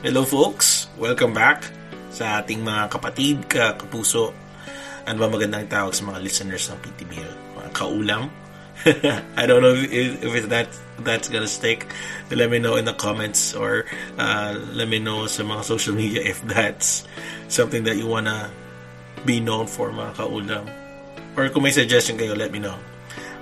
Hello 0.00 0.24
folks! 0.24 0.88
Welcome 0.96 1.36
back 1.36 1.60
sa 2.08 2.40
ating 2.40 2.64
mga 2.64 2.88
kapatid, 2.88 3.44
ka, 3.52 3.76
kapuso, 3.76 4.32
ano 5.04 5.16
ba 5.20 5.28
magandang 5.28 5.68
tawag 5.68 5.92
sa 5.92 6.08
mga 6.08 6.24
listeners 6.24 6.72
ng 6.72 6.80
PTBL? 6.80 7.32
Mga 7.60 7.70
kaulam? 7.76 8.32
I 9.36 9.44
don't 9.44 9.60
know 9.60 9.76
if, 9.76 10.24
if 10.24 10.48
that 10.48 10.72
that's 11.04 11.28
gonna 11.28 11.44
stick. 11.44 11.84
Let 12.32 12.48
me 12.48 12.64
know 12.64 12.80
in 12.80 12.88
the 12.88 12.96
comments 12.96 13.52
or 13.52 13.84
uh, 14.16 14.56
let 14.72 14.88
me 14.88 15.04
know 15.04 15.28
sa 15.28 15.44
mga 15.44 15.68
social 15.68 15.92
media 15.92 16.24
if 16.24 16.40
that's 16.48 17.04
something 17.52 17.84
that 17.84 18.00
you 18.00 18.08
wanna 18.08 18.48
be 19.28 19.36
known 19.36 19.68
for 19.68 19.92
mga 19.92 20.16
kaulam. 20.16 20.64
Or 21.36 21.52
kung 21.52 21.68
may 21.68 21.76
suggestion 21.76 22.16
kayo, 22.16 22.32
let 22.32 22.48
me 22.48 22.56
know. 22.56 22.80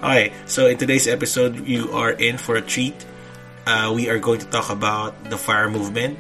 Okay, 0.02 0.34
so 0.50 0.66
in 0.66 0.74
today's 0.74 1.06
episode, 1.06 1.62
you 1.70 1.94
are 1.94 2.18
in 2.18 2.34
for 2.34 2.58
a 2.58 2.64
treat. 2.66 2.98
Uh, 3.62 3.94
we 3.94 4.10
are 4.10 4.18
going 4.18 4.42
to 4.42 4.48
talk 4.50 4.74
about 4.74 5.14
the 5.30 5.38
FIRE 5.38 5.70
movement 5.70 6.18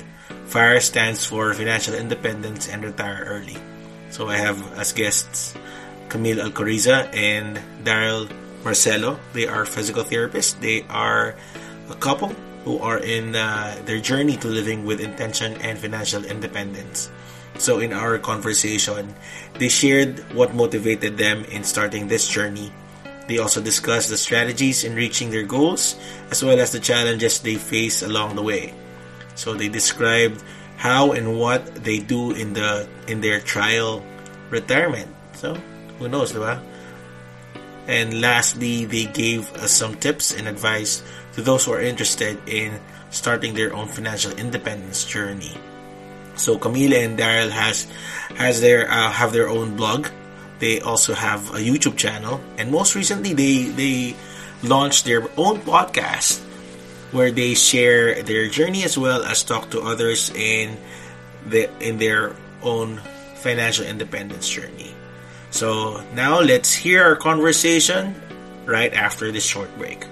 FIRE 0.48 0.80
stands 0.80 1.28
for 1.28 1.52
Financial 1.52 1.92
Independence 1.92 2.72
and 2.72 2.80
Retire 2.80 3.20
Early. 3.28 3.60
So 4.08 4.32
I 4.32 4.40
have 4.40 4.56
as 4.80 4.96
guests 4.96 5.52
Camille 6.08 6.40
Alcoriza 6.40 7.12
and 7.12 7.60
Daryl 7.84 8.32
Marcelo. 8.64 9.20
They 9.36 9.46
are 9.46 9.68
physical 9.68 10.04
therapists. 10.04 10.56
They 10.56 10.88
are 10.88 11.36
a 11.92 11.94
couple 12.00 12.32
who 12.64 12.80
are 12.80 12.96
in 12.96 13.36
uh, 13.36 13.76
their 13.84 14.00
journey 14.00 14.40
to 14.40 14.48
living 14.48 14.88
with 14.88 15.04
intention 15.04 15.60
and 15.60 15.76
financial 15.76 16.24
independence. 16.24 17.12
So 17.60 17.80
in 17.84 17.92
our 17.92 18.16
conversation, 18.16 19.12
they 19.60 19.68
shared 19.68 20.32
what 20.32 20.54
motivated 20.54 21.18
them 21.18 21.44
in 21.52 21.60
starting 21.62 22.08
this 22.08 22.26
journey. 22.26 22.72
They 23.28 23.36
also 23.36 23.60
discussed 23.60 24.08
the 24.08 24.16
strategies 24.16 24.84
in 24.84 24.96
reaching 24.96 25.28
their 25.28 25.44
goals 25.44 26.00
as 26.30 26.42
well 26.42 26.58
as 26.58 26.72
the 26.72 26.80
challenges 26.80 27.44
they 27.44 27.56
face 27.56 28.00
along 28.00 28.36
the 28.36 28.42
way. 28.42 28.72
So 29.38 29.54
they 29.54 29.70
described 29.70 30.42
how 30.74 31.14
and 31.14 31.38
what 31.38 31.62
they 31.86 32.02
do 32.02 32.34
in 32.34 32.58
the 32.58 32.90
in 33.06 33.22
their 33.22 33.38
trial 33.38 34.02
retirement. 34.50 35.14
So 35.38 35.54
who 36.02 36.10
knows, 36.10 36.34
diba? 36.34 36.58
And 37.86 38.20
lastly, 38.20 38.84
they 38.84 39.06
gave 39.06 39.46
us 39.62 39.70
some 39.70 39.94
tips 39.94 40.34
and 40.34 40.50
advice 40.50 41.06
to 41.38 41.40
those 41.40 41.64
who 41.64 41.72
are 41.72 41.80
interested 41.80 42.36
in 42.50 42.82
starting 43.14 43.54
their 43.54 43.72
own 43.72 43.86
financial 43.86 44.34
independence 44.34 45.06
journey. 45.06 45.54
So 46.34 46.58
Camila 46.58 46.98
and 46.98 47.14
Daryl 47.14 47.54
has 47.54 47.86
has 48.34 48.58
their 48.58 48.90
uh, 48.90 49.14
have 49.14 49.30
their 49.30 49.46
own 49.46 49.78
blog. 49.78 50.10
They 50.58 50.82
also 50.82 51.14
have 51.14 51.54
a 51.54 51.62
YouTube 51.62 51.94
channel, 51.94 52.42
and 52.58 52.74
most 52.74 52.98
recently 52.98 53.38
they 53.38 53.70
they 53.70 54.18
launched 54.66 55.06
their 55.06 55.30
own 55.38 55.62
podcast 55.62 56.42
where 57.12 57.30
they 57.30 57.54
share 57.54 58.22
their 58.22 58.48
journey 58.48 58.84
as 58.84 58.98
well 58.98 59.22
as 59.24 59.42
talk 59.42 59.70
to 59.70 59.80
others 59.80 60.30
in 60.30 60.76
the 61.48 61.70
in 61.80 61.98
their 61.98 62.36
own 62.62 63.00
financial 63.36 63.86
independence 63.86 64.48
journey. 64.48 64.92
So 65.50 66.04
now 66.12 66.40
let's 66.40 66.74
hear 66.74 67.02
our 67.02 67.16
conversation 67.16 68.14
right 68.66 68.92
after 68.92 69.32
this 69.32 69.44
short 69.44 69.72
break. 69.78 70.04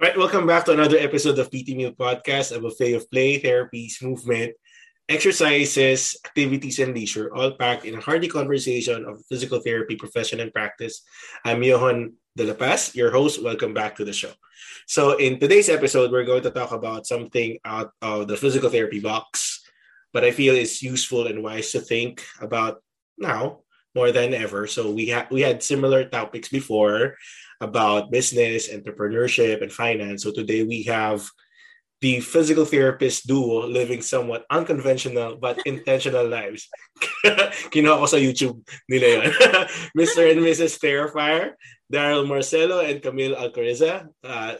Right, 0.00 0.16
welcome 0.16 0.46
back 0.46 0.66
to 0.66 0.72
another 0.72 0.98
episode 0.98 1.38
of 1.38 1.50
PT 1.50 1.74
Meal 1.74 1.90
Podcast, 1.90 2.54
a 2.54 2.60
buffet 2.60 2.94
of 2.94 3.10
play, 3.10 3.40
therapies, 3.40 4.00
movement, 4.02 4.54
exercises, 5.08 6.14
activities, 6.24 6.78
and 6.78 6.94
leisure, 6.94 7.34
all 7.34 7.56
packed 7.56 7.84
in 7.84 7.96
a 7.96 8.00
hearty 8.00 8.28
conversation 8.28 9.04
of 9.06 9.24
physical 9.26 9.58
therapy 9.58 9.96
profession 9.96 10.38
and 10.38 10.52
practice. 10.52 11.02
I'm 11.44 11.64
Johan 11.64 12.14
De 12.38 12.44
La 12.44 12.54
Paz, 12.54 12.94
your 12.94 13.10
host. 13.10 13.42
Welcome 13.42 13.74
back 13.74 13.96
to 13.96 14.04
the 14.04 14.12
show. 14.12 14.30
So, 14.86 15.18
in 15.18 15.40
today's 15.40 15.68
episode, 15.68 16.12
we're 16.12 16.24
going 16.24 16.44
to 16.44 16.52
talk 16.52 16.70
about 16.70 17.04
something 17.04 17.58
out 17.64 17.90
of 18.00 18.28
the 18.28 18.36
physical 18.36 18.70
therapy 18.70 19.00
box, 19.00 19.66
but 20.12 20.22
I 20.22 20.30
feel 20.30 20.54
it's 20.54 20.80
useful 20.80 21.26
and 21.26 21.42
wise 21.42 21.72
to 21.72 21.80
think 21.80 22.22
about 22.40 22.80
now 23.18 23.66
more 23.92 24.12
than 24.12 24.34
ever. 24.34 24.68
So, 24.68 24.88
we 24.92 25.06
had 25.06 25.26
we 25.32 25.42
had 25.42 25.64
similar 25.64 26.04
topics 26.04 26.48
before 26.48 27.16
about 27.60 28.12
business, 28.12 28.70
entrepreneurship, 28.70 29.60
and 29.60 29.72
finance. 29.72 30.22
So 30.22 30.30
today 30.30 30.62
we 30.62 30.84
have 30.84 31.28
the 32.00 32.20
physical 32.20 32.64
therapist 32.64 33.26
duo 33.26 33.66
living 33.66 34.02
somewhat 34.02 34.46
unconventional 34.50 35.36
but 35.36 35.58
intentional 35.66 36.26
lives. 36.26 36.68
Kinuha 37.74 37.98
ko 37.98 38.06
sa 38.06 38.18
YouTube 38.18 38.62
nila 38.86 39.06
yun. 39.06 39.22
Mr. 39.98 40.30
and 40.30 40.40
Mrs. 40.40 40.78
Terrifier, 40.78 41.58
Daryl 41.90 42.26
Marcelo, 42.26 42.80
and 42.80 43.02
Camille 43.02 43.34
Alcoriza. 43.34 44.06
Uh, 44.22 44.54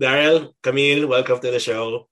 Daryl, 0.00 0.54
Camille, 0.62 1.06
welcome 1.08 1.40
to 1.40 1.50
the 1.50 1.60
show. 1.60 2.06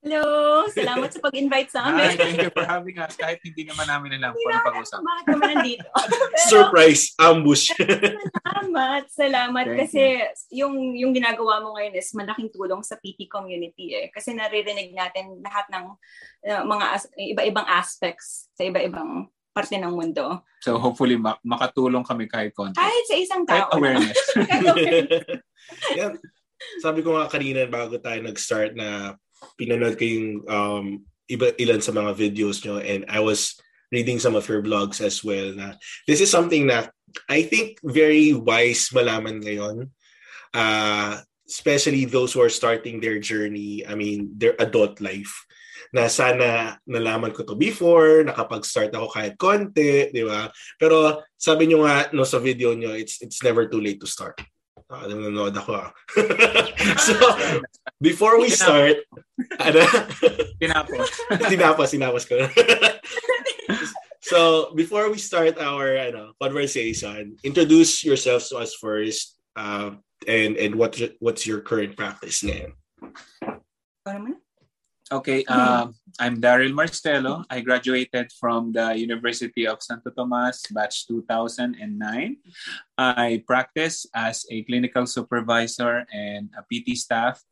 Hello! 0.00 0.64
Salamat 0.72 1.12
sa 1.12 1.20
pag-invite 1.20 1.68
sa 1.68 1.92
amin. 1.92 2.08
Hi, 2.08 2.16
thank 2.16 2.40
you 2.40 2.48
for 2.48 2.64
having 2.64 2.96
us. 2.96 3.12
Kahit 3.20 3.36
hindi 3.44 3.68
naman 3.68 3.84
namin 3.84 4.16
alam 4.16 4.32
kung 4.32 4.48
ano 4.48 4.64
pag-usap. 4.64 5.04
Bakit 5.04 5.24
naman 5.28 5.48
nandito? 5.52 5.84
Pero, 6.32 6.40
Surprise! 6.48 7.12
Ambush! 7.20 7.68
salamat, 8.48 9.02
salamat. 9.12 9.64
Thank 9.68 9.78
kasi 9.84 10.24
yung, 10.56 10.96
yung 10.96 11.12
ginagawa 11.12 11.60
mo 11.60 11.76
ngayon 11.76 12.00
is 12.00 12.16
malaking 12.16 12.48
tulong 12.48 12.80
sa 12.80 12.96
PT 12.96 13.28
community 13.28 13.92
eh. 13.92 14.08
Kasi 14.08 14.32
naririnig 14.32 14.96
natin 14.96 15.36
lahat 15.44 15.68
ng 15.68 15.84
uh, 16.48 16.62
mga 16.64 16.86
as- 16.96 17.12
iba-ibang 17.20 17.68
aspects 17.68 18.48
sa 18.56 18.64
iba-ibang 18.64 19.28
parte 19.52 19.76
ng 19.76 19.92
mundo. 19.92 20.48
So 20.64 20.80
hopefully 20.80 21.20
mak- 21.20 21.44
makatulong 21.44 22.08
kami 22.08 22.24
kahit 22.24 22.56
konti. 22.56 22.80
Kahit 22.80 23.04
sa 23.04 23.16
isang 23.20 23.44
Kahit 23.44 23.68
tao. 23.68 23.76
awareness. 23.76 24.16
Kahit 24.48 24.64
awareness. 24.64 25.22
Yan. 25.92 26.12
Sabi 26.80 27.04
ko 27.04 27.20
nga 27.20 27.28
kanina 27.28 27.68
bago 27.68 28.00
tayo 28.00 28.16
nag-start 28.24 28.72
na 28.72 29.20
pinanood 29.56 29.96
ko 29.96 30.04
yung 30.04 30.28
um, 30.48 30.86
iba, 31.30 31.52
ilan 31.56 31.80
sa 31.80 31.92
mga 31.92 32.12
videos 32.16 32.64
nyo 32.64 32.80
and 32.80 33.04
I 33.08 33.20
was 33.20 33.56
reading 33.90 34.22
some 34.22 34.38
of 34.38 34.46
your 34.46 34.62
blogs 34.62 35.02
as 35.02 35.22
well 35.26 35.50
na 35.52 35.74
this 36.06 36.22
is 36.22 36.30
something 36.30 36.70
that 36.70 36.94
I 37.26 37.42
think 37.42 37.82
very 37.82 38.32
wise 38.32 38.90
malaman 38.94 39.42
ngayon. 39.42 39.90
Uh, 40.54 41.22
especially 41.50 42.06
those 42.06 42.32
who 42.32 42.40
are 42.40 42.52
starting 42.52 43.02
their 43.02 43.18
journey, 43.18 43.82
I 43.86 43.98
mean, 43.98 44.38
their 44.38 44.54
adult 44.62 45.02
life. 45.02 45.46
Na 45.90 46.06
sana 46.06 46.78
nalaman 46.86 47.34
ko 47.34 47.42
to 47.42 47.58
before, 47.58 48.22
nakapag-start 48.22 48.94
ako 48.94 49.10
kahit 49.10 49.34
konti, 49.34 50.14
di 50.14 50.22
ba? 50.22 50.46
Pero 50.78 51.26
sabi 51.34 51.66
nyo 51.66 51.82
nga 51.82 52.14
no, 52.14 52.22
sa 52.22 52.38
video 52.38 52.70
nyo, 52.78 52.94
it's, 52.94 53.18
it's 53.18 53.42
never 53.42 53.66
too 53.66 53.82
late 53.82 53.98
to 53.98 54.06
start. 54.06 54.38
Ah, 54.90 55.06
nanonood 55.06 55.54
ako 55.54 55.86
ah. 55.86 55.94
so, 57.06 57.14
before 58.02 58.42
we 58.42 58.50
start, 58.50 58.98
ano? 59.62 59.86
Tinapos. 60.60 61.06
tinapos, 61.46 61.88
tinapos 61.94 62.22
ko. 62.26 62.42
so, 64.18 64.74
before 64.74 65.06
we 65.06 65.22
start 65.22 65.54
our 65.62 65.94
ano, 65.94 66.34
conversation, 66.42 67.38
introduce 67.46 68.02
yourselves 68.02 68.50
to 68.50 68.58
us 68.58 68.74
first 68.74 69.38
uh, 69.54 69.94
and 70.26 70.58
and 70.58 70.74
what 70.74 70.98
what's 71.22 71.46
your 71.46 71.62
current 71.62 71.94
practice 71.94 72.42
ngayon? 72.42 72.74
Ano? 74.10 74.42
Okay, 75.10 75.42
um, 75.50 75.94
I'm 76.22 76.40
Daryl 76.40 76.72
Marcelo. 76.72 77.42
I 77.50 77.60
graduated 77.66 78.30
from 78.38 78.70
the 78.70 78.94
University 78.94 79.66
of 79.66 79.82
Santo 79.82 80.10
Tomas, 80.14 80.62
batch 80.70 81.08
2009. 81.08 81.74
I 82.96 83.42
practice 83.46 84.06
as 84.14 84.46
a 84.50 84.62
clinical 84.62 85.06
supervisor 85.06 86.06
and 86.14 86.50
a 86.54 86.62
PT 86.62 86.94
staff 86.94 87.42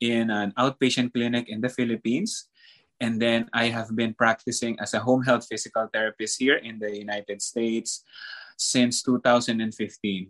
in 0.00 0.28
an 0.28 0.52
outpatient 0.60 1.14
clinic 1.14 1.48
in 1.48 1.60
the 1.60 1.72
Philippines. 1.72 2.48
And 3.00 3.16
then 3.16 3.48
I 3.54 3.72
have 3.72 3.96
been 3.96 4.12
practicing 4.12 4.78
as 4.78 4.92
a 4.92 5.00
home 5.00 5.24
health 5.24 5.46
physical 5.48 5.88
therapist 5.88 6.36
here 6.38 6.60
in 6.60 6.78
the 6.78 6.92
United 6.92 7.40
States 7.40 8.04
since 8.60 9.00
2015. 9.02 9.64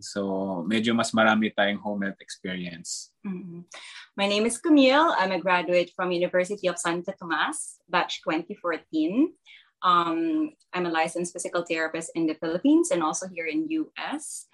So 0.06 0.62
medyo 0.62 0.94
mas 0.94 1.10
marami 1.10 1.50
tayong 1.50 1.82
home 1.82 2.06
health 2.06 2.22
experience. 2.22 3.10
Mhm. 3.26 3.66
My 4.14 4.30
name 4.30 4.46
is 4.46 4.62
Camille. 4.62 5.10
I'm 5.18 5.34
a 5.34 5.42
graduate 5.42 5.90
from 5.98 6.14
University 6.14 6.70
of 6.70 6.78
Santo 6.78 7.10
Tomas, 7.18 7.82
batch 7.90 8.22
2014. 8.22 9.34
Um, 9.82 10.54
I'm 10.70 10.86
a 10.86 10.94
licensed 10.94 11.34
physical 11.34 11.66
therapist 11.66 12.14
in 12.14 12.30
the 12.30 12.38
Philippines 12.38 12.94
and 12.94 13.02
also 13.02 13.26
here 13.26 13.50
in 13.50 13.66
US. 13.74 14.46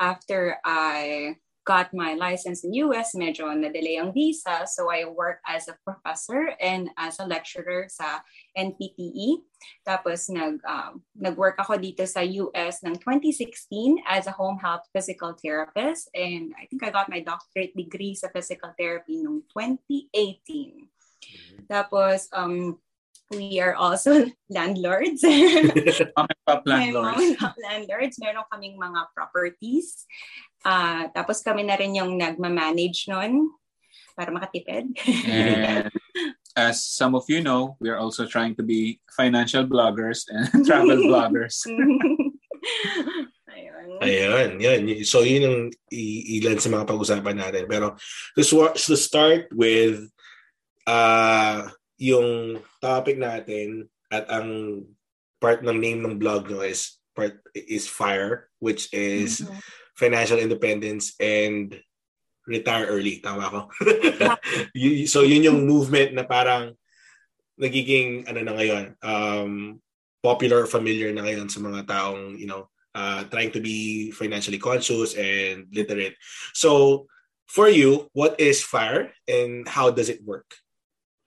After 0.00 0.56
I 0.64 1.36
got 1.70 1.94
my 1.94 2.18
license 2.18 2.66
in 2.66 2.74
US, 2.82 3.14
medyo 3.14 3.46
na-delay 3.54 4.02
ang 4.02 4.10
visa, 4.10 4.66
so 4.66 4.90
I 4.90 5.06
work 5.06 5.38
as 5.46 5.70
a 5.70 5.78
professor 5.86 6.50
and 6.58 6.90
as 6.98 7.22
a 7.22 7.30
lecturer 7.30 7.86
sa 7.86 8.26
NPTE. 8.58 9.46
Tapos 9.86 10.26
nag, 10.26 10.58
um, 10.66 10.98
nag-work 11.14 11.62
ako 11.62 11.78
dito 11.78 12.02
sa 12.10 12.26
US 12.26 12.82
ng 12.82 12.98
2016 12.98 14.02
as 14.02 14.26
a 14.26 14.34
home 14.34 14.58
health 14.58 14.82
physical 14.90 15.30
therapist 15.38 16.10
and 16.10 16.50
I 16.58 16.66
think 16.66 16.82
I 16.82 16.90
got 16.90 17.06
my 17.06 17.22
doctorate 17.22 17.78
degree 17.78 18.18
sa 18.18 18.34
physical 18.34 18.74
therapy 18.74 19.22
noong 19.22 19.46
2018. 19.54 20.90
Tapos 21.70 22.26
um, 22.34 22.82
we 23.30 23.62
are 23.62 23.78
also 23.78 24.26
landlords. 24.50 25.22
Kami 25.22 25.70
May 26.66 26.90
landlords. 26.90 27.38
mga 27.38 27.54
landlords, 27.62 28.16
meron 28.18 28.42
kaming 28.50 28.74
mga 28.74 29.06
properties. 29.14 30.02
Ah, 30.60 31.08
tapos 31.10 31.40
kami 31.40 31.64
na 31.64 31.76
rin 31.76 31.96
yung 31.96 32.16
nagma-manage 32.16 33.08
nun. 33.08 33.48
para 34.12 34.28
makatipid. 34.28 34.92
And 35.24 35.88
as 36.52 36.84
some 36.84 37.16
of 37.16 37.24
you 37.32 37.40
know, 37.40 37.80
we 37.80 37.88
are 37.88 37.96
also 37.96 38.28
trying 38.28 38.52
to 38.56 38.62
be 38.62 39.00
financial 39.16 39.64
bloggers 39.64 40.28
and 40.28 40.44
travel 40.68 41.00
bloggers. 41.08 41.64
Ayun. 43.48 43.88
Ayun, 44.00 44.50
yun. 44.60 44.80
So, 45.04 45.24
yun 45.24 45.44
ang 45.44 45.58
ilan 45.92 46.58
sa 46.60 46.68
mga 46.68 46.84
pag-usapan 46.84 47.36
natin. 47.36 47.64
Pero, 47.64 47.96
to, 48.36 48.42
swa- 48.44 48.76
to 48.76 48.96
start 48.96 49.48
with, 49.52 50.04
uh, 50.84 51.68
yung 51.96 52.60
topic 52.80 53.16
natin 53.16 53.88
at 54.08 54.24
ang 54.28 54.84
part 55.36 55.60
ng 55.60 55.76
name 55.76 56.00
ng 56.00 56.16
blog 56.16 56.48
no 56.48 56.60
is 56.64 56.96
part 57.12 57.40
is 57.52 57.84
FIRE, 57.84 58.48
which 58.60 58.88
is 58.92 59.44
Mhm. 59.44 59.56
Financial 60.00 60.40
independence 60.40 61.12
and 61.20 61.76
retire 62.48 62.88
early. 62.88 63.20
Tama 63.20 63.44
ko? 63.52 63.60
So, 65.12 65.22
yun 65.22 65.44
yung 65.44 65.68
movement 65.68 66.16
na 66.16 66.24
parang 66.24 66.72
nagiging, 67.60 68.24
ano 68.24 68.40
na 68.40 68.56
ngayon, 68.56 68.84
um, 69.04 69.52
popular, 70.24 70.64
familiar 70.64 71.12
na 71.12 71.28
ngayon 71.28 71.52
sa 71.52 71.60
mga 71.60 71.84
taong, 71.84 72.40
you 72.40 72.48
know, 72.48 72.72
uh, 72.96 73.28
trying 73.28 73.52
to 73.52 73.60
be 73.60 74.10
financially 74.10 74.58
conscious 74.58 75.12
and 75.14 75.68
literate. 75.68 76.16
So, 76.56 77.04
for 77.44 77.68
you, 77.68 78.08
what 78.16 78.40
is 78.40 78.64
FIRE 78.64 79.12
and 79.28 79.68
how 79.68 79.92
does 79.92 80.08
it 80.08 80.24
work? 80.24 80.48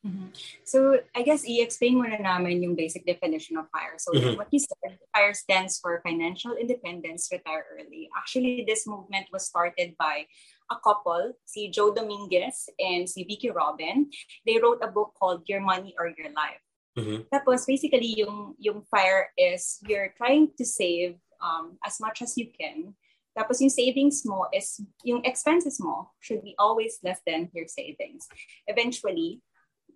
Mhm. 0.03 0.35
So, 0.67 0.99
I 1.15 1.23
guess 1.23 1.47
i-explain 1.47 1.95
muna 1.95 2.19
namin 2.19 2.59
yung 2.59 2.75
basic 2.75 3.07
definition 3.07 3.55
of 3.55 3.71
FIRE. 3.71 3.95
So, 4.03 4.11
Mhm. 4.11 4.35
what 4.35 4.51
you 4.51 4.59
said, 4.59 4.99
FIRE 5.15 5.33
stands 5.33 5.79
for 5.79 6.03
Financial 6.03 6.59
Independence 6.59 7.31
Retire 7.31 7.63
Early. 7.79 8.11
Actually, 8.11 8.67
this 8.67 8.83
movement 8.83 9.31
was 9.31 9.47
started 9.47 9.95
by 9.95 10.27
a 10.67 10.77
couple, 10.83 11.39
si 11.47 11.71
Joe 11.71 11.95
Dominguez 11.95 12.67
and 12.75 13.07
si 13.07 13.23
Vicky 13.23 13.47
Robin. 13.47 14.11
They 14.43 14.59
wrote 14.59 14.83
a 14.83 14.91
book 14.91 15.15
called 15.15 15.47
Your 15.47 15.63
Money 15.63 15.95
or 15.95 16.11
Your 16.11 16.35
Life. 16.35 16.59
Mhm. 16.99 17.31
Tapos, 17.31 17.63
basically, 17.63 18.11
yung, 18.19 18.59
yung 18.59 18.83
FIRE 18.91 19.31
is 19.39 19.79
you're 19.87 20.11
trying 20.19 20.51
to 20.59 20.65
save 20.67 21.15
um, 21.43 21.75
as 21.83 21.99
much 21.99 22.21
as 22.23 22.37
you 22.39 22.51
can. 22.51 22.95
Tapos 23.35 23.59
yung 23.59 23.73
savings 23.73 24.23
mo 24.23 24.47
is, 24.53 24.79
yung 25.03 25.25
expenses 25.25 25.81
mo 25.81 26.13
should 26.21 26.39
be 26.39 26.55
always 26.55 26.99
less 27.03 27.19
than 27.25 27.49
your 27.51 27.67
savings. 27.67 28.29
Eventually, 28.67 29.41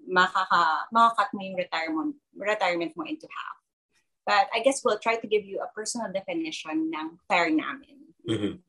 makaka, 0.07 0.87
makakat 0.89 1.29
mo 1.35 1.43
yung 1.43 1.59
retirement, 1.59 2.15
retirement 2.33 2.95
mo 2.95 3.03
into 3.03 3.27
half. 3.27 3.57
But 4.27 4.47
I 4.55 4.59
guess 4.59 4.83
we'll 4.83 4.99
try 4.99 5.15
to 5.15 5.27
give 5.27 5.45
you 5.45 5.59
a 5.63 5.71
personal 5.71 6.11
definition 6.11 6.91
ng 6.91 7.19
FIRE 7.27 7.51
namin. 7.51 7.97
Mhm. 8.27 8.59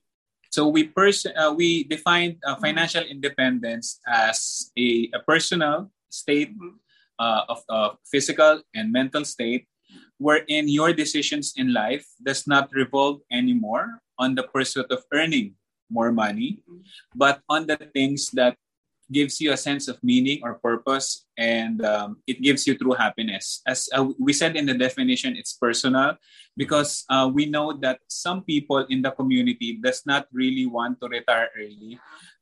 So 0.51 0.69
we 0.69 0.89
pers- 0.89 1.29
uh, 1.29 1.53
we 1.53 1.85
defined 1.85 2.41
uh, 2.47 2.57
financial 2.57 3.05
independence 3.05 4.01
as 4.07 4.71
a, 4.79 5.11
a 5.13 5.21
personal 5.27 5.91
state 6.09 6.55
Mhm. 6.57 6.79
uh, 7.19 7.43
of 7.53 7.61
uh, 7.69 7.91
physical 8.07 8.63
and 8.75 8.91
mental 8.91 9.25
state 9.27 9.67
wherein 10.17 10.69
your 10.69 10.93
decisions 10.93 11.55
in 11.57 11.73
life 11.73 12.07
does 12.23 12.47
not 12.47 12.71
revolve 12.73 13.21
anymore 13.31 14.01
on 14.19 14.35
the 14.35 14.43
pursuit 14.47 14.89
of 14.91 15.05
earning 15.13 15.55
more 15.91 16.13
money 16.13 16.63
Mhm. 16.65 16.81
but 17.15 17.43
on 17.49 17.67
the 17.67 17.77
things 17.93 18.31
that 18.33 18.57
gives 19.09 19.41
you 19.41 19.53
a 19.53 19.57
sense 19.57 19.89
of 19.89 19.97
meaning 20.05 20.41
or 20.45 20.61
purpose 20.61 21.25
and 21.37 21.81
um, 21.85 22.21
it 22.27 22.41
gives 22.41 22.67
you 22.67 22.77
true 22.77 22.93
happiness. 22.93 23.61
As 23.67 23.89
uh, 23.93 24.05
we 24.21 24.33
said 24.33 24.57
in 24.57 24.67
the 24.69 24.77
definition 24.77 25.37
it's 25.37 25.57
personal 25.57 26.17
because 26.57 27.05
uh, 27.09 27.25
we 27.33 27.47
know 27.47 27.73
that 27.81 28.01
some 28.09 28.45
people 28.45 28.85
in 28.89 29.01
the 29.03 29.11
community 29.13 29.79
does 29.81 30.05
not 30.05 30.29
really 30.33 30.67
want 30.67 31.01
to 31.01 31.09
retire 31.09 31.49
early. 31.57 31.97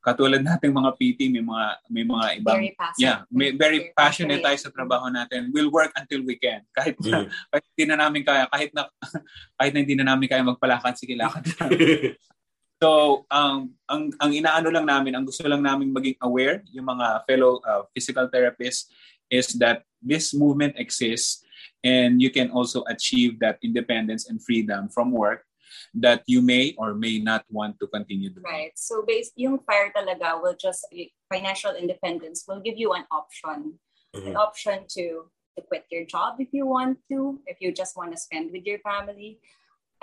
Katulad 0.07 0.47
nating 0.47 0.71
mga 0.71 0.91
PT 0.95 1.35
may 1.35 1.43
mga 1.43 1.67
may 1.91 2.05
mga 2.07 2.27
ibang 2.39 2.59
Very 2.63 2.71
passionate. 2.79 3.03
yeah 3.03 3.19
may, 3.27 3.51
very 3.51 3.91
passionate 3.91 4.39
tayo 4.39 4.55
sa 4.55 4.71
trabaho 4.71 5.11
natin. 5.11 5.51
We'll 5.51 5.71
work 5.71 5.91
until 5.99 6.23
we 6.23 6.39
can. 6.39 6.63
Kahit 6.79 6.95
na, 7.03 7.27
Mhm. 7.27 7.31
kahit 7.51 7.65
hindi 7.75 7.85
na 7.91 7.97
namin 7.99 8.23
kaya 8.23 8.47
kahit 8.47 8.71
na 8.71 8.87
kahit 9.59 9.73
na 9.75 9.81
hindi 9.83 9.95
na 9.99 10.07
namin 10.07 10.27
kaya 10.31 10.47
magpalakad 10.47 10.95
sige 10.95 11.19
lakad 11.19 11.43
So, 12.77 13.25
ang 13.33 13.73
ang 13.89 14.13
ang 14.21 14.31
inaano 14.37 14.69
lang 14.69 14.85
namin, 14.85 15.17
ang 15.17 15.25
gusto 15.25 15.49
lang 15.49 15.65
namin 15.65 15.97
maging 15.97 16.21
aware 16.21 16.61
yung 16.77 16.85
mga 16.85 17.25
fellow 17.25 17.57
uh, 17.65 17.89
physical 17.97 18.29
therapists 18.29 18.93
is 19.33 19.57
that 19.57 19.83
this 20.05 20.37
movement 20.37 20.77
exists 20.77 21.41
and 21.81 22.21
you 22.21 22.29
can 22.29 22.53
also 22.53 22.85
achieve 22.93 23.41
that 23.41 23.57
independence 23.65 24.29
and 24.29 24.45
freedom 24.45 24.93
from 24.93 25.11
work 25.11 25.49
that 25.97 26.23
you 26.27 26.43
may 26.43 26.75
or 26.77 26.95
may 26.95 27.19
not 27.19 27.45
want 27.49 27.81
to 27.81 27.87
continue 27.89 28.29
doing. 28.29 28.45
Right. 28.45 28.77
So 28.77 29.03
based 29.07 29.33
yung 29.37 29.65
FIRE 29.65 29.97
talaga 29.97 30.37
will 30.37 30.57
just 30.57 30.85
financial 31.33 31.73
independence 31.73 32.45
will 32.45 32.61
give 32.61 32.77
you 32.77 32.93
an 32.93 33.09
option. 33.09 33.81
Mhm. 34.13 34.33
An 34.33 34.37
option 34.37 34.85
to 35.01 35.33
to 35.57 35.65
quit 35.65 35.89
your 35.89 36.05
job 36.05 36.37
if 36.37 36.53
you 36.53 36.69
want 36.69 37.01
to, 37.09 37.41
if 37.49 37.57
you 37.65 37.73
just 37.73 37.97
want 37.97 38.13
to 38.13 38.21
spend 38.21 38.53
with 38.53 38.69
your 38.69 38.79
family. 38.85 39.41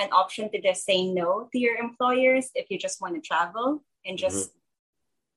An 0.02 0.10
option 0.10 0.50
to 0.50 0.58
just 0.58 0.84
say 0.84 1.06
no 1.06 1.46
to 1.54 1.58
your 1.62 1.78
employers 1.78 2.50
if 2.58 2.66
you 2.74 2.82
just 2.82 2.98
want 2.98 3.14
to 3.14 3.22
travel 3.22 3.86
and 4.06 4.18
just 4.18 4.52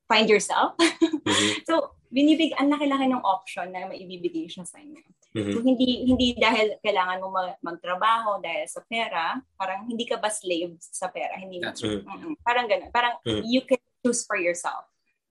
find 0.08 0.28
yourself. 0.28 0.72
Mhm. 1.26 1.66
so 1.66 1.92
binibig 2.08 2.54
ang 2.54 2.70
laki-laki 2.70 3.10
ng 3.10 3.20
option 3.26 3.66
na 3.74 3.90
maibibigay 3.90 4.46
siya 4.46 4.62
sa 4.62 4.78
inyo. 4.78 5.02
Mhm. 5.36 5.52
So, 5.52 5.58
hindi 5.60 6.06
hindi 6.06 6.26
dahil 6.38 6.78
kailangan 6.80 7.18
mo 7.20 7.28
mag- 7.34 7.58
magtrabaho 7.60 8.38
dahil 8.40 8.64
sa 8.70 8.80
pera, 8.86 9.36
parang 9.58 9.84
hindi 9.84 10.06
ka 10.06 10.16
ba 10.16 10.30
slave 10.32 10.78
sa 10.80 11.10
pera, 11.12 11.34
hindi. 11.36 11.58
That's 11.60 11.82
right. 11.82 12.00
Mm-mm. 12.00 12.38
Parang 12.40 12.70
ganun. 12.70 12.88
Parang 12.94 13.18
Mm. 13.26 13.42
you 13.44 13.60
can 13.66 13.82
choose 14.00 14.22
for 14.24 14.38
yourself. 14.38 14.86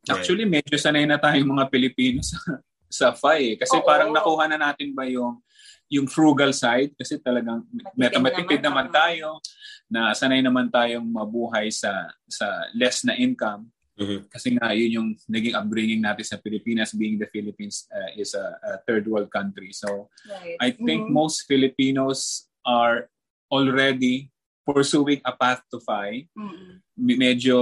Actually, 0.05 0.45
medyo 0.45 0.77
sanay 0.77 1.07
na 1.09 1.17
tayong 1.17 1.49
mga 1.49 1.65
Pilipino 1.73 2.21
sa, 2.21 2.37
sa 2.91 3.05
FI 3.17 3.39
eh. 3.41 3.55
Kasi 3.57 3.81
Oo. 3.81 3.87
parang 3.87 4.13
nakuha 4.13 4.45
na 4.45 4.59
natin 4.61 4.93
ba 4.93 5.09
yung 5.09 5.41
yung 5.91 6.09
frugal 6.09 6.49
side 6.49 6.97
kasi 6.97 7.21
talagang 7.21 7.61
meta 7.93 8.17
matipid 8.17 8.59
naman, 8.59 8.89
naman, 8.89 8.93
tayo 8.93 9.27
na 9.85 10.17
sanay 10.17 10.41
naman 10.41 10.73
tayong 10.73 11.05
mabuhay 11.05 11.69
sa 11.69 12.09
sa 12.25 12.47
less 12.73 13.05
na 13.05 13.13
income 13.13 13.69
Mhm. 13.95 14.27
kasi 14.27 14.51
nga 14.59 14.75
yun 14.75 14.91
yung 14.91 15.09
naging 15.23 15.55
upbringing 15.55 16.03
natin 16.03 16.25
sa 16.27 16.35
Pilipinas 16.35 16.91
being 16.91 17.15
the 17.15 17.29
Philippines 17.31 17.87
uh, 17.93 18.11
is 18.19 18.35
a, 18.35 18.45
a 18.59 18.71
third 18.83 19.07
world 19.07 19.29
country 19.31 19.71
so 19.71 20.09
Right. 20.25 20.57
I 20.59 20.69
think 20.75 21.07
Mhm. 21.07 21.13
most 21.13 21.45
Filipinos 21.45 22.49
are 22.65 23.07
already 23.47 24.33
pursuing 24.65 25.21
a 25.21 25.31
path 25.31 25.61
to 25.69 25.77
FI 25.79 26.25
Mm-mm. 26.33 26.81
M- 26.97 27.19
medyo 27.21 27.55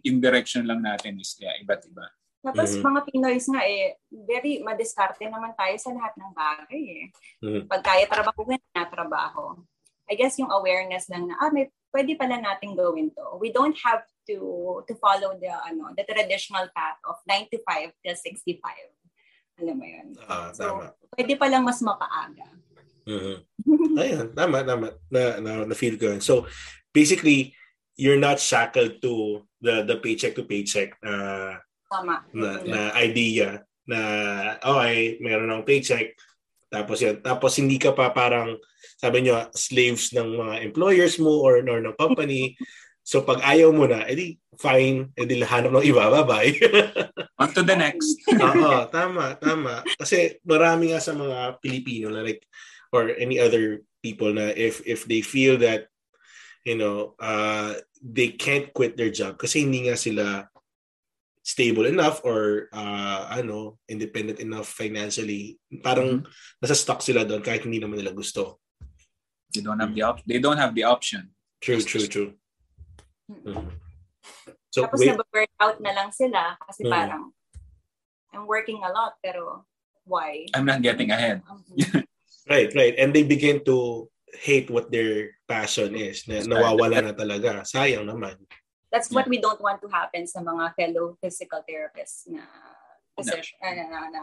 in 0.00 0.18
direction 0.18 0.64
lang 0.64 0.80
natin 0.80 1.20
is 1.20 1.36
yeah, 1.38 1.52
iba't 1.60 1.84
iba 1.86 2.08
Tapos 2.46 2.78
Mhm. 2.78 2.82
mga 2.86 3.00
Pinoys 3.10 3.46
nga 3.50 3.62
eh, 3.66 3.98
very 4.06 4.62
madiskarte 4.62 5.26
naman 5.26 5.50
tayo 5.58 5.74
sa 5.82 5.90
lahat 5.90 6.14
ng 6.14 6.30
bagay 6.30 6.82
eh. 6.86 7.04
Mhm. 7.42 7.62
Pag 7.66 7.82
kaya 7.82 8.06
trabahuin 8.06 8.62
na 8.70 8.86
trabaho. 8.86 9.58
I 10.06 10.14
guess 10.14 10.38
yung 10.38 10.54
awareness 10.54 11.10
lang 11.10 11.26
na, 11.26 11.34
ah, 11.42 11.50
may, 11.50 11.66
pwede 11.90 12.14
pala 12.14 12.38
natin 12.38 12.78
gawin 12.78 13.10
to. 13.10 13.42
We 13.42 13.50
don't 13.50 13.74
have 13.82 14.06
to 14.30 14.38
to 14.86 14.92
follow 15.02 15.34
the 15.34 15.50
ano 15.50 15.90
the 15.98 16.06
traditional 16.06 16.70
path 16.70 17.02
of 17.02 17.18
9 17.26 17.50
to 17.50 17.58
5 17.66 17.90
till 17.98 18.14
65. 18.14 18.94
Alam 19.58 19.74
mo 19.74 19.86
yun. 19.88 20.14
Ah, 20.30 20.54
So, 20.54 20.62
tama. 20.78 20.94
pwede 21.18 21.34
palang 21.34 21.66
mas 21.66 21.82
mapaaga. 21.82 22.46
Mhm. 23.08 23.36
Ayun, 23.96 24.26
tama, 24.36 24.62
tama. 24.62 24.94
Na, 25.10 25.22
na, 25.42 25.50
na 25.66 25.74
feel 25.74 25.96
ko 25.98 26.14
yun. 26.14 26.20
So, 26.22 26.46
basically, 26.92 27.56
you're 27.96 28.20
not 28.20 28.38
shackled 28.38 29.00
to 29.00 29.42
the 29.58 29.82
the 29.82 29.96
paycheck 29.98 30.36
to 30.36 30.44
paycheck 30.44 30.94
uh, 31.02 31.56
Tama. 32.00 32.16
na, 32.36 32.50
na 32.66 32.80
idea 33.00 33.64
na 33.86 34.00
okay, 34.60 35.16
meron 35.22 35.48
akong 35.48 35.68
paycheck 35.68 36.16
tapos 36.66 36.98
yan. 36.98 37.22
Tapos 37.22 37.56
hindi 37.56 37.78
ka 37.78 37.94
pa 37.94 38.10
parang 38.10 38.58
sabi 38.98 39.22
nyo, 39.22 39.48
slaves 39.54 40.10
ng 40.16 40.34
mga 40.34 40.54
employers 40.66 41.16
mo 41.22 41.40
or, 41.42 41.62
or 41.62 41.80
ng 41.80 41.96
company. 41.98 42.52
So 43.06 43.22
pag 43.22 43.38
ayaw 43.38 43.70
mo 43.70 43.86
na, 43.86 44.02
edi 44.02 44.34
fine, 44.58 45.14
edi 45.14 45.38
hanap 45.38 45.70
ng 45.70 45.86
iba, 45.86 46.10
bye-bye. 46.10 46.58
on 47.38 47.54
to 47.54 47.62
the 47.62 47.78
next 47.78 48.18
Oo, 48.34 48.90
tama, 48.90 49.38
tama. 49.38 49.86
Kasi 49.94 50.42
marami 50.42 50.90
nga 50.90 50.98
sa 50.98 51.14
mga 51.14 51.62
Pilipino 51.62 52.10
na 52.10 52.26
like 52.26 52.42
or 52.90 53.14
any 53.14 53.38
other 53.38 53.86
people 54.02 54.34
na 54.34 54.50
if 54.50 54.82
if 54.82 55.06
they 55.06 55.22
feel 55.22 55.54
that 55.54 55.86
you 56.66 56.74
know, 56.74 57.14
uh 57.22 57.78
they 58.02 58.34
can't 58.34 58.74
quit 58.74 58.98
their 58.98 59.14
job 59.14 59.38
kasi 59.38 59.62
hindi 59.62 59.86
nga 59.86 59.94
sila 59.94 60.50
stable 61.46 61.86
enough 61.86 62.18
or 62.26 62.66
uh 62.74 63.30
ano, 63.30 63.78
independent 63.86 64.42
enough 64.42 64.66
financially. 64.66 65.62
Parang 65.78 66.26
nasa 66.58 66.74
stuck 66.74 66.98
sila 66.98 67.22
doon 67.22 67.38
kahit 67.38 67.62
hindi 67.62 67.78
naman 67.78 68.02
nila 68.02 68.10
gusto. 68.10 68.58
they 69.54 69.62
don't 69.64 69.78
have 69.80 69.94
the 69.94 70.02
op- 70.04 70.26
they 70.28 70.36
don't 70.42 70.58
have 70.60 70.74
the 70.76 70.84
option 70.84 71.32
True, 71.64 71.80
true, 71.80 72.04
true. 72.10 72.30
Mhm. 73.30 73.56
Mhm. 73.56 73.66
So 74.68 74.84
Tapos 74.84 75.00
wait, 75.00 75.16
na-burn 75.16 75.48
out 75.62 75.80
na 75.80 75.96
lang 75.96 76.10
sila 76.12 76.58
kasi 76.66 76.84
Mhm. 76.84 76.92
parang 76.92 77.24
I'm 78.36 78.44
working 78.44 78.84
a 78.84 78.92
lot 78.92 79.16
pero 79.24 79.64
why? 80.04 80.44
I'm 80.52 80.68
not 80.68 80.84
getting 80.84 81.08
ahead 81.14 81.40
Mhm. 81.46 82.04
right, 82.50 82.68
right. 82.76 82.94
And 83.00 83.14
they 83.16 83.24
begin 83.24 83.64
to 83.64 84.10
hate 84.36 84.68
what 84.68 84.92
their 84.92 85.32
passion 85.48 85.96
is. 85.96 86.28
Na, 86.28 86.44
nawawala 86.44 87.00
na 87.00 87.14
talaga. 87.16 87.64
Sayang 87.64 88.04
naman. 88.04 88.36
That's 88.90 89.10
what 89.10 89.26
we 89.26 89.42
don't 89.42 89.60
want 89.60 89.82
to 89.82 89.88
happen 89.90 90.26
sa 90.30 90.40
mga 90.40 90.74
fellow 90.78 91.18
physical 91.18 91.60
therapists 91.66 92.30
na 92.30 92.46
position, 93.16 93.58
no. 93.58 93.66
uh, 93.66 93.74
na, 93.74 93.98
na, 94.12 94.20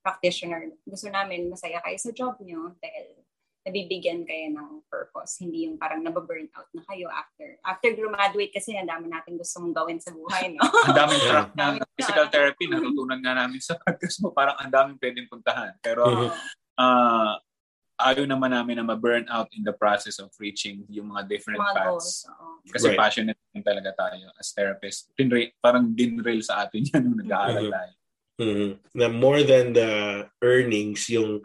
practitioner. 0.00 0.72
Gusto 0.88 1.12
namin 1.12 1.52
masaya 1.52 1.76
kayo 1.84 1.98
sa 2.00 2.10
job 2.16 2.40
nyo 2.40 2.72
dahil 2.80 3.20
nabibigyan 3.68 4.24
kayo 4.24 4.48
ng 4.56 4.80
purpose. 4.88 5.36
Hindi 5.44 5.68
yung 5.68 5.76
parang 5.76 6.00
nababurn 6.00 6.48
out 6.56 6.68
na 6.72 6.80
kayo 6.88 7.12
after. 7.12 7.60
After 7.60 7.92
graduate 7.92 8.52
kasi, 8.56 8.72
ang 8.80 8.88
dami 8.88 9.12
natin 9.12 9.36
gusto 9.36 9.60
mong 9.60 9.76
gawin 9.76 10.00
sa 10.00 10.16
buhay, 10.16 10.56
no? 10.56 10.64
ang 10.88 10.96
daming 10.96 11.20
track 11.20 11.50
na 11.52 11.84
physical 11.92 12.26
therapy, 12.32 12.64
natutunan 12.72 13.20
nga 13.20 13.36
namin 13.36 13.60
sa 13.60 13.76
podcast 13.84 14.16
mo, 14.24 14.32
parang 14.32 14.56
ang 14.56 14.72
daming 14.72 14.96
pwedeng 14.96 15.28
puntahan. 15.28 15.76
Pero, 15.84 16.32
uh, 16.80 17.32
ayaw 18.00 18.24
naman 18.24 18.50
namin 18.52 18.80
na 18.80 18.84
ma-burn 18.84 19.28
out 19.28 19.48
in 19.52 19.62
the 19.64 19.74
process 19.74 20.18
of 20.18 20.32
reaching 20.40 20.84
yung 20.88 21.12
mga 21.12 21.28
different 21.28 21.60
mga 21.60 21.74
paths. 21.76 22.24
Goals, 22.24 22.72
Kasi 22.72 22.86
right. 22.92 22.98
passionate 22.98 23.38
din 23.52 23.64
talaga 23.64 23.90
tayo 23.96 24.32
as 24.36 24.52
therapist. 24.56 25.12
Pinre, 25.12 25.52
parang 25.60 25.92
dinrail 25.92 26.40
sa 26.40 26.64
atin 26.64 26.86
yan 26.90 27.02
nung 27.04 27.18
nag-aaral 27.20 27.68
mm-hmm. 27.68 27.76
tayo. 27.76 27.92
Mm-hmm. 28.40 28.70
Na 28.96 29.06
more 29.12 29.44
than 29.44 29.76
the 29.76 29.90
earnings, 30.40 31.08
yung 31.12 31.44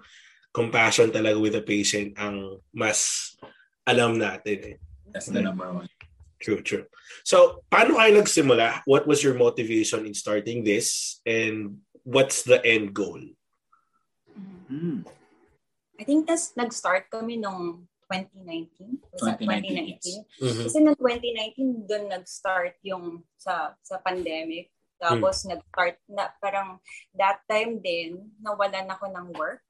compassion 0.56 1.12
talaga 1.12 1.36
with 1.36 1.52
the 1.52 1.64
patient 1.64 2.16
ang 2.16 2.64
mas 2.72 3.32
alam 3.84 4.16
natin. 4.16 4.76
Eh. 4.76 4.78
That's 5.12 5.28
the 5.28 5.44
number 5.44 5.68
one. 5.68 5.92
True, 6.40 6.64
true. 6.64 6.86
So, 7.24 7.64
paano 7.72 8.00
kayo 8.00 8.22
nagsimula? 8.22 8.84
What 8.88 9.08
was 9.08 9.24
your 9.24 9.36
motivation 9.36 10.08
in 10.08 10.14
starting 10.14 10.64
this? 10.64 11.20
And 11.26 11.84
what's 12.04 12.44
the 12.44 12.60
end 12.64 12.94
goal? 12.94 13.20
Mm. 14.70 15.08
I 15.96 16.04
think 16.04 16.28
tas 16.28 16.52
nag-start 16.56 17.08
kami 17.08 17.40
nung 17.40 17.88
2019. 18.12 19.02
Was 19.16 19.22
2019, 19.42 19.98
2019? 19.98 19.98
Yes. 19.98 20.06
Mm-hmm. 20.38 20.64
Kasi 20.70 20.78
noong 20.84 21.00
2019, 21.00 21.90
doon 21.90 22.06
nag-start 22.12 22.75
yung 22.86 23.06
sa 23.40 23.74
sa 23.82 23.98
pandemic. 24.04 24.70
Tapos 25.02 25.44
mm. 25.44 25.48
nag-start 25.56 25.98
na 26.08 26.32
parang 26.40 26.80
that 27.18 27.44
time 27.52 27.84
din, 27.84 28.32
nawalan 28.40 28.88
ako 28.88 29.12
ng 29.12 29.28
work. 29.36 29.66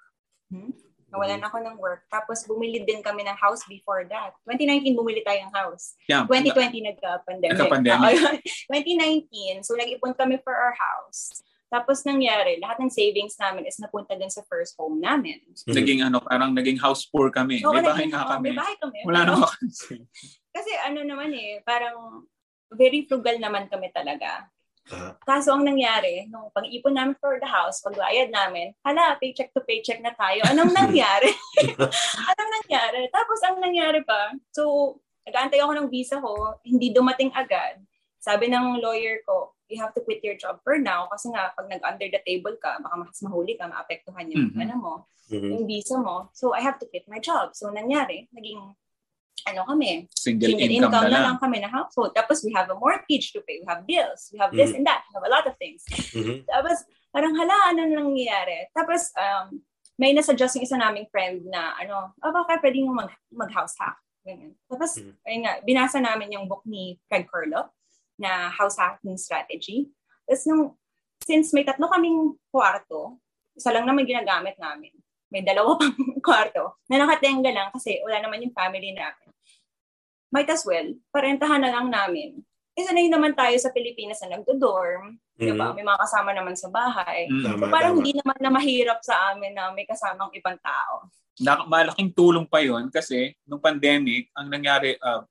Hmm? 0.54 0.72
Nawalan 1.10 1.42
mm. 1.42 1.48
ako 1.50 1.58
ng 1.66 1.76
work. 1.82 2.02
Tapos 2.12 2.46
bumili 2.46 2.84
din 2.86 3.02
kami 3.02 3.26
ng 3.26 3.38
house 3.40 3.66
before 3.66 4.06
that. 4.06 4.38
2019 4.46 4.94
bumili 5.00 5.26
tayo 5.26 5.40
ng 5.42 5.54
house. 5.56 5.98
Yeah. 6.06 6.30
2020 6.30 6.94
nagka-pandemic. 6.94 7.58
Nagka-pandemic. 7.58 8.16
2019, 8.70 9.66
so 9.66 9.74
nag-ipon 9.74 10.14
kami 10.14 10.38
for 10.46 10.54
our 10.54 10.76
house. 10.76 11.42
Tapos 11.76 12.08
nangyari, 12.08 12.56
lahat 12.64 12.80
ng 12.80 12.88
savings 12.88 13.36
namin 13.36 13.68
is 13.68 13.76
napunta 13.84 14.16
din 14.16 14.32
sa 14.32 14.40
first 14.48 14.80
home 14.80 15.04
namin. 15.04 15.44
Mm-hmm. 15.44 15.76
Naging 15.76 16.00
ano, 16.08 16.24
parang 16.24 16.56
naging 16.56 16.80
house 16.80 17.04
poor 17.04 17.28
kami. 17.28 17.60
So, 17.60 17.76
may 17.76 17.84
bahay 17.84 18.08
nga 18.08 18.24
kami. 18.32 18.56
May 18.56 18.60
bahay 18.64 18.76
kami. 18.80 19.00
Wala 19.04 19.22
naman 19.28 19.52
Kasi 20.56 20.72
ano 20.88 21.04
naman 21.04 21.36
eh, 21.36 21.60
parang 21.68 22.24
very 22.72 23.04
frugal 23.04 23.36
naman 23.44 23.68
kami 23.68 23.92
talaga. 23.92 24.48
Uh-huh. 24.88 25.20
Kaso 25.28 25.52
ang 25.52 25.68
nangyari, 25.68 26.32
nung 26.32 26.48
pag-ipon 26.56 26.96
namin 26.96 27.18
for 27.20 27.42
the 27.44 27.50
house, 27.50 27.84
pagbayad 27.84 28.32
namin, 28.32 28.72
hala, 28.86 29.20
paycheck 29.20 29.52
to 29.52 29.60
paycheck 29.68 30.00
na 30.00 30.16
tayo. 30.16 30.48
Anong 30.48 30.72
nangyari? 30.80 31.28
Anong 32.32 32.52
nangyari? 32.62 33.10
Tapos 33.12 33.40
ang 33.44 33.60
nangyari 33.60 34.00
pa, 34.08 34.32
so, 34.56 34.96
nag-aantay 35.28 35.60
ako 35.60 35.74
ng 35.76 35.90
visa 35.92 36.22
ko, 36.24 36.62
hindi 36.64 36.94
dumating 36.94 37.36
agad. 37.36 37.82
Sabi 38.22 38.48
ng 38.48 38.80
lawyer 38.80 39.26
ko, 39.26 39.55
you 39.70 39.82
have 39.82 39.94
to 39.94 40.02
quit 40.02 40.22
your 40.22 40.38
job 40.38 40.62
for 40.62 40.78
now 40.78 41.10
kasi 41.10 41.30
nga 41.34 41.52
pag 41.58 41.68
nag-under 41.70 42.08
the 42.10 42.22
table 42.26 42.54
ka, 42.62 42.78
baka 42.82 42.96
mas 43.02 43.20
mahuli 43.22 43.58
ka, 43.58 43.66
maapektuhan 43.66 44.30
yung 44.30 44.54
mm-hmm. 44.54 44.64
ano 44.64 44.76
mo, 44.78 44.94
mm-hmm. 45.32 45.52
yung 45.58 45.66
visa 45.66 45.98
mo. 45.98 46.30
So 46.38 46.54
I 46.54 46.62
have 46.62 46.78
to 46.82 46.88
quit 46.90 47.10
my 47.10 47.18
job. 47.18 47.58
So 47.58 47.74
nangyari, 47.74 48.30
naging 48.30 48.62
ano 49.46 49.62
kami, 49.66 50.10
single, 50.14 50.54
single 50.54 50.70
income, 50.70 50.90
income 50.90 51.06
na, 51.06 51.14
lang. 51.14 51.26
lang 51.34 51.38
kami 51.42 51.58
na 51.62 51.70
household. 51.70 52.14
Tapos 52.14 52.42
we 52.46 52.54
have 52.54 52.70
a 52.70 52.78
mortgage 52.78 53.34
to 53.34 53.42
pay, 53.46 53.62
we 53.62 53.68
have 53.70 53.86
bills, 53.86 54.30
we 54.34 54.38
have 54.38 54.54
mm-hmm. 54.54 54.66
this 54.66 54.74
and 54.74 54.86
that, 54.86 55.06
we 55.10 55.12
have 55.18 55.28
a 55.28 55.34
lot 55.34 55.46
of 55.46 55.54
things. 55.58 55.86
Mm-hmm. 56.14 56.46
Tapos 56.50 56.86
parang 57.10 57.34
hala, 57.38 57.74
ano 57.74 57.86
nangyayari? 57.90 58.70
Tapos 58.74 59.14
um, 59.18 59.62
may 59.98 60.12
nasuggest 60.14 60.60
yung 60.60 60.66
isa 60.66 60.78
naming 60.78 61.10
friend 61.10 61.46
na 61.50 61.74
ano, 61.80 62.14
oh, 62.22 62.32
baka 62.34 62.62
pwede 62.62 62.84
mo 62.84 62.94
mag, 62.94 63.12
mag-house 63.32 63.78
hack. 63.80 63.98
Ganyan. 64.26 64.58
Tapos, 64.66 64.98
mm-hmm. 64.98 65.22
ayun 65.30 65.42
nga, 65.46 65.54
binasa 65.62 65.98
namin 66.02 66.34
yung 66.34 66.50
book 66.50 66.66
ni 66.66 66.98
Craig 67.06 67.30
Curlo 67.30 67.70
na 68.20 68.52
house 68.52 68.80
hacking 68.80 69.20
strategy. 69.20 69.92
Tapos 70.26 70.44
nung, 70.48 70.64
since 71.24 71.52
may 71.52 71.64
tatlo 71.64 71.88
kaming 71.92 72.36
kwarto, 72.50 73.20
isa 73.56 73.72
lang 73.72 73.88
naman 73.88 74.08
ginagamit 74.08 74.60
namin. 74.60 74.92
May 75.32 75.42
dalawa 75.44 75.76
pang 75.80 75.96
kwarto 76.24 76.80
na 76.92 77.02
nakatenga 77.02 77.52
lang 77.52 77.70
kasi 77.72 78.00
wala 78.04 78.20
naman 78.20 78.44
yung 78.44 78.56
family 78.56 78.92
namin. 78.96 79.30
Might 80.34 80.52
as 80.52 80.68
well, 80.68 80.92
parentahan 81.16 81.64
na 81.64 81.72
lang 81.72 81.88
namin. 81.88 82.44
Isa 82.76 82.92
na 82.92 83.00
yun 83.00 83.16
naman 83.16 83.32
tayo 83.32 83.56
sa 83.56 83.72
Pilipinas 83.72 84.20
na 84.20 84.36
nagdo-dorm. 84.36 85.16
Mm-hmm. 85.16 85.48
Diba? 85.48 85.72
May 85.72 85.88
mga 85.88 86.02
kasama 86.04 86.36
naman 86.36 86.60
sa 86.60 86.68
bahay. 86.68 87.32
Mm, 87.32 87.40
so, 87.40 87.72
parang 87.72 87.96
hindi 87.96 88.12
naman 88.20 88.36
na 88.44 88.52
mahirap 88.52 89.00
sa 89.00 89.32
amin 89.32 89.56
na 89.56 89.72
may 89.72 89.88
kasamang 89.88 90.28
ibang 90.36 90.60
tao. 90.60 91.08
Na, 91.40 91.64
malaking 91.64 92.12
tulong 92.12 92.44
pa 92.48 92.60
yon 92.60 92.92
kasi 92.92 93.32
nung 93.48 93.64
pandemic, 93.64 94.28
ang 94.36 94.52
nangyari, 94.52 95.00
uh, 95.00 95.24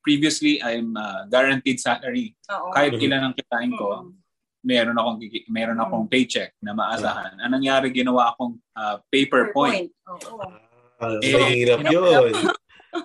previously 0.00 0.60
I'm 0.60 0.96
uh, 0.96 1.28
guaranteed 1.28 1.80
salary. 1.80 2.36
Oo. 2.50 2.72
Kahit 2.72 2.96
mm-hmm. 2.96 3.06
ilan 3.06 3.22
ang 3.24 3.34
kitain 3.36 3.72
ko, 3.76 3.88
mm-hmm. 3.88 4.12
meron 4.64 4.96
akong 4.96 5.18
meron 5.48 5.76
mm-hmm. 5.78 5.84
akong 5.84 6.06
paycheck 6.08 6.50
na 6.60 6.72
maasahan. 6.72 7.38
Ang 7.40 7.52
nangyari 7.60 7.92
ginawa 7.92 8.34
akong 8.34 8.58
uh, 8.76 8.96
paper 9.12 9.52
point. 9.52 9.88
Oo. 10.08 10.44
Uh, 11.00 11.16
eh, 11.24 11.32
so, 11.32 11.38
hirap 11.48 11.80
yun. 11.88 12.32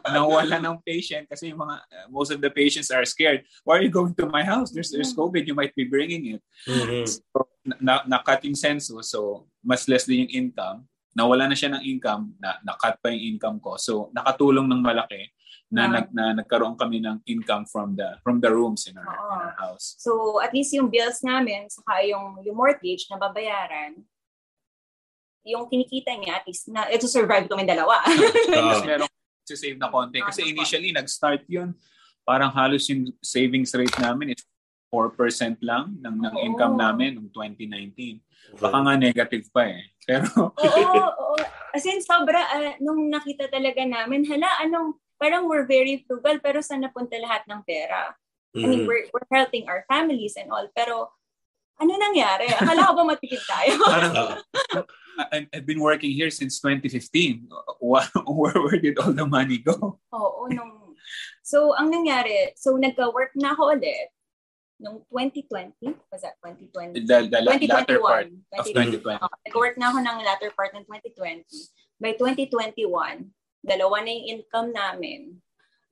nawala 0.10 0.58
ng 0.58 0.82
patient 0.82 1.30
kasi 1.30 1.54
yung 1.54 1.62
mga 1.62 1.76
uh, 1.78 2.08
most 2.10 2.34
of 2.34 2.42
the 2.42 2.50
patients 2.50 2.90
are 2.90 3.06
scared. 3.06 3.46
Why 3.64 3.78
are 3.80 3.86
you 3.86 3.94
going 3.94 4.18
to 4.18 4.26
my 4.28 4.42
house? 4.42 4.74
There's 4.74 4.90
there's 4.90 5.14
mm-hmm. 5.14 5.22
COVID. 5.22 5.44
You 5.46 5.56
might 5.56 5.78
be 5.78 5.86
bringing 5.86 6.38
it. 6.38 6.42
Mm-hmm. 6.66 7.06
So, 7.06 7.46
na, 7.82 8.02
yung 8.42 8.58
census. 8.58 9.10
So, 9.10 9.50
mas 9.62 9.90
less 9.90 10.06
din 10.06 10.26
yung 10.26 10.34
income. 10.34 10.86
Nawala 11.16 11.48
na 11.48 11.58
siya 11.58 11.74
ng 11.74 11.84
income. 11.86 12.36
Na, 12.38 12.60
na-cut 12.62 13.00
pa 13.00 13.10
yung 13.14 13.38
income 13.38 13.58
ko. 13.62 13.78
So, 13.80 14.10
nakatulong 14.14 14.68
ng 14.70 14.82
malaki 14.84 15.32
na, 15.72 15.90
uh, 15.90 15.92
nag, 15.92 16.08
na 16.14 16.26
nagkaroon 16.38 16.78
kami 16.78 17.02
ng 17.02 17.22
income 17.26 17.66
from 17.66 17.98
the 17.98 18.22
from 18.22 18.38
the 18.38 18.50
rooms 18.50 18.86
in 18.86 18.96
our, 18.98 19.06
uh, 19.08 19.18
in 19.18 19.40
our 19.50 19.56
house. 19.58 19.98
So 19.98 20.42
at 20.42 20.54
least 20.54 20.74
yung 20.78 20.94
bills 20.94 21.26
namin 21.26 21.70
saka 21.70 22.06
yung 22.06 22.42
yung 22.46 22.58
mortgage 22.58 23.10
na 23.10 23.18
babayaran 23.18 24.02
yung 25.46 25.70
kinikita 25.70 26.14
niya 26.18 26.42
at 26.42 26.46
least 26.46 26.70
na 26.70 26.90
ito 26.90 27.10
survive 27.10 27.50
kami 27.50 27.66
dalawa. 27.66 28.02
uh, 28.06 28.82
meron 28.86 29.10
save 29.46 29.78
na 29.78 29.94
konti 29.94 30.26
kasi 30.26 30.50
initially 30.50 30.90
nag-start 30.90 31.46
yun 31.46 31.78
parang 32.26 32.50
halos 32.50 32.90
yung 32.90 33.14
savings 33.22 33.70
rate 33.78 33.94
namin 34.02 34.34
is 34.34 34.42
4% 34.90 35.60
lang 35.62 35.94
ng, 36.00 36.16
ng 36.24 36.36
oh. 36.36 36.46
income 36.48 36.76
namin 36.80 37.20
noong 37.20 37.30
2019. 37.30 38.24
Baka 38.58 38.78
nga 38.80 38.94
negative 38.96 39.46
pa 39.52 39.68
eh. 39.68 39.92
Pero 40.08 40.56
Oo, 40.56 41.04
oo. 41.12 41.36
As 41.76 41.84
in, 41.84 42.00
sobra, 42.00 42.40
uh, 42.40 42.74
nung 42.80 43.12
nakita 43.12 43.52
talaga 43.52 43.84
namin, 43.84 44.24
hala, 44.24 44.48
anong, 44.64 44.96
parang 45.20 45.48
we're 45.48 45.68
very 45.68 46.04
frugal 46.04 46.40
pero 46.44 46.60
saan 46.60 46.84
napunta 46.84 47.16
lahat 47.20 47.48
ng 47.48 47.62
pera? 47.64 48.16
Mm. 48.56 48.64
I 48.64 48.66
mean, 48.68 48.82
mm. 48.84 48.88
we're, 48.88 49.06
we're 49.12 49.30
helping 49.32 49.68
our 49.68 49.84
families 49.88 50.40
and 50.40 50.52
all, 50.52 50.68
pero 50.72 51.12
ano 51.76 51.92
nangyari? 52.00 52.48
Akala 52.56 52.88
ko 52.88 52.94
ba 52.96 53.04
matikid 53.16 53.44
tayo? 53.44 53.76
I've 55.32 55.68
been 55.68 55.80
working 55.80 56.12
here 56.12 56.32
since 56.32 56.60
2015. 56.60 57.48
Where, 57.80 58.10
where 58.28 58.80
did 58.80 59.00
all 59.00 59.16
the 59.16 59.28
money 59.28 59.60
go? 59.60 60.00
Oo, 60.12 60.48
nung... 60.52 60.96
So, 61.46 61.78
ang 61.78 61.94
nangyari, 61.94 62.58
so 62.58 62.74
nagka-work 62.76 63.38
na 63.38 63.54
ako 63.54 63.78
ulit 63.78 64.10
nung 64.82 65.06
2020. 65.14 65.94
Was 66.12 66.26
that 66.26 66.36
2020? 66.44 67.06
The, 67.06 67.30
the 67.30 67.40
2021. 67.46 67.70
latter 67.70 68.00
part 68.02 68.28
of 68.60 68.66
2020. 68.66 69.22
Uh, 69.22 69.38
nag-work 69.46 69.76
na 69.78 69.88
ako 69.94 69.98
ng 70.04 70.18
latter 70.26 70.52
part 70.58 70.72
ng 70.74 70.84
2020. 70.90 71.46
By 72.02 72.12
2021, 72.18 73.30
dalawa 73.66 74.06
na 74.06 74.14
yung 74.14 74.28
income 74.40 74.70
namin, 74.70 75.42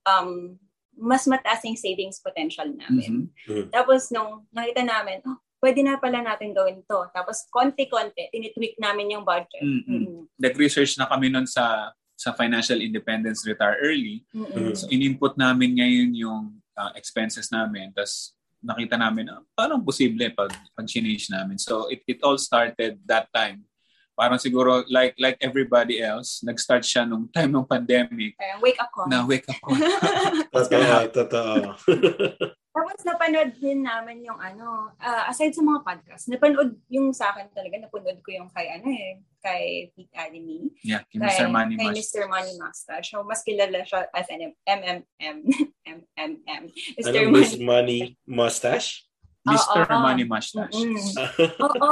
um, 0.06 0.56
mas 0.94 1.26
mataas 1.26 1.66
yung 1.66 1.78
savings 1.78 2.22
potential 2.22 2.70
namin. 2.70 3.34
Mm-hmm. 3.34 3.50
mm-hmm. 3.50 3.70
Tapos 3.74 4.14
nung 4.14 4.46
nakita 4.54 4.86
namin, 4.86 5.26
oh, 5.26 5.42
pwede 5.58 5.82
na 5.82 5.98
pala 5.98 6.22
natin 6.22 6.54
gawin 6.54 6.86
to. 6.86 7.00
Tapos 7.16 7.50
konti-konti, 7.50 8.30
tinitweak 8.30 8.78
namin 8.78 9.18
yung 9.18 9.26
budget. 9.26 9.64
Mm-hmm. 9.64 9.90
Mm-hmm. 9.90 10.22
Nag-research 10.38 11.02
na 11.02 11.10
kami 11.10 11.34
nun 11.34 11.50
sa 11.50 11.92
sa 12.14 12.32
financial 12.38 12.78
independence 12.80 13.42
retire 13.44 13.82
early. 13.82 14.22
Mm-hmm. 14.32 14.78
So 14.78 14.86
in-input 14.94 15.34
namin 15.36 15.82
ngayon 15.82 16.14
yung 16.14 16.62
uh, 16.78 16.94
expenses 16.94 17.50
namin. 17.50 17.90
Tapos 17.92 18.38
nakita 18.64 18.96
namin, 18.96 19.28
uh, 19.34 19.42
parang 19.58 19.82
posible 19.82 20.30
pag, 20.32 20.54
pag 20.54 20.88
change 20.88 21.28
namin. 21.28 21.58
So 21.58 21.90
it, 21.90 22.06
it 22.08 22.22
all 22.24 22.38
started 22.38 23.02
that 23.10 23.28
time 23.34 23.66
parang 24.14 24.38
siguro 24.38 24.86
like 24.90 25.18
like 25.18 25.38
everybody 25.42 26.02
else, 26.02 26.42
nag-start 26.46 26.86
siya 26.86 27.06
nung 27.06 27.30
time 27.34 27.50
ng 27.50 27.66
pandemic. 27.66 28.38
Parang 28.38 28.62
wake 28.62 28.80
up 28.80 28.90
call. 28.94 29.08
Na 29.10 29.26
wake 29.26 29.46
up 29.50 29.58
call. 29.62 29.78
totoo, 30.54 31.00
totoo. 31.10 31.58
Tapos 32.74 33.06
napanood 33.06 33.54
din 33.62 33.86
namin 33.86 34.26
yung 34.26 34.42
ano, 34.42 34.90
uh, 34.98 35.24
aside 35.30 35.54
sa 35.54 35.62
mga 35.62 35.86
podcast, 35.86 36.26
napanood 36.26 36.74
yung 36.90 37.14
sa 37.14 37.30
akin 37.30 37.46
talaga, 37.54 37.78
napanood 37.86 38.18
ko 38.26 38.34
yung 38.34 38.50
kay 38.50 38.66
ano 38.74 38.90
eh, 38.90 39.22
kay 39.46 39.94
Pete 39.94 40.10
Academy. 40.10 40.74
Yeah, 40.82 41.06
kay, 41.06 41.22
kay 41.22 41.38
Mr. 41.38 41.48
Money 41.54 41.78
Kay 41.78 41.94
Mr. 41.94 42.26
Money 42.26 42.54
Mustache. 42.58 43.14
So, 43.14 43.22
mas 43.22 43.46
kilala 43.46 43.86
siya 43.86 44.10
as 44.10 44.26
an 44.34 44.58
MMM. 44.66 45.38
MMM. 45.86 46.64
Mr. 46.98 47.14
Ano, 47.14 47.30
Money, 47.30 47.58
Money 47.62 48.00
Mustache? 48.26 49.06
Mr. 49.44 49.84
Oo. 49.92 50.00
Money 50.00 50.24
Mustache. 50.24 50.80
Mm-mm. 50.80 51.04
Oo. 51.68 51.92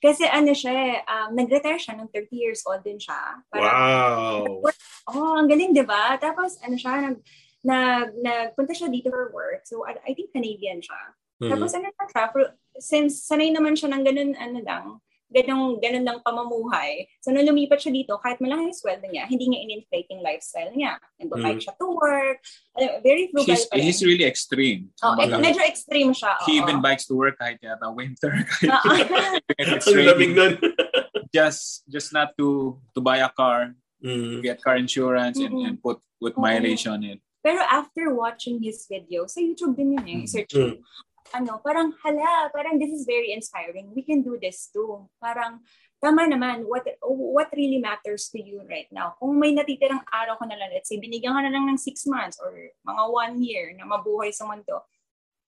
Kasi 0.00 0.24
ano 0.24 0.56
siya, 0.56 0.72
eh, 0.72 0.96
um, 1.04 1.36
nag-retire 1.36 1.76
siya 1.76 1.98
nung 1.98 2.08
30 2.08 2.32
years 2.32 2.64
old 2.64 2.80
din 2.80 2.96
siya. 2.96 3.44
wow. 3.52 4.44
Oh, 5.08 5.40
ang 5.40 5.48
galing, 5.48 5.72
di 5.72 5.80
ba? 5.88 6.20
Tapos, 6.20 6.60
ano 6.60 6.76
siya, 6.76 7.00
nag, 7.00 7.16
nag, 7.64 8.08
nagpunta 8.20 8.76
siya 8.76 8.92
dito 8.92 9.08
for 9.08 9.32
work. 9.32 9.64
So, 9.64 9.80
I, 9.88 9.96
I 10.04 10.12
think 10.12 10.36
Canadian 10.36 10.84
siya. 10.84 11.00
Mhm. 11.40 11.48
Tapos, 11.48 11.70
ano 11.72 11.88
na 11.88 12.04
siya, 12.12 12.22
for, 12.28 12.42
since 12.76 13.24
sanay 13.24 13.48
naman 13.48 13.72
siya 13.72 13.88
ng 13.88 14.04
ganun, 14.04 14.32
ano 14.36 14.58
lang, 14.60 14.84
ganun, 15.28 15.76
ganun 15.78 16.04
lang 16.04 16.18
pamamuhay. 16.24 17.04
So, 17.20 17.30
nung 17.30 17.44
lumipat 17.44 17.84
siya 17.84 17.92
dito, 17.92 18.16
kahit 18.18 18.40
malaki 18.40 18.68
yung 18.68 18.76
sweldo 18.76 19.06
niya, 19.06 19.28
hindi 19.28 19.44
niya 19.48 19.60
in-inflate 19.64 20.08
yung 20.10 20.24
lifestyle 20.24 20.72
niya. 20.72 20.96
Nag-bike 21.20 21.60
Mm. 21.60 21.64
siya 21.64 21.74
to 21.76 21.86
work. 21.92 22.38
Ano, 22.74 22.86
very 23.04 23.28
frugal 23.28 23.52
He's, 23.52 23.64
pa 23.68 23.76
rin. 23.76 23.84
he's 23.84 24.00
really 24.00 24.24
extreme. 24.24 24.88
oh, 25.04 25.12
eh, 25.20 25.28
medyo 25.36 25.60
extreme 25.62 26.10
siya. 26.16 26.32
he 26.48 26.56
oo. 26.56 26.64
even 26.64 26.80
bikes 26.80 27.04
to 27.04 27.14
work 27.14 27.36
kahit 27.36 27.60
yata 27.60 27.88
winter. 27.92 28.32
Kahit 28.64 29.08
it's 29.76 29.88
raining, 29.96 30.34
just 31.36 31.84
just 31.88 32.10
not 32.12 32.32
to 32.40 32.78
to 32.96 33.00
buy 33.00 33.20
a 33.20 33.28
car, 33.30 33.74
Mm. 33.98 34.40
get 34.46 34.62
car 34.62 34.78
insurance, 34.78 35.36
and, 35.42 35.50
Mm-mm. 35.50 35.66
and 35.66 35.76
put 35.82 35.98
put 36.22 36.38
mileage 36.38 36.86
on 36.86 37.02
it. 37.02 37.18
Pero 37.42 37.58
after 37.62 38.14
watching 38.14 38.62
his 38.62 38.86
video, 38.86 39.26
sa 39.26 39.42
YouTube 39.42 39.74
din 39.74 39.94
yun 39.98 40.06
eh, 40.06 40.18
Mm. 40.22 40.28
search 40.30 40.54
mo, 40.54 40.78
ano, 41.34 41.60
parang 41.60 41.92
hala, 42.04 42.48
parang 42.52 42.78
this 42.80 42.92
is 42.92 43.04
very 43.04 43.32
inspiring. 43.32 43.92
We 43.92 44.02
can 44.02 44.22
do 44.24 44.38
this 44.40 44.68
too. 44.72 45.08
Parang, 45.20 45.60
tama 46.00 46.24
naman, 46.28 46.64
what 46.64 46.86
what 47.04 47.50
really 47.52 47.82
matters 47.82 48.30
to 48.32 48.38
you 48.38 48.62
right 48.68 48.88
now? 48.88 49.16
Kung 49.20 49.36
may 49.36 49.52
natitirang 49.52 50.02
araw 50.08 50.38
ka 50.40 50.46
na 50.48 50.56
lang, 50.56 50.70
let's 50.72 50.88
say, 50.88 50.96
binigyan 51.00 51.34
ka 51.36 51.42
na 51.44 51.52
lang 51.52 51.68
ng 51.68 51.78
six 51.80 52.06
months 52.08 52.38
or 52.40 52.52
mga 52.86 53.02
one 53.10 53.34
year 53.42 53.74
na 53.76 53.84
mabuhay 53.84 54.32
sa 54.32 54.48
mundo, 54.48 54.84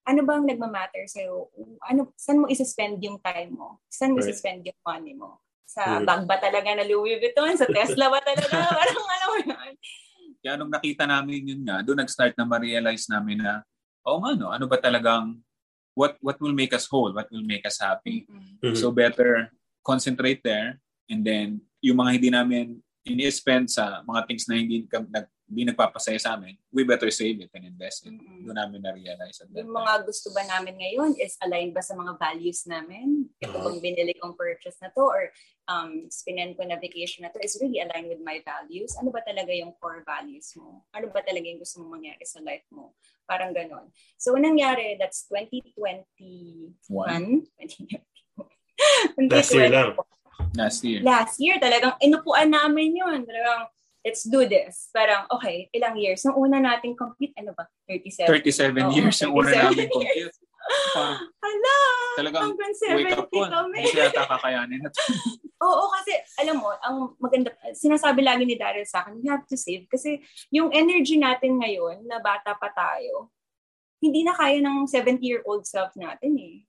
ano 0.04 0.20
bang 0.26 0.44
nagmamatter 0.48 1.04
sa'yo? 1.06 1.48
Ano, 1.86 2.10
saan 2.18 2.42
mo 2.42 2.46
isa-spend 2.50 2.98
yung 3.04 3.20
time 3.22 3.54
mo? 3.54 3.84
Saan 3.86 4.16
mo 4.16 4.18
Right. 4.18 4.32
isa-spend 4.32 4.66
yung 4.66 4.80
money 4.82 5.14
mo? 5.14 5.38
Sa 5.70 6.02
Mm. 6.02 6.06
bag 6.08 6.22
ba 6.26 6.36
talaga 6.42 6.66
na 6.74 6.82
Louis 6.82 7.20
Vuitton? 7.22 7.54
Sa 7.54 7.70
Tesla 7.70 8.10
ba 8.10 8.18
talaga? 8.18 8.50
parang 8.80 9.06
ano 9.06 9.26
yun? 9.38 9.74
Kaya 10.40 10.56
nung 10.56 10.72
nakita 10.72 11.04
namin 11.06 11.46
yun 11.46 11.62
nga, 11.62 11.84
doon 11.84 12.00
nag-start 12.00 12.34
na 12.34 12.48
ma-realize 12.48 13.06
namin 13.06 13.44
na, 13.44 13.62
oh 14.02 14.18
nga 14.24 14.32
no, 14.34 14.50
ano 14.50 14.64
ba 14.66 14.80
talagang, 14.80 15.36
what 16.00 16.16
what 16.24 16.40
will 16.40 16.56
make 16.56 16.72
us 16.72 16.88
whole, 16.88 17.12
what 17.12 17.28
will 17.28 17.44
make 17.44 17.68
us 17.68 17.76
happy. 17.76 18.24
Mhm. 18.24 18.64
Mm-mm. 18.64 18.76
So 18.80 18.88
better 18.88 19.52
concentrate 19.84 20.40
there 20.40 20.80
and 21.12 21.20
then 21.20 21.60
yung 21.84 22.00
mga 22.00 22.10
hindi 22.16 22.30
namin 22.32 22.66
ini-spend 23.04 23.68
sa 23.72 24.04
mga 24.04 24.20
things 24.28 24.44
na 24.48 24.60
hindi, 24.60 24.84
nag, 24.88 25.26
hindi 25.50 25.66
nagpapasaya 25.66 26.14
sa 26.22 26.38
amin, 26.38 26.54
we 26.70 26.86
better 26.86 27.10
save 27.10 27.42
it 27.42 27.50
and 27.58 27.66
invest 27.66 28.06
it. 28.06 28.14
Mm-mm. 28.14 28.46
Doon 28.46 28.54
namin 28.54 28.86
na-realize. 28.86 29.42
Yung 29.50 29.66
time. 29.66 29.82
mga 29.82 30.06
gusto 30.06 30.30
ba 30.30 30.46
namin 30.46 30.78
ngayon 30.78 31.18
is 31.18 31.34
aligned 31.42 31.74
ba 31.74 31.82
sa 31.82 31.98
mga 31.98 32.14
values 32.22 32.70
namin? 32.70 33.26
Ito 33.42 33.58
bang 33.58 33.82
binili 33.82 34.14
kong 34.14 34.38
purchase 34.38 34.78
na 34.78 34.94
to 34.94 35.02
or 35.02 35.34
um, 35.66 36.06
spinend 36.06 36.54
ko 36.54 36.62
na 36.62 36.78
vacation 36.78 37.26
na 37.26 37.34
to 37.34 37.42
is 37.42 37.58
really 37.58 37.82
aligned 37.82 38.06
with 38.06 38.22
my 38.22 38.38
values? 38.46 38.94
Ano 39.02 39.10
ba 39.10 39.26
talaga 39.26 39.50
yung 39.50 39.74
core 39.82 40.06
values 40.06 40.54
mo? 40.54 40.86
Ano 40.94 41.10
ba 41.10 41.18
talaga 41.26 41.42
yung 41.50 41.58
gusto 41.58 41.82
mong 41.82 41.98
mangyari 41.98 42.22
sa 42.22 42.38
life 42.46 42.70
mo? 42.70 42.94
Parang 43.26 43.50
ganon. 43.50 43.90
So, 44.22 44.38
anong 44.38 44.54
nangyari? 44.54 44.94
That's 45.02 45.26
2021. 45.26 46.78
2021. 46.86 48.06
Last 49.34 49.50
year 49.50 49.66
lang. 49.66 49.98
Last 50.54 50.80
year. 50.82 51.00
Last 51.02 51.36
year, 51.38 51.56
talagang 51.58 51.94
inupuan 52.02 52.50
namin 52.50 52.94
yun. 52.94 53.22
Talagang, 53.22 53.70
let's 54.04 54.24
do 54.24 54.48
this. 54.48 54.88
Parang, 54.92 55.28
okay, 55.30 55.68
ilang 55.76 55.96
years? 56.00 56.24
Nung 56.24 56.36
una 56.40 56.60
nating 56.60 56.96
compute, 56.96 57.32
ano 57.36 57.52
ba? 57.52 57.68
37. 57.88 58.28
37 58.28 58.76
Oo, 58.80 58.92
years 58.96 59.16
yung 59.24 59.34
una 59.36 59.50
37 59.52 59.60
namin 59.64 59.86
compute. 59.92 60.36
Parang 60.92 61.18
Hala! 61.40 61.78
talagang 62.20 62.42
Hanggang 62.52 62.74
wake 62.76 63.16
70 63.16 63.20
up 63.20 63.28
ko. 63.32 63.40
kami. 63.48 63.78
Hindi 63.80 64.00
yata 64.00 64.24
kakayanin. 64.28 64.80
At 64.86 64.94
Oo, 65.66 65.84
kasi 65.92 66.12
alam 66.40 66.56
mo, 66.60 66.68
ang 66.80 66.96
maganda, 67.20 67.52
sinasabi 67.76 68.24
lagi 68.24 68.44
ni 68.48 68.56
Daryl 68.56 68.88
sa 68.88 69.04
akin, 69.04 69.20
we 69.20 69.28
have 69.28 69.44
to 69.44 69.56
save. 69.56 69.84
Kasi 69.88 70.20
yung 70.48 70.72
energy 70.72 71.20
natin 71.20 71.60
ngayon, 71.60 72.04
na 72.08 72.20
bata 72.20 72.56
pa 72.56 72.72
tayo, 72.72 73.28
hindi 74.00 74.24
na 74.24 74.32
kaya 74.32 74.64
ng 74.64 74.88
70-year-old 74.88 75.68
self 75.68 75.92
natin 75.96 76.32
eh. 76.40 76.64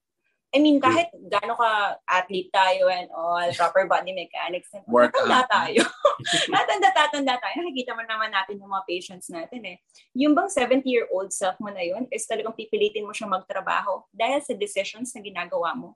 I 0.52 0.60
mean, 0.60 0.84
kahit 0.84 1.08
gaano 1.32 1.56
ka 1.56 1.96
athlete 2.04 2.52
tayo 2.52 2.92
and 2.92 3.08
all, 3.16 3.40
proper 3.56 3.88
body 3.88 4.12
mechanics, 4.12 4.68
and 4.76 4.84
all, 4.84 5.08
tatanda 5.08 5.48
tayo. 5.48 5.80
tatanda, 6.52 6.90
tatanda 6.92 7.34
tayo. 7.40 7.56
Nakikita 7.64 7.96
mo 7.96 8.04
naman 8.04 8.36
natin 8.36 8.60
yung 8.60 8.68
mga 8.68 8.84
patients 8.84 9.32
natin 9.32 9.64
eh. 9.64 9.78
Yung 10.12 10.36
bang 10.36 10.52
70-year-old 10.52 11.32
self 11.32 11.56
mo 11.64 11.72
na 11.72 11.80
yun 11.80 12.04
is 12.12 12.28
talagang 12.28 12.52
pipilitin 12.52 13.08
mo 13.08 13.16
siya 13.16 13.32
magtrabaho 13.32 14.04
dahil 14.12 14.44
sa 14.44 14.52
decisions 14.52 15.16
na 15.16 15.24
ginagawa 15.24 15.72
mo 15.72 15.96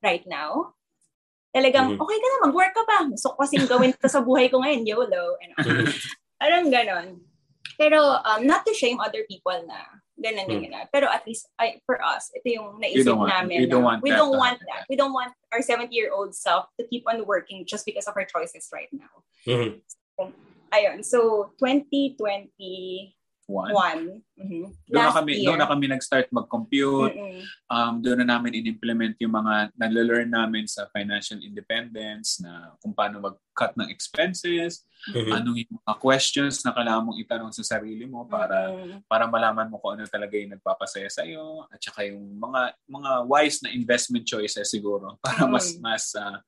right 0.00 0.24
now. 0.24 0.72
Talagang, 1.52 1.92
Mhm. 1.92 2.00
okay 2.00 2.16
ka 2.16 2.26
na, 2.32 2.38
mag-work 2.48 2.72
ka 2.72 2.82
pa. 2.88 3.04
Gusto 3.04 3.36
ko 3.36 3.44
kasing 3.44 3.68
gawin 3.68 3.92
ito 3.92 4.08
sa 4.08 4.24
buhay 4.24 4.48
ko 4.48 4.64
ngayon, 4.64 4.88
YOLO. 4.88 5.36
And 5.44 5.50
all. 5.60 5.92
Parang 6.40 6.72
ganon. 6.72 7.20
Pero 7.76 8.00
um, 8.00 8.48
not 8.48 8.64
to 8.64 8.72
shame 8.72 8.96
other 8.96 9.28
people 9.28 9.60
na 9.68 9.99
ganun 10.20 10.44
Hmm. 10.46 10.60
gina. 10.60 10.80
Pero 10.92 11.08
at 11.08 11.24
least 11.26 11.48
I, 11.58 11.80
for 11.88 11.96
us, 12.04 12.28
ito 12.36 12.44
yung 12.52 12.76
You 12.76 13.02
naisip 13.02 13.04
don't 13.08 13.18
want- 13.24 13.32
namin. 13.32 13.56
you 13.60 13.66
don't 13.66 13.82
want 13.82 14.00
we 14.04 14.10
that 14.12 14.20
don't 14.20 14.36
want 14.36 14.58
that. 14.60 14.84
We 14.88 14.96
don't 14.96 15.12
want 15.16 15.32
our 15.50 15.64
70-year-old 15.64 16.36
self 16.36 16.68
to 16.78 16.86
keep 16.86 17.08
on 17.08 17.24
working 17.24 17.64
just 17.64 17.88
because 17.88 18.04
of 18.06 18.14
our 18.14 18.24
choices 18.28 18.68
right 18.70 18.92
now. 18.92 19.24
Mhm. 19.48 19.80
Ayun. 20.70 21.02
So, 21.02 21.50
2021. 21.58 22.52
One. 23.50 24.22
mhm, 24.38 24.62
Doon 24.86 25.02
na 25.02 25.12
kami, 25.12 25.32
year. 25.34 25.46
doon 25.50 25.58
na 25.58 25.66
kami 25.66 25.84
nag-start 25.90 26.30
mag-compute. 26.30 27.14
Mm-mm. 27.18 27.42
Um, 27.66 27.94
doon 27.98 28.22
na 28.22 28.38
namin 28.38 28.54
in-implement 28.54 29.18
yung 29.18 29.34
mga 29.34 29.74
nalalearn 29.74 30.30
namin 30.30 30.64
sa 30.64 30.86
financial 30.90 31.42
independence 31.42 32.38
na 32.38 32.74
kung 32.78 32.94
paano 32.94 33.18
mag-cut 33.18 33.74
ng 33.74 33.90
expenses, 33.90 34.86
Mhm. 35.10 35.32
ano 35.32 35.48
yung 35.56 35.80
mga 35.80 35.94
questions 35.96 36.60
na 36.60 36.70
kailangan 36.70 37.04
mong 37.08 37.18
itanong 37.24 37.52
sa 37.52 37.64
sarili 37.64 38.04
mo 38.04 38.28
para 38.28 38.68
Mm-mm. 38.68 39.00
para 39.08 39.24
malaman 39.24 39.66
mo 39.66 39.80
kung 39.80 39.96
ano 39.96 40.04
talaga 40.04 40.36
yung 40.36 40.52
nagpapasaya 40.52 41.08
sa 41.08 41.24
iyo 41.24 41.64
at 41.66 41.80
saka 41.80 42.04
yung 42.04 42.36
mga 42.36 42.76
mga 42.84 43.10
wise 43.24 43.64
na 43.64 43.72
investment 43.72 44.28
choices 44.28 44.68
siguro 44.68 45.16
para 45.24 45.48
Mm. 45.48 45.52
mas 45.52 45.66
mas 45.80 46.04
ah, 46.14 46.38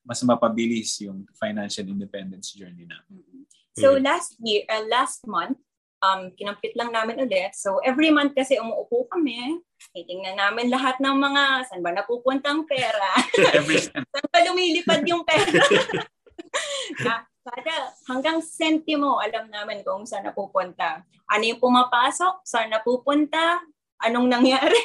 mas 0.00 0.24
mapabilis 0.24 0.96
yung 1.04 1.28
financial 1.36 1.84
independence 1.84 2.56
journey 2.56 2.88
na. 2.88 2.96
Mhm. 3.12 3.44
So 3.76 3.94
Mhm. 3.94 4.02
last 4.08 4.32
year, 4.40 4.64
uh, 4.72 4.88
last 4.88 5.28
month, 5.28 5.60
um, 6.02 6.30
kinampit 6.34 6.74
lang 6.78 6.90
namin 6.90 7.22
ulit. 7.22 7.54
So 7.54 7.78
every 7.82 8.10
month 8.10 8.34
kasi 8.34 8.58
umuupo 8.58 9.06
kami, 9.10 9.58
titingnan 9.94 10.38
namin 10.38 10.70
lahat 10.70 10.98
ng 10.98 11.16
mga 11.16 11.42
saan 11.70 11.82
ba 11.82 11.94
napupunta 11.94 12.50
ang 12.50 12.66
pera, 12.66 13.12
saan 14.12 14.28
ba 14.30 14.38
lumilipad 14.46 15.02
yung 15.06 15.22
pera. 15.22 15.46
Na- 17.06 17.26
Kada 17.48 17.96
hanggang 18.04 18.44
sentimo, 18.44 19.16
alam 19.24 19.48
namin 19.48 19.80
kung 19.80 20.04
saan 20.04 20.28
napupunta. 20.28 21.00
Ano 21.32 21.48
yung 21.48 21.56
pumapasok, 21.56 22.44
saan 22.44 22.68
napupunta, 22.68 23.64
anong 24.04 24.28
nangyari. 24.28 24.76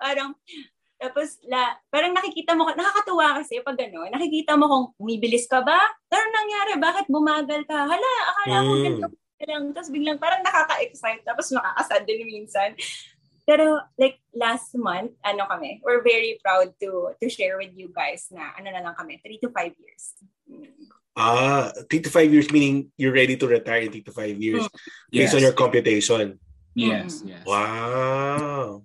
parang, 0.00 0.32
tapos, 0.96 1.36
la, 1.44 1.76
parang 1.92 2.16
nakikita 2.16 2.56
mo, 2.56 2.72
nakakatuwa 2.72 3.36
kasi 3.44 3.60
pag 3.60 3.76
gano'n, 3.76 4.08
nakikita 4.08 4.56
mo 4.56 4.64
kung 4.72 4.84
bumibilis 4.96 5.44
ka 5.44 5.60
ba? 5.60 5.76
Ano 6.08 6.24
nangyari? 6.32 6.80
Bakit 6.80 7.06
bumagal 7.12 7.68
ka? 7.68 7.76
Hala, 7.92 8.12
akala 8.24 8.56
ko 8.64 8.72
Mm. 8.72 8.80
ganito 8.80 9.08
lang. 9.44 9.76
Tapos 9.76 9.92
biglang 9.92 10.16
parang 10.16 10.40
nakaka-excite, 10.40 11.20
tapos 11.26 11.52
nakakasad 11.52 12.08
din 12.08 12.24
minsan. 12.24 12.72
Pero 13.46 13.78
like 13.94 14.18
last 14.34 14.74
month, 14.74 15.14
ano 15.22 15.46
kami, 15.46 15.78
we're 15.84 16.02
very 16.02 16.40
proud 16.42 16.74
to 16.82 17.14
to 17.22 17.30
share 17.30 17.60
with 17.60 17.70
you 17.76 17.92
guys 17.94 18.26
na 18.32 18.56
ano 18.58 18.72
na 18.72 18.82
lang 18.82 18.96
kami, 18.96 19.20
3 19.22 19.38
to 19.44 19.48
5 19.54 19.70
years. 19.76 20.04
Mm. 20.50 20.72
Ah, 21.16 21.70
3 21.88 22.04
to 22.04 22.10
5 22.10 22.28
years 22.28 22.48
meaning 22.52 22.92
you're 22.98 23.14
ready 23.14 23.38
to 23.38 23.46
retire 23.46 23.86
in 23.86 23.92
3 23.94 24.02
to 24.04 24.12
5 24.12 24.36
years 24.36 24.66
based 25.08 25.32
on 25.32 25.44
your 25.44 25.54
computation. 25.54 26.36
Yes, 26.76 27.24
yes. 27.24 27.40
Wow. 27.46 28.84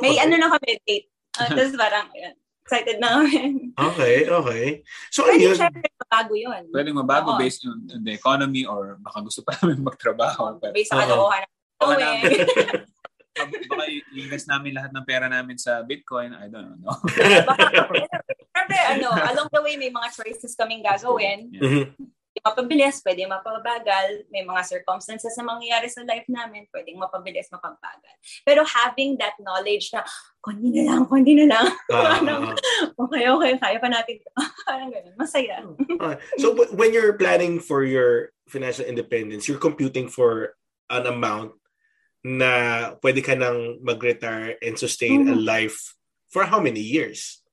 May 0.00 0.16
Okay. 0.16 0.24
ano 0.24 0.34
na 0.40 0.48
kami, 0.52 0.80
date. 0.84 1.08
Uh, 1.32 1.48
tapos 1.48 1.72
parang, 1.80 2.12
ayun, 2.12 2.36
excited 2.72 2.96
na 2.96 3.20
kami. 3.20 3.68
Okay, 3.76 4.16
okay. 4.24 4.64
So 5.12 5.28
Pwede 5.28 5.44
ayun. 5.44 5.56
syempre 5.60 5.84
bago 6.08 6.32
yun. 6.32 6.62
Pwedeng 6.72 6.96
mabago 6.96 7.36
Oo. 7.36 7.38
based 7.38 7.68
on, 7.68 7.84
on 7.86 8.00
the 8.00 8.16
economy 8.16 8.64
or 8.64 8.96
baka 8.98 9.20
gusto 9.20 9.44
pa 9.44 9.60
namin 9.60 9.84
magtrabaho. 9.88 10.56
Pero 10.56 10.72
Based 10.72 10.88
sa 10.88 11.04
kalokohan 11.04 11.44
ng 11.44 11.52
Baka 11.76 11.84
gawin. 11.84 12.00
namin- 12.00 12.48
baka- 13.36 13.64
baka 13.66 13.84
i-invest 13.88 14.46
namin 14.46 14.72
lahat 14.72 14.90
ng 14.90 15.04
pera 15.04 15.26
namin 15.26 15.56
sa 15.56 15.84
Bitcoin. 15.84 16.32
I 16.32 16.48
don't 16.48 16.80
know. 16.80 16.96
Baka, 17.44 17.64
syempre, 18.56 18.78
ano, 18.88 19.08
along 19.12 19.48
the 19.50 19.60
way, 19.60 19.76
may 19.76 19.88
mga 19.88 20.08
choices 20.14 20.56
kaming 20.56 20.80
gagawin. 20.80 21.52
Yeah. 21.52 21.60
Mhm. 21.60 21.84
Pwede 22.32 22.48
mapabilis, 22.48 22.96
pwede 23.04 23.28
mapabagal. 23.28 24.24
May 24.32 24.40
mga 24.40 24.64
circumstances 24.64 25.36
na 25.36 25.44
mangyayari 25.44 25.92
sa 25.92 26.00
life 26.00 26.24
namin, 26.32 26.64
pwedeng 26.72 26.96
mapabilis, 26.96 27.52
mapabagal. 27.52 28.08
Pero 28.40 28.64
having 28.64 29.20
that 29.20 29.36
knowledge 29.36 29.92
na, 29.92 30.00
kundi 30.40 30.72
na 30.72 30.96
lang, 30.96 31.04
kundi 31.04 31.36
na 31.36 31.44
lang. 31.52 31.68
Ah, 31.92 32.56
okay, 33.04 33.28
okay, 33.28 33.52
kaya 33.60 33.76
pa 33.76 33.92
natin. 33.92 34.16
Parang 34.64 34.88
ganun, 34.88 35.12
masaya. 35.20 35.60
ah. 36.00 36.16
So 36.40 36.56
when 36.72 36.96
you're 36.96 37.20
planning 37.20 37.60
for 37.60 37.84
your 37.84 38.32
financial 38.48 38.88
independence, 38.88 39.44
you're 39.44 39.60
computing 39.60 40.08
for 40.08 40.56
an 40.88 41.04
amount 41.04 41.52
na 42.24 42.96
pwede 43.04 43.20
ka 43.20 43.36
nang 43.36 43.84
mag-retire 43.84 44.56
and 44.64 44.80
sustain 44.80 45.28
a 45.28 45.36
Mhm. 45.36 45.44
life 45.44 46.00
for 46.32 46.48
how 46.48 46.64
many 46.64 46.80
years? 46.80 47.44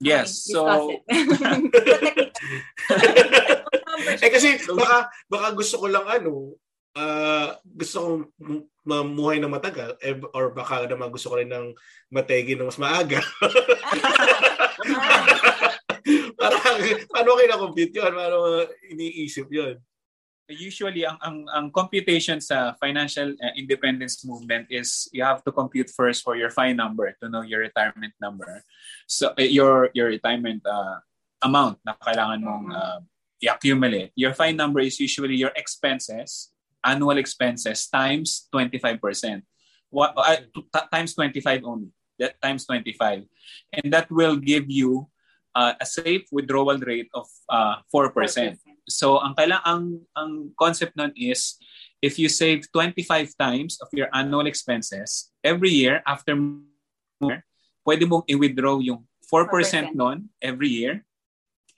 Yes. 0.00 0.48
Okay, 0.48 0.56
So. 0.56 0.64
eh 4.02 4.30
kasi 4.30 4.58
baka 4.70 5.08
baka 5.26 5.46
gusto 5.54 5.78
ko 5.82 5.86
lang 5.90 6.06
ano, 6.06 6.54
ah 6.94 7.58
gusto 7.62 7.96
kong 8.00 8.22
mamuhay 8.84 9.40
ng 9.40 9.50
matagal 9.50 9.96
eh, 10.04 10.14
or 10.36 10.52
baka 10.52 10.84
naman 10.86 11.10
gusto 11.10 11.32
ko 11.32 11.40
rin 11.40 11.50
ng 11.50 11.72
mategi 12.12 12.54
ng 12.54 12.68
mas 12.68 12.78
maaga. 12.78 13.20
Parang, 16.36 16.76
paano 17.08 17.40
kayo 17.40 17.48
na-compute 17.48 17.96
yun? 17.96 18.12
Paano 18.12 18.68
iniisip 18.92 19.48
yun? 19.48 19.80
usually 20.52 21.08
ang 21.08 21.16
ang 21.24 21.38
ang 21.48 21.66
computation 21.72 22.36
sa 22.36 22.76
financial 22.76 23.32
uh, 23.40 23.54
independence 23.56 24.20
movement 24.28 24.68
is 24.68 25.08
you 25.08 25.24
have 25.24 25.40
to 25.40 25.48
compute 25.48 25.88
first 25.88 26.20
for 26.20 26.36
your 26.36 26.52
FI 26.52 26.76
number 26.76 27.16
to 27.20 27.32
know 27.32 27.40
your 27.40 27.64
retirement 27.64 28.12
number. 28.20 28.60
So 29.08 29.32
uh, 29.32 29.40
your 29.40 29.88
your 29.96 30.12
retirement 30.12 30.60
uh, 30.68 31.00
amount 31.40 31.80
na 31.80 31.96
kailangan 31.96 32.44
mong 32.44 32.66
uh, 32.76 33.00
i-accumulate. 33.42 34.12
Your 34.14 34.34
FI 34.34 34.52
number 34.52 34.80
is 34.80 34.98
usually 35.00 35.36
your 35.36 35.52
expenses, 35.56 36.50
annual 36.84 37.18
expenses 37.18 37.86
times 37.88 38.48
25%. 38.54 39.42
What 39.90 40.14
uh, 40.16 40.36
t- 40.54 40.88
times 40.92 41.14
25 41.14 41.64
only. 41.64 41.90
That 42.18 42.40
times 42.42 42.66
25. 42.66 43.24
And 43.72 43.92
that 43.92 44.10
will 44.10 44.36
give 44.36 44.70
you 44.70 45.08
uh, 45.54 45.74
a 45.80 45.86
safe 45.86 46.26
withdrawal 46.30 46.78
rate 46.78 47.08
of 47.14 47.26
uh, 47.48 47.76
4%. 47.94 48.58
So 48.88 49.18
ang 49.18 49.32
kailang 49.34 49.62
ang 49.64 49.82
ang 50.12 50.30
concept 50.60 50.92
nun 50.98 51.14
is 51.16 51.56
if 52.04 52.20
you 52.20 52.28
save 52.28 52.68
25 52.68 53.32
times 53.40 53.80
of 53.80 53.88
your 53.96 54.12
annual 54.12 54.44
expenses 54.44 55.32
every 55.40 55.72
year 55.72 56.04
after 56.04 56.36
pwede 57.88 58.04
mong 58.04 58.28
i-withdraw 58.28 58.76
yung 58.84 59.08
4% 59.24 59.88
4%. 59.88 59.96
nun 59.96 60.28
every 60.36 60.68
year 60.68 61.00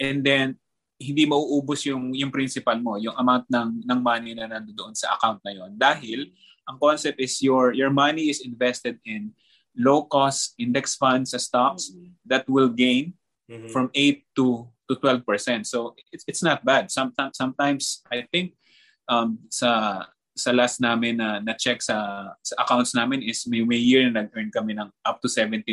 and 0.03 0.27
then 0.27 0.59
hindi 0.97 1.29
mauubos 1.29 1.85
yung 1.85 2.13
yung 2.17 2.33
principal 2.33 2.81
mo, 2.81 2.97
yung 2.97 3.15
amount 3.17 3.45
ng 3.53 3.85
ng 3.85 4.01
money 4.01 4.33
na 4.33 4.49
nandoon 4.49 4.97
sa 4.97 5.13
account 5.17 5.41
na 5.45 5.53
yon. 5.53 5.77
Dahil 5.77 6.33
ang 6.65 6.81
concept 6.81 7.21
is 7.21 7.37
your 7.45 7.77
your 7.77 7.93
money 7.93 8.33
is 8.33 8.41
invested 8.43 8.97
in 9.05 9.31
low 9.77 10.09
cost 10.09 10.57
index 10.57 10.97
funds 10.97 11.37
sa 11.37 11.39
stocks 11.39 11.93
that 12.25 12.49
will 12.49 12.73
gain 12.73 13.13
Mhm. 13.47 13.71
from 13.71 13.87
8 13.95 14.27
to 14.35 14.67
to 14.91 14.99
12%. 14.99 15.67
So 15.67 15.95
it's 16.11 16.27
it's 16.27 16.43
not 16.43 16.65
bad. 16.67 16.91
Sometimes 16.91 17.37
sometimes 17.39 18.03
I 18.11 18.27
think 18.27 18.59
um 19.07 19.39
sa 19.53 20.03
sa 20.37 20.53
last 20.53 20.79
namin 20.79 21.17
na 21.17 21.41
na 21.41 21.57
check 21.57 21.81
sa, 21.81 22.29
sa 22.45 22.55
accounts 22.61 22.93
namin 22.93 23.25
is 23.25 23.49
may, 23.49 23.65
may 23.65 23.81
year 23.81 24.05
na 24.07 24.21
nag-earn 24.23 24.53
kami 24.53 24.77
ng 24.77 24.93
up 25.03 25.17
to 25.19 25.33
17% 25.33 25.65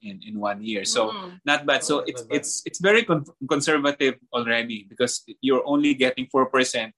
in 0.00 0.16
in 0.22 0.38
one 0.38 0.62
year. 0.62 0.86
So 0.86 1.10
Mm. 1.10 1.42
not 1.42 1.66
bad. 1.66 1.82
So 1.82 2.06
it's 2.06 2.22
it's 2.30 2.62
it's 2.62 2.78
very 2.78 3.02
con- 3.02 3.26
conservative 3.50 4.16
already 4.30 4.86
because 4.86 5.26
you're 5.42 5.66
only 5.66 5.98
getting 5.98 6.30
4% 6.30 6.46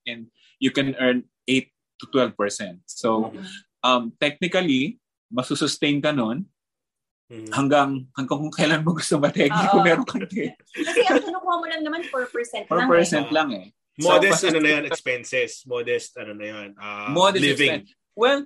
and 0.04 0.28
you 0.60 0.68
can 0.68 0.92
earn 1.00 1.24
8 1.48 1.72
to 2.00 2.04
12%. 2.12 2.84
So 2.84 3.32
um 3.80 4.12
technically 4.20 5.00
masusustain 5.32 6.04
ka 6.04 6.12
nun 6.12 6.44
Mhm. 7.30 7.46
hanggang 7.54 7.90
hanggang 8.18 8.38
kung 8.42 8.50
kailan 8.52 8.82
mo 8.82 8.90
gusto 8.92 9.16
Oo. 9.16 9.70
kung 9.70 9.86
meron 9.86 10.02
kang 10.04 10.26
tegi. 10.26 10.50
Kasi 10.74 11.00
ang 11.06 11.22
kinukuha 11.22 11.54
mo 11.62 11.66
lang 11.70 11.82
naman 11.86 12.02
4% 12.10 12.66
4% 12.66 12.68
lang. 12.68 13.24
eh. 13.24 13.30
lang 13.30 13.48
eh. 13.54 13.66
Modest 14.00 14.40
So, 14.40 14.48
ano 14.48 14.58
na 14.60 14.70
yan, 14.80 14.84
expenses. 14.88 15.62
Modest 15.64 16.16
ano 16.16 16.32
na 16.32 16.46
yan, 16.46 16.68
ah, 16.76 17.08
Modest 17.12 17.42
living. 17.44 17.84
expense. 17.84 17.94
Well, 18.16 18.40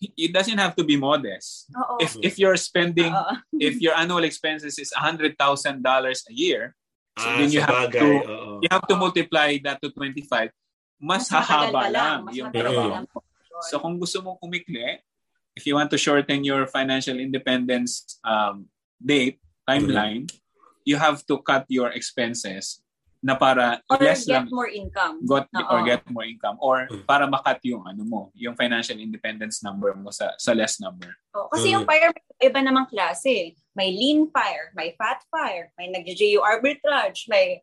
it 0.00 0.32
doesn't 0.32 0.56
have 0.56 0.72
to 0.78 0.84
be 0.84 0.96
modest. 0.96 1.68
Oo. 1.76 2.00
If 2.00 2.16
if 2.24 2.34
you're 2.40 2.56
spending 2.56 3.12
Oo. 3.12 3.34
if 3.60 3.76
your 3.82 3.92
annual 3.94 4.24
expenses 4.24 4.78
is 4.78 4.90
$100,000 4.96 5.36
a 5.36 6.34
year, 6.34 6.72
So 7.18 7.26
ah, 7.26 7.36
then 7.36 7.50
you 7.52 7.60
have 7.60 7.90
bagay, 7.90 8.00
to- 8.00 8.24
oo. 8.24 8.50
you 8.64 8.68
have 8.70 8.86
to 8.88 8.96
multiply 8.96 9.58
that 9.66 9.76
to 9.82 9.90
25. 9.92 10.48
Mas, 11.00 11.28
Mas 11.28 11.32
hahaba 11.32 11.88
lang 11.90 12.28
Mas 12.28 12.36
yung 12.36 12.48
trabaho 12.52 12.88
lang. 12.92 13.04
mo. 13.08 13.20
So 13.68 13.76
kung 13.80 13.96
gusto 14.00 14.20
mong 14.20 14.40
umikli, 14.40 15.00
if 15.52 15.64
you 15.68 15.74
want 15.76 15.90
to 15.92 15.98
shorten 16.00 16.44
your 16.44 16.64
financial 16.64 17.16
independence 17.20 18.16
um, 18.24 18.68
date, 18.96 19.36
timeline, 19.68 20.28
you 20.84 20.96
have 20.96 21.20
to 21.28 21.36
cut 21.44 21.68
your 21.68 21.92
expenses 21.92 22.80
na 23.20 23.36
para 23.36 23.84
Or 23.86 24.00
less 24.00 24.24
get 24.24 24.32
lang 24.32 24.44
more 24.48 24.66
income. 24.66 25.20
got 25.28 25.44
or 25.52 25.80
Oo. 25.80 25.84
get 25.84 26.00
more 26.08 26.24
income 26.24 26.56
or 26.56 26.88
Mm. 26.88 27.04
para 27.04 27.28
makat 27.28 27.60
yung 27.68 27.84
ano 27.84 28.00
mo, 28.02 28.20
yung 28.32 28.56
financial 28.56 28.96
independence 28.96 29.60
number 29.60 29.92
mo 29.92 30.08
sa 30.08 30.32
sa 30.36 30.56
less 30.56 30.80
number. 30.80 31.12
Oo, 31.36 31.52
kasi 31.52 31.68
Mm. 31.68 31.72
yung 31.76 31.84
fire, 31.84 32.08
may 32.10 32.48
iba 32.48 32.60
namang 32.64 32.88
klase. 32.88 33.54
May 33.76 33.92
lean 33.92 34.32
fire, 34.32 34.72
may 34.72 34.96
fat 34.96 35.20
fire, 35.28 35.68
may 35.76 35.88
nag-GU 35.88 36.40
arbitrage, 36.40 37.28
may 37.28 37.60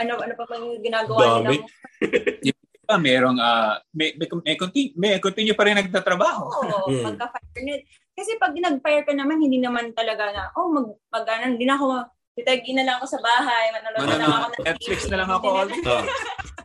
ano 0.00 0.18
ano 0.18 0.32
pa 0.34 0.48
bang 0.48 0.66
ginagawa 0.80 1.44
Dami. 1.44 1.60
nilang 2.44 2.62
Pa 2.84 3.00
merong 3.00 3.40
ah 3.40 3.80
may 3.92 4.12
may, 4.12 4.28
may, 4.42 4.56
continue, 4.56 4.92
may 4.94 5.16
continue 5.16 5.56
pa 5.56 5.64
rin 5.64 5.76
nagtatrabaho. 5.76 6.42
Oo, 6.64 6.88
Mm. 6.90 7.04
pagka-fire 7.06 7.60
net. 7.60 7.84
Kasi 8.14 8.36
pag 8.36 8.52
nag-fire 8.52 9.02
ka 9.02 9.12
naman, 9.12 9.40
hindi 9.40 9.58
naman 9.58 9.90
talaga 9.90 10.30
na, 10.30 10.42
oh, 10.54 10.70
mag, 10.70 10.86
mag 11.08 11.24
ano, 11.26 11.44
hindi 11.50 11.66
na 11.66 11.74
ako, 11.74 11.86
titagi 12.34 12.74
na 12.74 12.82
lang 12.82 12.96
ako 12.98 13.06
sa 13.14 13.20
bahay, 13.22 13.64
manonood 13.70 14.06
na 14.10 14.18
lang 14.18 14.32
ako 14.34 14.46
ng 14.50 14.66
Netflix 14.66 15.00
na 15.06 15.16
lang 15.22 15.30
ako 15.30 15.46
all 15.54 15.70
day. 15.74 15.82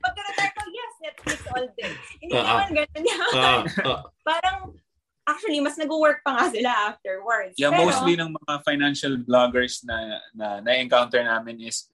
Pagka-retire 0.01 0.51
ko, 0.58 0.62
yes, 0.73 0.93
Netflix 0.97 1.39
all 1.53 1.67
day. 1.77 1.91
Hindi 2.17 2.34
ah. 2.36 2.45
naman 2.45 2.67
ganun 2.73 3.03
yan. 3.05 3.19
ah, 3.38 3.62
ah. 3.86 3.99
Parang, 4.25 4.58
actually, 5.29 5.62
mas 5.62 5.77
nag-work 5.77 6.25
pa 6.25 6.41
nga 6.41 6.45
sila 6.49 6.69
afterwards. 6.89 7.53
Yeah, 7.62 7.69
Pero, 7.69 7.86
mostly 7.86 8.17
ng 8.17 8.34
mga 8.34 8.53
financial 8.65 9.13
bloggers 9.21 9.86
na 9.86 10.17
na 10.34 10.58
na-encounter 10.65 11.21
namin 11.21 11.62
is 11.62 11.86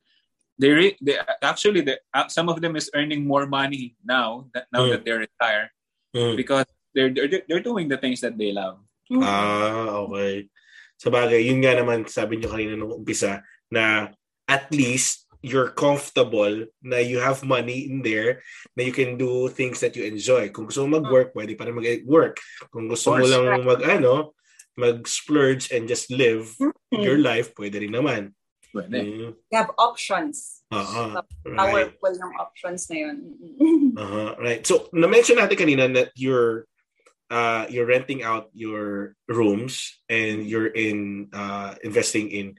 they, 0.55 0.71
re, 0.71 0.87
they 1.03 1.19
actually 1.43 1.83
they, 1.83 1.99
uh, 2.15 2.31
some 2.31 2.47
of 2.47 2.63
them 2.63 2.79
is 2.79 2.87
earning 2.95 3.27
more 3.27 3.43
money 3.43 3.99
now 4.07 4.47
that 4.55 4.71
now 4.71 4.87
Mm. 4.87 4.91
that 4.95 5.01
they're 5.03 5.19
retired 5.19 5.67
Mm. 6.15 6.39
because 6.39 6.63
they're, 6.95 7.11
they're 7.11 7.43
they're 7.43 7.59
doing 7.59 7.91
the 7.91 7.99
things 7.99 8.23
that 8.23 8.39
they 8.39 8.55
love. 8.55 8.79
Ah, 9.19 9.99
okay. 10.07 10.47
Sa 10.95 11.11
bagay, 11.11 11.43
yun 11.43 11.59
nga 11.59 11.75
naman 11.75 12.07
sabi 12.07 12.39
niyo 12.39 12.55
kanina 12.55 12.79
nung 12.79 12.95
umpisa 12.95 13.43
na 13.71 14.13
at 14.47 14.69
least 14.69 15.25
you're 15.45 15.69
comfortable 15.69 16.65
na 16.81 16.97
you 16.97 17.21
have 17.21 17.45
money 17.45 17.85
in 17.85 18.01
there 18.01 18.41
na 18.73 18.81
you 18.81 18.89
can 18.93 19.13
do 19.13 19.45
things 19.49 19.77
that 19.77 19.93
you 19.93 20.01
enjoy. 20.01 20.49
Kung 20.49 20.65
gusto 20.65 20.85
mo 20.85 20.97
mag-work, 20.97 21.37
pwede 21.37 21.53
pa 21.53 21.69
rin 21.69 21.77
mag-work. 21.77 22.41
Kung 22.73 22.89
gusto 22.89 23.13
mo 23.13 23.25
lang 23.25 23.61
mag 23.61 23.85
ano, 23.85 24.33
mag-splurge 24.73 25.69
and 25.71 25.85
just 25.87 26.09
live 26.09 26.49
Mm. 26.95 27.03
your 27.03 27.19
life, 27.19 27.51
pwede 27.59 27.81
rin 27.81 27.91
naman. 27.91 28.31
Pwede. 28.73 29.03
Mm. 29.03 29.31
You 29.37 29.55
have 29.55 29.71
options. 29.77 30.63
Oo. 30.73 31.19
Right. 31.45 31.55
Powerful 31.55 32.13
ng 32.15 32.33
options 32.39 32.89
na 32.89 32.95
yun. 33.07 33.17
Uh-huh. 33.95 34.35
Right. 34.39 34.65
So, 34.67 34.87
na-mention 34.91 35.39
natin 35.39 35.59
kanina 35.59 35.85
that 35.93 36.11
you're 36.15 36.65
uh 37.33 37.65
you're 37.73 37.89
renting 37.89 38.21
out 38.21 38.53
your 38.53 39.17
rooms 39.25 39.97
and 40.05 40.45
you're 40.45 40.69
in 40.69 41.25
uh 41.33 41.73
investing 41.81 42.29
in 42.29 42.53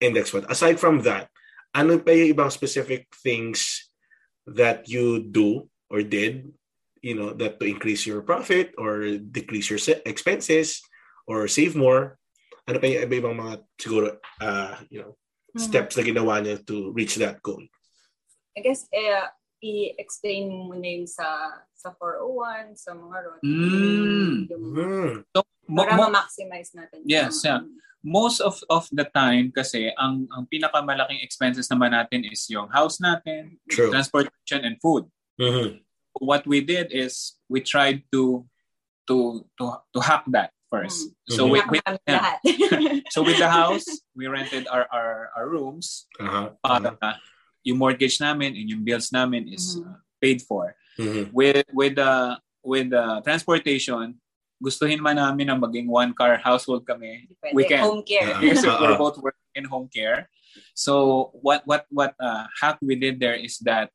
index 0.00 0.30
fund. 0.30 0.46
Aside 0.48 0.78
from 0.80 1.02
that, 1.04 1.28
ano 1.74 1.98
pa 1.98 2.10
yung 2.14 2.34
ibang 2.34 2.50
specific 2.52 3.10
things 3.22 3.90
that 4.46 4.88
you 4.88 5.20
do 5.22 5.68
or 5.90 6.02
did, 6.02 6.48
you 7.02 7.14
know, 7.14 7.32
that 7.36 7.60
to 7.60 7.66
increase 7.66 8.06
your 8.06 8.22
profit 8.22 8.72
or 8.78 9.18
decrease 9.18 9.68
your 9.70 9.80
expenses 10.06 10.80
or 11.26 11.46
save 11.48 11.76
more? 11.76 12.16
Ano 12.68 12.78
pa 12.80 12.86
yung 12.88 13.04
iba-ibang 13.04 13.36
mga 13.36 13.54
siguro 13.80 14.16
uh 14.40 14.76
you 14.88 15.00
know, 15.00 15.16
steps 15.56 15.96
na 15.96 16.04
ginawa 16.04 16.40
niyo 16.40 16.60
to 16.64 16.92
reach 16.92 17.16
that 17.16 17.40
goal? 17.40 17.62
I 18.56 18.60
guess, 18.60 18.90
eh, 18.90 19.22
i-explain 19.62 20.50
mo 20.50 20.74
na 20.74 20.88
yung 20.98 21.08
sa 21.08 21.26
sa 21.74 21.94
401, 21.94 22.74
sa 22.74 22.90
mga 22.94 23.16
road. 23.22 23.40
Mm. 23.46 24.34
Yung, 24.50 24.64
Hmm. 24.74 25.14
So, 25.30 25.42
mo- 25.70 25.86
para 25.86 25.94
mo- 25.94 26.10
ma-maximize 26.10 26.74
natin. 26.74 27.06
Yes, 27.06 27.42
yeah. 27.46 27.62
Most 28.02 28.38
of 28.40 28.58
of 28.70 28.86
the 28.94 29.04
time 29.10 29.50
kasi 29.50 29.90
ang 29.98 30.26
ang 30.30 30.46
pinakamalaking 30.46 31.22
expenses 31.22 31.66
naman 31.66 31.90
natin 31.90 32.22
is 32.26 32.46
yung 32.50 32.70
house 32.70 33.02
natin, 33.02 33.58
True. 33.70 33.90
transportation 33.90 34.62
and 34.62 34.78
food. 34.78 35.06
Mhm. 35.38 35.82
What 36.18 36.46
we 36.46 36.62
did 36.62 36.90
is 36.90 37.38
we 37.50 37.62
tried 37.62 38.02
to 38.14 38.46
to 39.06 39.42
to 39.58 39.64
to 39.94 39.98
hack 40.02 40.24
that 40.30 40.50
first. 40.70 41.10
So 41.32 41.46
Mhm. 41.46 41.50
we, 41.50 41.58
Kaya 41.58 41.70
we 41.70 41.78
kami 41.80 41.98
yeah. 42.06 42.34
so 43.14 43.22
with 43.24 43.38
the 43.40 43.50
house, 43.60 43.86
we 44.14 44.26
rented 44.28 44.68
our 44.68 44.86
our, 44.92 45.32
our 45.34 45.46
rooms 45.48 46.06
Aha. 46.20 46.54
para 46.60 46.94
yung 47.66 47.78
mortgage 47.80 48.20
namin 48.22 48.54
and 48.54 48.66
yung 48.70 48.84
bills 48.86 49.10
namin 49.10 49.48
is 49.50 49.78
Mhm. 49.78 49.84
uh, 49.86 49.98
paid 50.22 50.38
for. 50.44 50.74
Mhm. 50.98 51.30
With 51.34 51.66
with 51.74 51.94
the 51.98 52.38
with 52.62 52.90
the 52.90 53.22
transportation, 53.26 54.18
gustuhin 54.58 55.00
man 55.00 55.16
namin 55.16 55.46
na 55.48 55.56
maging 55.56 55.86
one 55.86 56.12
car 56.12 56.36
household 56.38 56.86
kami. 56.86 57.30
Pwede. 57.42 57.54
We 57.54 57.64
can. 57.64 57.82
Home 57.82 58.02
care. 58.02 58.34
Ah. 58.34 58.40
Because 58.42 58.64
Uh-uh. 58.66 58.78
we're 58.82 58.98
both 58.98 59.18
working 59.18 59.54
in 59.54 59.64
home 59.66 59.88
care. 59.88 60.28
So 60.74 61.30
what 61.38 61.62
what 61.66 61.86
what 61.90 62.14
uh, 62.18 62.46
hack 62.60 62.78
we 62.82 62.98
did 62.98 63.22
there 63.22 63.38
is 63.38 63.58
that 63.62 63.90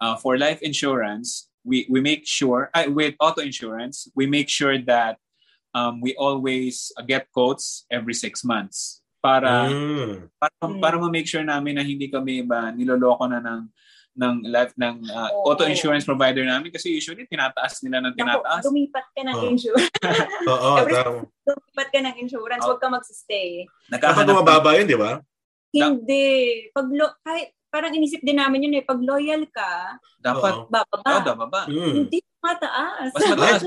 uh, 0.00 0.16
for 0.20 0.36
life 0.36 0.60
insurance, 0.60 1.48
we 1.64 1.88
we 1.88 2.00
make 2.04 2.28
sure 2.28 2.68
uh, 2.76 2.88
with 2.88 3.16
auto 3.20 3.40
insurance, 3.40 4.08
we 4.12 4.28
make 4.28 4.48
sure 4.48 4.76
that 4.84 5.16
um, 5.72 6.00
we 6.00 6.12
always 6.16 6.92
uh, 6.96 7.04
get 7.04 7.28
quotes 7.32 7.84
every 7.92 8.14
six 8.14 8.44
months 8.44 9.00
para 9.24 9.68
Mm. 9.72 10.28
para, 10.38 10.54
para 10.78 10.96
ma-make 11.00 11.26
sure 11.26 11.42
namin 11.42 11.80
na 11.80 11.84
hindi 11.84 12.06
kami 12.12 12.44
ba 12.44 12.70
niloloko 12.70 13.26
na 13.26 13.40
ng 13.40 13.66
ng 14.16 14.34
life 14.48 14.72
ng 14.74 15.04
uh, 15.06 15.28
auto 15.44 15.68
insurance 15.68 16.02
provider 16.02 16.40
namin 16.40 16.72
kasi 16.72 16.88
usually 16.90 17.28
tinataas 17.28 17.84
nila 17.84 18.00
ng 18.00 18.16
Naku, 18.16 18.20
tinataas. 18.40 18.62
lumipat 18.64 19.06
ka 19.12 19.20
ng 19.22 19.36
Oh. 19.36 19.52
insurance. 19.52 19.92
Oo, 20.50 20.70
Every- 20.80 20.96
tama. 20.96 21.20
lumipat 21.44 21.88
ka 21.92 21.98
ng 22.00 22.16
insurance, 22.16 22.62
Oh. 22.64 22.68
huwag 22.72 22.80
ka 22.80 22.88
magsistay. 22.88 23.68
Dapat 23.86 23.92
Nagkahanap 23.92 24.28
bumababa 24.32 24.70
yun, 24.74 24.86
di 24.88 24.96
ba? 24.96 25.12
Hindi. 25.70 26.26
Pag 26.72 26.86
lo- 26.88 27.16
kahit 27.20 27.52
parang 27.68 27.92
inisip 27.92 28.24
din 28.24 28.40
namin 28.40 28.64
yun 28.64 28.74
eh, 28.74 28.84
pag 28.84 28.96
loyal 28.96 29.44
ka, 29.52 30.00
dapat 30.16 30.64
bababa. 30.66 31.12
oh, 31.20 31.36
baba. 31.36 31.60
Mm. 31.68 32.08
Hindi 32.08 32.18
mataas. 32.40 33.12
Mas 33.12 33.22
mataas. 33.28 33.60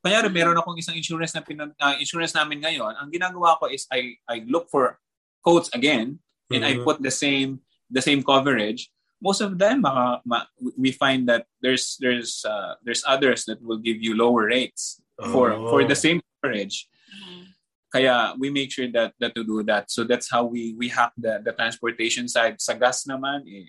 Kanyari, 0.00 0.28
meron 0.32 0.56
akong 0.56 0.80
isang 0.80 0.96
insurance 0.96 1.36
na 1.36 1.44
pinag, 1.44 1.76
uh, 1.76 1.92
insurance 2.00 2.32
namin 2.32 2.64
ngayon. 2.64 2.96
Ang 2.96 3.12
ginagawa 3.12 3.60
ko 3.60 3.68
is 3.68 3.84
I 3.92 4.16
I 4.24 4.48
look 4.48 4.72
for 4.72 4.96
quotes 5.44 5.68
again 5.70 6.16
and 6.48 6.64
I 6.64 6.80
Mhm. 6.80 6.88
put 6.88 7.04
the 7.04 7.12
same 7.12 7.60
the 7.86 8.00
same 8.00 8.24
coverage. 8.24 8.88
Most 9.20 9.40
of 9.44 9.58
them, 9.60 9.84
maka, 9.84 10.24
ma, 10.24 10.48
we 10.80 10.92
find 10.92 11.28
that 11.28 11.44
there's 11.60 11.96
there's 12.00 12.40
uh, 12.48 12.80
there's 12.84 13.04
others 13.06 13.44
that 13.44 13.60
will 13.60 13.76
give 13.78 14.00
you 14.00 14.16
lower 14.16 14.48
rates 14.48 15.00
for 15.32 15.52
Oh. 15.52 15.68
for 15.68 15.84
the 15.84 15.94
same 15.96 16.24
coverage. 16.40 16.88
Mhm. 17.12 17.52
Kaya 17.92 18.32
we 18.40 18.48
make 18.48 18.72
sure 18.72 18.88
that 18.96 19.12
that 19.20 19.36
to 19.36 19.44
do 19.44 19.60
that. 19.68 19.92
So 19.92 20.08
that's 20.08 20.32
how 20.32 20.48
we 20.48 20.72
we 20.80 20.88
hack 20.88 21.12
the 21.20 21.44
the 21.44 21.52
transportation 21.52 22.32
side. 22.32 22.64
Sa 22.64 22.72
gas 22.80 23.04
naman, 23.04 23.44
eh, 23.44 23.68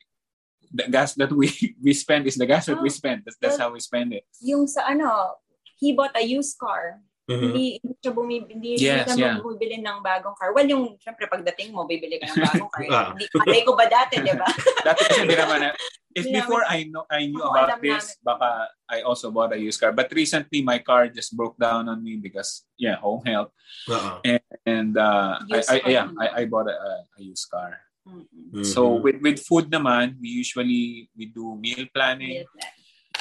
the 0.71 0.87
gas 0.87 1.19
that 1.19 1.35
we 1.35 1.51
we 1.83 1.91
spend 1.91 2.31
is 2.31 2.39
the 2.39 2.47
gas 2.47 2.71
that 2.71 2.79
we 2.79 2.87
Oh. 2.87 2.95
spend. 2.95 3.27
That's, 3.27 3.35
that's 3.41 3.59
how 3.59 3.75
we 3.75 3.83
spend 3.83 4.15
it. 4.15 4.23
Yung 4.39 4.71
sa 4.71 4.87
ano, 4.87 5.35
he 5.75 5.91
bought 5.91 6.15
a 6.15 6.23
used 6.23 6.55
car. 6.55 7.03
Mhm. 7.31 7.43
Hindi, 7.47 7.65
hindi 7.79 7.95
siya 8.03 8.11
bumibili, 8.11 8.51
hindi 8.51 8.69
Yes, 8.83 9.07
ka 9.07 9.15
yeah. 9.15 9.39
bumibili 9.39 9.79
ng 9.79 9.97
bagong 10.03 10.35
car. 10.35 10.51
Well, 10.51 10.67
yung, 10.67 10.99
syempre, 10.99 11.31
pagdating 11.31 11.71
mo, 11.71 11.87
bibili 11.87 12.19
ka 12.19 12.27
ng 12.27 12.35
bagong 12.67 12.71
car. 12.71 12.83
Ah. 12.91 13.07
Hindi, 13.15 13.25
malay 13.31 13.61
ko 13.63 13.71
ba 13.79 13.85
dati, 13.87 14.19
di 14.19 14.33
ba? 14.35 14.47
Dati 14.87 15.01
kasi 15.07 15.19
hindi 15.23 15.37
naman 15.39 15.57
na, 15.63 15.69
if 16.11 16.27
before 16.27 16.67
I 16.67 16.83
know 16.91 17.07
I 17.07 17.31
knew 17.31 17.39
about 17.39 17.79
this, 17.79 18.19
baka 18.19 18.67
I 18.91 19.01
also 19.07 19.31
bought 19.31 19.55
a 19.55 19.59
used 19.59 19.79
car. 19.79 19.95
But 19.95 20.11
recently 20.11 20.59
my 20.59 20.83
car 20.83 21.07
just 21.07 21.31
broke 21.35 21.55
down 21.55 21.87
on 21.87 22.03
me 22.03 22.19
because 22.19 22.67
yeah, 22.75 22.99
home 22.99 23.23
health. 23.23 23.55
Oo. 23.87 24.19
And 24.67 24.91
uh 24.99 25.39
Used 25.47 25.71
I, 25.71 25.77
I 25.79 25.89
yeah. 25.89 26.07
I, 26.19 26.43
I 26.43 26.51
bought 26.51 26.67
a, 26.67 26.75
a 27.15 27.21
used 27.23 27.47
car. 27.47 27.79
Mm-mm. 28.03 28.27
Mhm. 28.51 28.65
So 28.65 28.99
with 28.99 29.23
with 29.23 29.39
food 29.39 29.71
naman, 29.71 30.19
we 30.19 30.41
usually 30.41 31.07
we 31.15 31.31
do 31.31 31.55
meal 31.55 31.87
planning. 31.93 32.43
Meal 32.43 32.51
plan. 32.51 32.73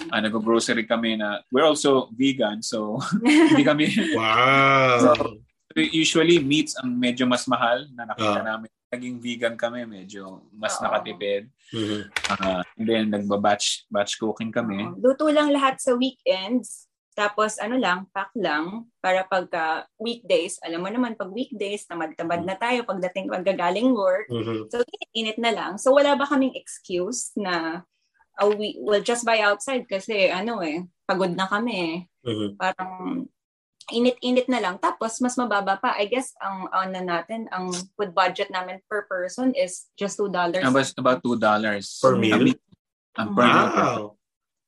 Uh, 0.08 0.20
nag-grocery 0.20 0.88
kami 0.88 1.20
na 1.20 1.44
we're 1.52 1.66
also 1.66 2.08
vegan 2.16 2.64
so 2.64 2.96
hindi 3.52 3.60
kami 3.60 3.84
Wow. 4.16 5.36
usually 5.76 6.40
meats 6.40 6.74
ang 6.80 6.96
medyo 6.96 7.28
mas 7.28 7.44
mahal 7.46 7.86
na 7.94 8.08
nakita 8.08 8.40
Ah. 8.40 8.46
namin. 8.56 8.70
Naging 8.90 9.22
vegan 9.22 9.54
kami, 9.54 9.86
medyo 9.86 10.42
mas 10.50 10.74
Oo. 10.74 10.82
nakatipid. 10.82 11.46
Mhm. 11.70 12.00
Uh, 12.26 12.62
and 12.74 12.86
then 12.90 13.06
nagba-batch 13.06 13.86
batch 13.86 14.18
cooking 14.18 14.50
kami. 14.50 14.82
Oo. 14.82 14.98
Luto 14.98 15.30
lang 15.30 15.54
lahat 15.54 15.78
sa 15.78 15.94
weekends. 15.94 16.90
Tapos 17.14 17.54
ano 17.62 17.78
lang, 17.78 18.10
pack 18.10 18.34
lang 18.34 18.90
para 18.98 19.22
pagka 19.26 19.86
weekdays, 19.94 20.58
alam 20.62 20.82
mo 20.82 20.90
naman 20.90 21.14
pag 21.14 21.30
weekdays, 21.30 21.86
tamad-tamad 21.86 22.42
na 22.42 22.58
tayo 22.58 22.82
pagdating 22.82 23.30
pagkagaling 23.30 23.94
work. 23.94 24.26
Mhm. 24.26 24.66
So 24.74 24.82
init 25.14 25.38
na 25.38 25.54
lang. 25.54 25.72
So 25.78 25.94
wala 25.94 26.18
ba 26.18 26.26
kaming 26.26 26.58
excuse 26.58 27.30
na 27.38 27.86
oh, 28.40 28.57
we 28.57 28.76
will 28.81 29.05
just 29.05 29.22
buy 29.22 29.40
outside 29.40 29.85
kasi 29.87 30.29
ano 30.29 30.64
eh, 30.64 30.85
pagod 31.05 31.33
na 31.37 31.46
kami 31.46 31.74
eh. 31.76 31.96
Mhm. 32.24 32.57
Parang 32.57 33.24
init-init 33.90 34.46
na 34.46 34.62
lang. 34.62 34.79
Tapos 34.79 35.18
mas 35.18 35.35
mababa 35.35 35.74
pa. 35.76 35.98
I 35.98 36.07
guess 36.07 36.31
ang 36.38 36.70
ano 36.70 36.98
natin, 37.03 37.50
ang 37.50 37.74
food 37.98 38.14
budget 38.14 38.48
namin 38.48 38.79
per 38.87 39.05
person 39.05 39.50
is 39.53 39.90
just 39.98 40.16
$2. 40.16 40.31
About, 40.31 40.88
about 40.96 41.18
two 41.20 41.35
dollars 41.35 41.98
Per 41.98 42.14
meal? 42.14 42.55
Ang 43.18 43.35
per 43.35 43.44
meal. 43.44 43.66
Wow. 43.74 44.03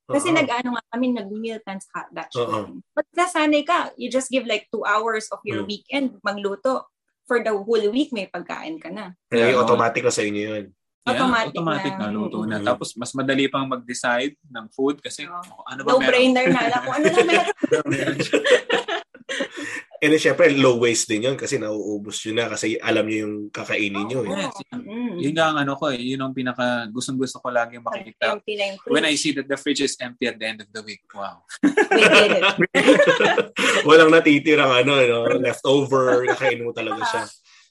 Kasi 0.03 0.29
Oo. 0.29 0.35
nag-ano 0.35 0.75
nga 0.75 0.83
kami, 0.91 1.15
nag-meal 1.15 1.63
plan 1.63 1.79
sa 1.79 2.11
batch 2.11 2.35
cooking. 2.35 2.83
Pag 2.91 3.07
nasanay 3.15 3.63
ka, 3.63 3.95
you 3.95 4.11
just 4.11 4.27
give 4.27 4.43
like 4.43 4.67
two 4.67 4.83
hours 4.83 5.31
of 5.31 5.39
your 5.47 5.63
Mm. 5.63 5.69
weekend 5.71 6.07
magluto. 6.19 6.91
For 7.23 7.39
the 7.39 7.55
whole 7.55 7.87
week, 7.87 8.11
may 8.11 8.27
pagkain 8.27 8.83
ka 8.83 8.91
na. 8.91 9.15
Kaya 9.31 9.55
Yeah. 9.55 9.63
automatic 9.63 10.03
na 10.03 10.11
sa 10.11 10.27
inyo 10.27 10.43
yun. 10.43 10.65
Yeah, 11.03 11.19
Automatic 11.19 11.51
automatic, 11.51 11.93
na. 11.99 12.07
na. 12.07 12.15
luto 12.15 12.47
na. 12.47 12.63
Tapos 12.63 12.95
mas 12.95 13.11
madali 13.11 13.51
pang 13.51 13.67
mag-decide 13.67 14.39
ng 14.47 14.71
food 14.71 15.03
kasi 15.03 15.27
Oo. 15.27 15.35
oh, 15.35 15.67
ano 15.67 15.83
ba 15.83 15.99
meron? 15.99 16.07
No-brainer 16.07 16.47
na 16.47 16.63
lang 16.71 16.81
kung 16.87 16.95
ano 16.95 17.07
na 17.11 17.23
meron. 17.27 18.17
And 20.03 20.11
then, 20.11 20.19
syempre, 20.19 20.51
low 20.51 20.83
waste 20.83 21.07
din 21.07 21.23
yun 21.23 21.39
kasi 21.39 21.55
nauubos 21.55 22.19
yun 22.27 22.35
na 22.35 22.51
kasi 22.51 22.75
alam 22.75 23.07
niyo 23.07 23.23
yung 23.23 23.35
kakainin 23.55 24.03
niyo. 24.03 24.27
Eh. 24.27 24.35
Yes, 24.35 24.59
Mm. 24.73 25.15
Yun 25.15 25.33
nga 25.37 25.47
ang 25.47 25.57
ano 25.63 25.73
ko 25.79 25.93
eh. 25.95 26.01
Yun 26.01 26.21
ang 26.21 26.33
pinaka 26.35 26.89
gustong 26.91 27.15
gusto 27.15 27.39
ko 27.39 27.47
lagi 27.53 27.79
makikita. 27.79 28.35
When 28.89 29.07
I 29.07 29.15
see 29.15 29.31
that 29.31 29.47
the 29.47 29.55
fridge 29.55 29.79
is 29.79 29.95
empty 30.01 30.27
at 30.27 30.35
the 30.35 30.43
end 30.45 30.59
of 30.59 30.69
the 30.75 30.83
week. 30.83 31.07
Wow. 31.15 31.47
We 31.63 32.03
did 32.03 32.43
it. 32.43 32.45
Walang 33.87 34.11
natitirang 34.11 34.83
ano, 34.83 34.99
no? 35.07 35.39
leftover, 35.39 36.27
kakainin 36.35 36.67
mo 36.67 36.75
talaga 36.75 36.99
siya. 37.07 37.23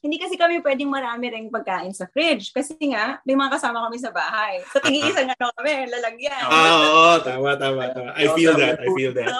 Hindi 0.03 0.19
kasi 0.19 0.35
kami 0.35 0.59
pwedeng 0.67 0.91
marami 0.91 1.31
ring 1.31 1.47
pagkain 1.47 1.95
sa 1.95 2.11
fridge. 2.11 2.51
Kasi 2.51 2.75
nga, 2.91 3.23
may 3.23 3.38
mga 3.38 3.55
kasama 3.55 3.87
kami 3.87 4.03
sa 4.03 4.11
bahay. 4.11 4.59
So, 4.75 4.83
tig-isang 4.83 5.31
ano 5.31 5.55
kami, 5.55 5.87
lalagyan. 5.87 6.43
Ah, 6.43 6.75
oo, 6.75 7.11
tama, 7.23 7.55
tama, 7.55 7.87
tama. 7.95 8.11
I 8.19 8.27
feel 8.35 8.59
that, 8.59 8.83
I 8.83 8.91
feel 8.99 9.15
that. 9.15 9.31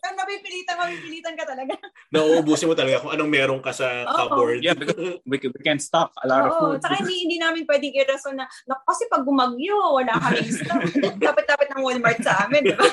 so, 0.00 0.08
napipilitan, 0.16 0.80
mapipilitan 0.80 1.36
ka 1.36 1.44
talaga. 1.44 1.76
Nauubusin 2.08 2.72
mo 2.72 2.74
talaga 2.74 3.04
kung 3.04 3.12
anong 3.12 3.28
meron 3.28 3.60
ka 3.60 3.76
sa 3.76 4.08
Oo. 4.08 4.16
cupboard. 4.16 4.64
Yeah, 4.64 4.72
because 4.72 5.20
we, 5.28 5.36
we 5.44 5.60
can 5.60 5.76
stock 5.76 6.08
a 6.24 6.26
lot 6.26 6.48
of 6.48 6.56
Oo, 6.56 6.60
food. 6.72 6.80
Tsaka 6.80 7.04
hindi, 7.04 7.28
hindi 7.28 7.36
namin 7.36 7.68
pwedeng 7.68 8.00
irason 8.00 8.32
na, 8.32 8.48
"Naku, 8.64 8.82
kasi 8.88 9.04
pag 9.12 9.28
bumagyo, 9.28 9.76
wala 9.92 10.16
kaming 10.24 10.56
stock. 10.56 10.88
Dapat-dapat 11.28 11.68
ng 11.76 11.84
Walmart 11.84 12.24
sa 12.24 12.48
amin, 12.48 12.64
di 12.64 12.72
ba? 12.72 12.88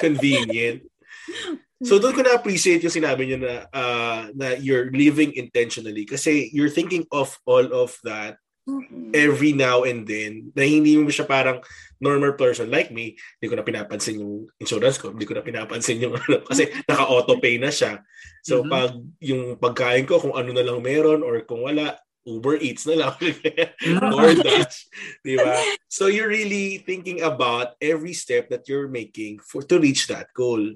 Convenient. 0.00 0.80
So 1.84 2.00
doon 2.00 2.16
ko 2.16 2.22
na-appreciate 2.24 2.80
yung 2.80 2.94
sinabi 2.94 3.28
niyo 3.28 3.38
na 3.44 3.68
uh, 3.68 4.22
na 4.32 4.56
you're 4.56 4.88
living 4.88 5.36
intentionally 5.36 6.08
kasi 6.08 6.48
you're 6.56 6.72
thinking 6.72 7.04
of 7.12 7.36
all 7.44 7.68
of 7.68 7.92
that 8.00 8.40
Mm-mm. 8.64 9.12
every 9.12 9.52
now 9.52 9.84
and 9.84 10.08
then 10.08 10.50
na 10.56 10.64
hindi 10.64 10.96
mo 10.96 11.12
siya 11.12 11.28
parang 11.28 11.60
normal 12.00 12.32
person 12.32 12.72
like 12.72 12.88
me, 12.88 13.14
hindi 13.36 13.46
ko 13.46 13.60
na 13.60 13.64
pinapansin 13.64 14.24
yung 14.24 14.48
insurance 14.56 14.96
ko, 14.96 15.12
hindi 15.12 15.28
ko 15.28 15.36
na 15.36 15.44
pinapansin 15.44 16.00
yung 16.00 16.16
ano, 16.16 16.40
kasi 16.48 16.64
naka-auto 16.88 17.36
pay 17.44 17.60
na 17.60 17.68
siya. 17.68 18.00
So 18.40 18.64
Mhm. 18.64 18.70
pag 18.72 18.92
yung 19.20 19.42
pagkain 19.60 20.08
ko 20.08 20.16
kung 20.16 20.32
ano 20.32 20.56
na 20.56 20.64
lang 20.64 20.80
meron 20.80 21.20
or 21.20 21.44
kung 21.44 21.60
wala, 21.60 22.00
Uber 22.26 22.58
Eats 22.58 22.88
na 22.90 22.96
lang. 23.06 23.14
DoorDash, 24.10 24.76
di 25.28 25.36
ba? 25.38 25.60
So 25.86 26.08
you're 26.10 26.32
really 26.32 26.82
thinking 26.82 27.22
about 27.22 27.78
every 27.78 28.16
step 28.16 28.50
that 28.50 28.66
you're 28.66 28.88
making 28.90 29.38
for 29.44 29.62
to 29.62 29.78
reach 29.78 30.08
that 30.08 30.32
goal. 30.34 30.74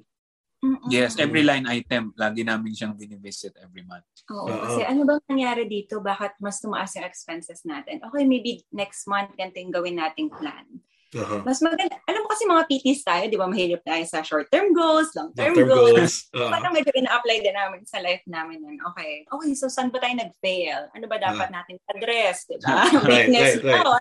Mm-mm. 0.60 0.92
Yes, 0.92 1.16
every 1.16 1.40
line 1.40 1.64
item, 1.64 2.12
lagi 2.20 2.44
namin 2.44 2.76
siyang 2.76 2.92
binivisit 2.92 3.56
every 3.64 3.80
month. 3.80 4.04
Oo, 4.28 4.44
Oo. 4.44 4.60
kasi 4.60 4.84
ano 4.84 5.08
bang 5.08 5.24
nangyari 5.24 5.64
dito? 5.64 6.04
Bakit 6.04 6.36
mas 6.36 6.60
tumaas 6.60 6.92
yung 7.00 7.08
expenses 7.08 7.64
natin? 7.64 8.04
Okay, 8.04 8.28
maybe 8.28 8.60
next 8.68 9.08
month 9.08 9.32
ganito 9.40 9.56
yung 9.56 9.72
gawin 9.72 9.96
nating 9.96 10.28
plan. 10.28 10.68
Uh-huh. 11.10 11.42
Mas 11.42 11.58
maganda. 11.58 11.98
Alam 12.06 12.22
mo 12.22 12.28
kasi 12.30 12.46
mga 12.46 12.64
PTs 12.70 13.00
tayo, 13.02 13.24
di 13.26 13.34
ba, 13.34 13.50
mahirap 13.50 13.82
tayo 13.82 14.04
sa 14.06 14.22
short-term 14.22 14.70
goals, 14.70 15.10
long-term 15.12 15.50
Long-term 15.58 15.68
goals. 15.68 15.90
goals. 15.98 16.14
Uh-huh. 16.30 16.46
Parang 16.48 16.70
medyo 16.70 16.94
ina-apply 16.94 17.36
din 17.42 17.52
namin 17.52 17.82
sa 17.82 17.98
life 17.98 18.22
namin 18.24 18.62
yun. 18.62 18.78
Okay, 18.94 19.26
okay, 19.26 19.50
so 19.52 19.66
saan 19.66 19.90
ba 19.90 19.98
tayo 19.98 20.14
nag-fail? 20.14 20.86
Ano 20.94 21.04
ba 21.10 21.18
dapat 21.18 21.50
natin 21.50 21.76
address, 21.90 22.46
di 22.46 22.56
ba? 22.62 22.86
Right, 23.02 23.26
Weakness 23.26 23.58
right, 23.60 23.74
right. 23.74 23.82
mo. 23.82 23.92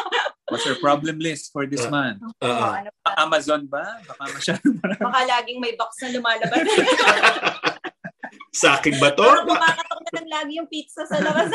What's 0.52 0.64
your 0.64 0.80
problem 0.80 1.20
list 1.20 1.52
for 1.52 1.64
this 1.64 1.84
Uh, 1.84 1.92
month? 1.92 2.20
Uh-huh. 2.40 2.72
ano 2.76 2.90
ba? 3.00 3.10
Amazon 3.18 3.64
ba? 3.64 3.84
Baka 4.04 4.22
masyadong 4.30 4.76
marami. 4.78 5.02
Baka 5.04 5.20
laging 5.26 5.58
may 5.60 5.72
box 5.72 5.92
na 6.00 6.08
lumalabas. 6.12 6.64
Sa 8.52 8.76
akin 8.76 8.96
ba 8.96 9.12
to? 9.12 9.24
Parang 9.24 9.44
kumakatok 9.46 10.00
na 10.00 10.10
lang 10.12 10.28
lagi 10.28 10.52
yung 10.56 10.68
pizza 10.68 11.04
sa 11.04 11.16
labas. 11.20 11.48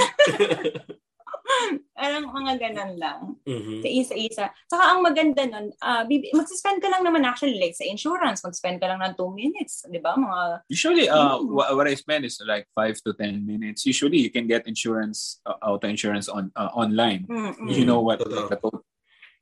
Parang 1.97 2.25
mga 2.27 2.53
ganun 2.59 2.93
lang. 2.97 3.19
Mhm. 3.45 3.79
Sa 3.79 3.89
isa-isa. 3.89 4.45
Saka 4.65 4.83
ang 4.91 5.01
maganda 5.01 5.45
nun, 5.45 5.71
uh, 5.77 6.03
magsispend 6.33 6.81
ka 6.81 6.89
lang 6.89 7.01
naman 7.01 7.23
actually 7.23 7.55
like 7.57 7.73
sa 7.73 7.85
insurance, 7.85 8.41
mag-spend 8.41 8.77
ka 8.77 8.87
lang 8.87 8.99
ng 8.99 9.13
2 9.15 9.29
minutes. 9.31 9.85
Di 9.87 9.99
ba? 9.99 10.13
Mga, 10.13 10.67
Usually, 10.67 11.05
uh, 11.07 11.37
Mm. 11.39 11.53
wha- 11.53 11.73
what 11.73 11.87
I 11.87 11.95
spend 11.95 12.25
is 12.25 12.41
like 12.43 12.67
five 12.73 12.97
to 13.03 13.13
ten 13.13 13.43
minutes. 13.43 13.85
Usually, 13.85 14.19
you 14.19 14.31
can 14.31 14.45
get 14.45 14.67
insurance, 14.67 15.39
uh, 15.45 15.55
auto 15.61 15.87
insurance 15.87 16.27
on 16.27 16.51
uh, 16.55 16.71
online. 16.73 17.25
mm, 17.25 17.69
You 17.69 17.85
know 17.85 18.01
what 18.01 18.19
Totoo. 18.19 18.49
the 18.49 18.57
code. 18.57 18.81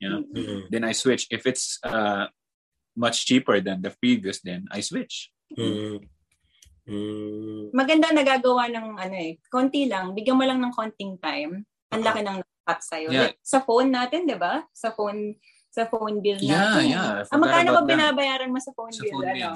Yeah. 0.01 0.21
Mhm. 0.21 0.69
Then 0.69 0.83
I 0.83 0.93
switch. 0.93 1.29
If 1.29 1.45
it's 1.45 1.77
uh, 1.85 2.25
much 2.97 3.25
cheaper 3.25 3.61
than 3.61 3.81
the 3.81 3.93
previous, 3.95 4.41
then 4.41 4.65
I 4.69 4.81
switch. 4.81 5.29
Mhm. 5.53 6.03
Mm. 6.81 7.69
maganda 7.77 8.09
nagagawa 8.09 8.65
ng 8.67 8.97
ano 8.97 9.15
eh, 9.15 9.37
konti 9.47 9.85
lang, 9.85 10.17
bigyan 10.17 10.33
mo 10.33 10.43
lang 10.43 10.57
ng 10.59 10.73
konting 10.73 11.13
time, 11.21 11.61
ang 11.91 12.01
laki 12.01 12.21
ng 12.23 12.37
nakat 12.39 12.79
sa'yo. 12.81 13.09
Yeah. 13.11 13.21
Like, 13.27 13.37
sa 13.43 13.59
phone 13.61 13.89
natin, 13.91 14.23
di 14.23 14.37
ba? 14.39 14.63
Sa 14.71 14.95
phone, 14.95 15.35
sa 15.67 15.87
phone 15.91 16.23
bill 16.23 16.39
Yeah, 16.39 16.79
natin. 16.79 16.85
yeah. 16.87 17.09
I 17.23 17.31
Ah, 17.31 17.39
magkano 17.39 17.69
ba 17.75 17.81
binabayaran 17.83 18.49
mo 18.51 18.59
sa 18.63 18.71
phone 18.71 18.95
Sa 18.95 19.03
bill? 19.03 19.11
phone 19.11 19.27
ano? 19.27 19.35
bill. 19.35 19.55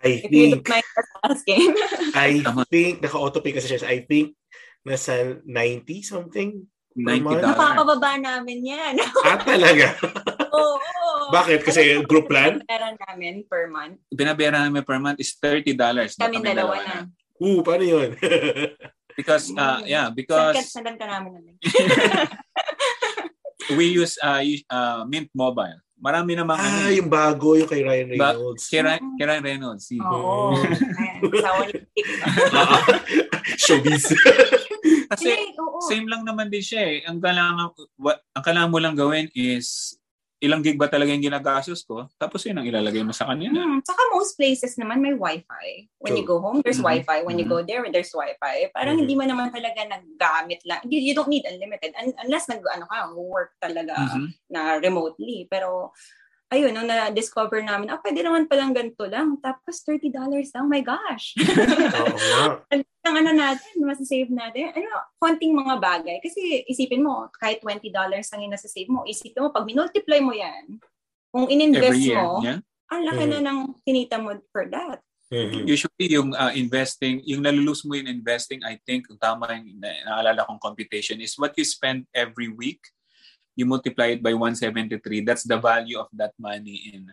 I 0.00 0.10
If 0.16 0.32
you 0.32 0.48
think, 0.48 0.52
don't 0.64 0.68
mind 0.72 0.88
asking. 1.28 1.68
I 2.16 2.30
think, 2.72 3.04
naka-autopay 3.04 3.52
kasi 3.52 3.68
siya. 3.68 3.84
I 3.84 4.00
think, 4.00 4.32
nasa 4.80 5.36
90 5.44 6.00
something. 6.00 6.64
$90. 6.96 7.44
Napapababa 7.44 8.16
namin 8.16 8.64
yan. 8.64 8.94
Ah, 9.28 9.36
talaga? 9.36 9.92
Oo. 10.50 10.80
Bakit? 11.30 11.62
Kasi 11.62 12.00
mo, 12.00 12.08
group 12.08 12.32
plan? 12.32 12.64
Pera 12.64 12.96
namin 12.96 13.44
per 13.44 13.68
month. 13.68 14.00
Binabayaran 14.08 14.66
namin 14.66 14.82
per 14.82 14.96
month 14.98 15.20
is 15.20 15.36
$30. 15.36 15.76
na 15.76 16.26
Kami 16.26 16.40
dalawa 16.40 16.74
na. 16.80 16.96
Oo, 17.38 17.60
paano 17.60 17.84
yun? 17.84 18.16
Because, 19.20 19.52
uh, 19.52 19.84
yeah, 19.84 20.08
Sandan, 20.08 20.16
because 20.16 20.56
sandan 20.72 20.96
ka 20.96 21.04
namin 21.04 21.36
na 21.36 21.52
we 23.76 23.92
use 23.92 24.16
uh, 24.24 24.40
uh, 24.72 25.04
Mint 25.04 25.28
Mobile. 25.36 25.76
Marami 26.00 26.32
namang 26.32 26.56
ah, 26.56 26.88
ano, 26.88 26.96
yung 26.96 27.12
bago, 27.12 27.60
yung 27.60 27.68
kay 27.68 27.84
Ryan 27.84 28.16
Ba- 28.16 28.32
Reynolds. 28.32 28.64
kay, 28.72 28.80
Ryan- 28.80 29.20
kay 29.20 29.24
Ryan 29.28 29.44
Reynolds. 29.44 29.84
Si, 29.84 30.00
Oo. 30.00 30.56
Ni 31.20 31.28
Showbiz. 33.60 34.08
Kasi 35.12 35.28
Hindi, 35.28 35.60
oo. 35.60 35.76
same 35.84 36.08
lang 36.08 36.24
naman 36.24 36.48
din 36.48 36.64
siya 36.64 36.88
eh. 36.88 37.04
Ang 37.04 37.20
kailangan, 37.20 37.76
what, 38.00 38.24
ang 38.32 38.40
kailangan 38.40 38.72
mo 38.72 38.80
lang 38.80 38.96
gawin 38.96 39.28
is 39.36 39.99
ilang 40.40 40.64
gig 40.64 40.80
ba 40.80 40.88
talaga 40.88 41.12
yung 41.12 41.20
ginagastos 41.22 41.84
ko? 41.84 42.08
Tapos 42.16 42.40
yun 42.48 42.56
ang 42.56 42.64
ilalagay 42.64 43.04
mo 43.04 43.12
sa 43.12 43.28
kanila. 43.28 43.60
Hmm. 43.60 43.84
Saka 43.84 44.00
most 44.16 44.40
places 44.40 44.72
naman 44.80 45.04
may 45.04 45.12
wifi. 45.12 45.84
When 46.00 46.16
you 46.16 46.24
go 46.24 46.40
home, 46.40 46.64
there's 46.64 46.80
Mhm. 46.80 47.04
wifi. 47.04 47.18
When 47.28 47.36
you 47.36 47.44
go 47.44 47.60
there, 47.60 47.84
there's 47.92 48.08
wifi. 48.10 48.72
Parang 48.72 48.96
Mhm. 48.96 49.00
hindi 49.04 49.14
mo 49.20 49.24
naman 49.28 49.52
talaga 49.52 49.84
naggamit 49.84 50.64
lang. 50.64 50.80
You, 50.88 50.96
you 50.96 51.12
don't 51.12 51.28
need 51.28 51.44
unlimited. 51.44 51.92
Un- 51.92 52.16
unless 52.24 52.48
nag, 52.48 52.64
ano 52.64 52.88
ka, 52.88 53.12
work 53.12 53.52
talaga 53.60 53.92
Mhm. 53.92 54.32
na 54.48 54.80
remotely. 54.80 55.44
Pero, 55.44 55.92
ayun, 56.50 56.74
nung 56.74 56.90
na-discover 56.90 57.62
namin, 57.62 57.94
ah, 57.94 58.02
pwede 58.02 58.20
naman 58.26 58.50
palang 58.50 58.74
ganito 58.74 59.06
lang. 59.06 59.38
Tapos, 59.38 59.82
$30 59.86 60.10
lang. 60.50 60.66
My 60.66 60.82
gosh. 60.82 61.34
Oo 62.02 62.80
ang 63.00 63.16
ano 63.16 63.30
natin, 63.32 63.80
masasave 63.80 64.28
natin. 64.28 64.76
Ano, 64.76 64.88
konting 65.16 65.56
mga 65.56 65.74
bagay. 65.80 66.16
Kasi 66.20 66.62
isipin 66.68 67.00
mo, 67.00 67.32
kahit 67.40 67.64
$20 67.64 67.88
lang 67.90 68.40
yung 68.44 68.52
nasasave 68.52 68.90
mo, 68.92 69.08
isipin 69.08 69.40
mo, 69.40 69.48
pag 69.50 69.64
minultiply 69.64 70.20
mo 70.20 70.36
yan, 70.36 70.76
kung 71.32 71.48
in-invest 71.48 72.02
year. 72.02 72.20
mo, 72.20 72.44
Yeah? 72.44 72.60
ang 72.90 73.02
laki 73.06 73.24
na 73.30 73.40
ng 73.40 73.58
kinita 73.86 74.18
mo 74.18 74.34
for 74.50 74.66
that. 74.68 74.98
Mhm. 75.30 75.62
Usually 75.62 76.10
yung 76.10 76.34
uh, 76.34 76.50
investing, 76.58 77.22
yung 77.22 77.46
nalulose 77.46 77.86
mo 77.86 77.94
in 77.94 78.10
investing, 78.10 78.58
I 78.66 78.82
think, 78.82 79.06
kung 79.06 79.16
tama 79.16 79.46
yung 79.62 79.78
na- 79.78 80.02
naalala 80.02 80.42
kong 80.42 80.58
computation, 80.58 81.22
is 81.22 81.38
what 81.38 81.54
you 81.54 81.62
spend 81.62 82.04
every 82.10 82.50
week, 82.50 82.82
you 83.56 83.66
multiply 83.66 84.14
it 84.14 84.22
by 84.22 84.34
173. 84.34 85.24
That's 85.24 85.44
the 85.44 85.58
value 85.58 85.98
of 85.98 86.08
that 86.14 86.32
money 86.38 86.92
in 86.94 87.12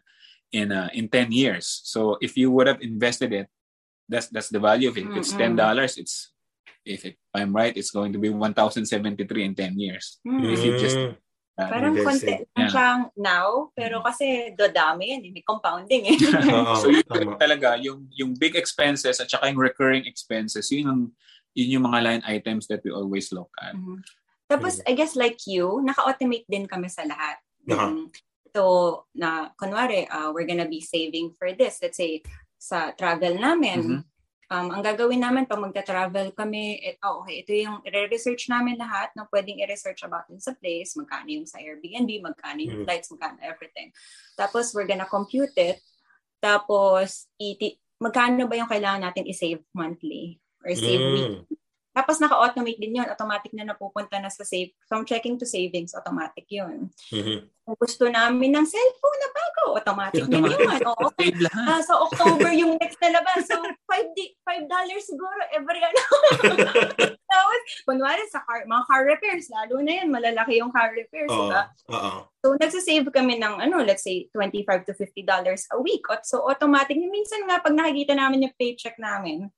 in 0.52 0.72
uh, 0.72 0.90
in 0.94 1.10
10 1.10 1.32
years. 1.32 1.82
So 1.84 2.18
if 2.22 2.38
you 2.38 2.52
would 2.52 2.68
have 2.68 2.82
invested 2.82 3.34
it, 3.34 3.48
that's 4.08 4.28
that's 4.30 4.50
the 4.50 4.60
value 4.60 4.90
of 4.90 4.98
it. 4.98 5.06
If 5.12 5.28
it's 5.28 5.34
Mm-mm. 5.34 5.58
$10, 5.60 5.98
it's 5.98 6.32
if 6.88 7.04
it, 7.04 7.20
I'm 7.36 7.52
right, 7.52 7.76
it's 7.76 7.92
going 7.92 8.14
to 8.16 8.20
be 8.20 8.30
1,073 8.32 9.44
in 9.44 9.56
10 9.56 9.76
years. 9.80 10.20
Mm. 10.24 10.54
If 10.56 10.64
you 10.64 10.74
just 10.80 10.96
Mm. 10.96 11.16
uh, 11.60 11.68
Parang 11.74 11.98
konti 12.00 12.32
lang 12.32 12.46
Yeah. 12.56 12.70
siyang 12.72 13.02
now, 13.18 13.74
pero 13.76 14.00
kasi 14.06 14.54
dodami 14.56 15.10
yan, 15.12 15.26
may 15.34 15.42
compounding 15.44 16.06
eh. 16.06 16.18
So 16.80 16.88
yun 16.94 17.04
tama. 17.04 17.34
talaga 17.36 17.76
yung 17.82 18.08
yung 18.14 18.38
big 18.38 18.54
expenses 18.56 19.18
at 19.20 19.28
saka 19.28 19.50
yung 19.52 19.58
recurring 19.60 20.06
expenses 20.08 20.70
yun 20.72 20.86
yung 20.88 21.02
yun 21.58 21.82
yung 21.82 21.86
mga 21.90 22.00
line 22.06 22.24
items 22.30 22.70
that 22.70 22.80
we 22.86 22.94
always 22.94 23.34
look 23.34 23.50
at. 23.60 23.74
Mhm. 23.76 24.00
Tapos, 24.48 24.80
I 24.88 24.96
guess 24.96 25.14
like 25.20 25.44
you, 25.44 25.84
naka-automate 25.84 26.48
din 26.48 26.64
kami 26.66 26.88
sa 26.88 27.04
lahat. 27.04 27.38
Aha. 27.68 27.92
Mm. 27.92 28.08
So, 28.56 29.06
na, 29.14 29.52
kunwari, 29.60 30.08
uh, 30.08 30.32
we're 30.32 30.48
gonna 30.48 30.66
be 30.66 30.80
saving 30.80 31.36
for 31.36 31.52
this. 31.52 31.84
Let's 31.84 32.00
say, 32.00 32.24
sa 32.58 32.96
travel 32.96 33.38
namin, 33.38 33.80
Mhm. 33.84 34.02
um, 34.50 34.68
ang 34.72 34.82
gagawin 34.82 35.20
namin 35.20 35.46
pag 35.46 35.60
magta-travel 35.60 36.32
kami, 36.32 36.80
eh, 36.80 36.96
oh, 37.04 37.22
okay, 37.22 37.44
ito 37.44 37.52
yung 37.54 37.84
i-research 37.84 38.48
namin 38.48 38.80
lahat 38.80 39.12
na 39.14 39.28
pwedeng 39.30 39.60
i-research 39.62 40.02
about 40.08 40.26
dun 40.32 40.40
sa 40.40 40.56
place, 40.56 40.96
magkano 40.96 41.28
yung 41.28 41.46
sa 41.46 41.60
Airbnb, 41.60 42.10
magkano 42.24 42.60
yung 42.64 42.82
Mhm. 42.82 42.86
flights, 42.88 43.12
magkano 43.12 43.38
everything. 43.44 43.92
Tapos, 44.40 44.72
we're 44.72 44.88
gonna 44.88 45.06
compute 45.06 45.54
it. 45.60 45.84
Tapos, 46.40 47.28
iti- 47.38 47.78
magkano 48.00 48.48
ba 48.48 48.56
yung 48.56 48.72
kailangan 48.72 49.12
natin 49.12 49.28
i-save 49.28 49.62
monthly 49.76 50.40
or 50.64 50.72
save 50.74 51.04
Mm. 51.04 51.14
weekly? 51.14 51.58
Tapos 51.98 52.22
naka-automate 52.22 52.78
din 52.78 53.02
yun. 53.02 53.10
Automatic 53.10 53.50
na 53.58 53.66
napupunta 53.66 54.22
na 54.22 54.30
sa 54.30 54.46
save. 54.46 54.70
From 54.86 55.02
checking 55.02 55.34
to 55.42 55.50
savings, 55.50 55.98
automatic 55.98 56.46
yun. 56.46 56.94
Mhm. 57.10 57.50
Kung 57.66 57.78
gusto 57.82 58.06
namin 58.06 58.54
ng 58.54 58.64
cellphone 58.64 59.20
na 59.20 59.30
bago, 59.34 59.64
automatic 59.76 60.24
Automatic. 60.24 60.62
yun. 60.62 60.88
Oo. 60.88 61.06
Save 61.20 61.42
lahat. 61.42 61.66
Ah, 61.68 61.82
so 61.82 61.94
October 62.06 62.54
yung 62.54 62.78
next 62.80 62.96
na 63.02 63.18
labas. 63.18 63.44
So, 63.44 63.60
five, 63.84 64.08
di- 64.16 64.38
five 64.46 64.70
dollars 64.70 65.04
siguro 65.04 65.36
every 65.52 65.82
ano. 65.84 66.02
Tapos, 67.28 67.60
kunwari 67.84 68.24
sa 68.32 68.40
car, 68.48 68.64
mga 68.64 68.84
car 68.88 69.04
repairs, 69.04 69.52
lalo 69.52 69.84
na 69.84 70.00
yan, 70.00 70.08
malalaki 70.08 70.64
yung 70.64 70.72
car 70.72 70.96
repairs. 70.96 71.28
Oo. 71.28 71.52
diba? 71.52 71.64
Oo. 71.92 72.12
So, 72.40 72.56
nagsasave 72.56 73.12
kami 73.12 73.36
ng, 73.36 73.60
ano, 73.60 73.84
let's 73.84 74.06
say, 74.08 74.32
25 74.32 74.88
to 74.88 74.94
50 74.96 75.28
dollars 75.28 75.68
a 75.74 75.82
week. 75.82 76.08
At 76.08 76.24
So, 76.24 76.48
automatic. 76.48 76.96
Minsan 76.96 77.50
nga, 77.50 77.60
pag 77.60 77.76
nakikita 77.76 78.16
namin 78.16 78.48
yung 78.48 78.56
paycheck 78.56 78.96
namin, 78.96 79.52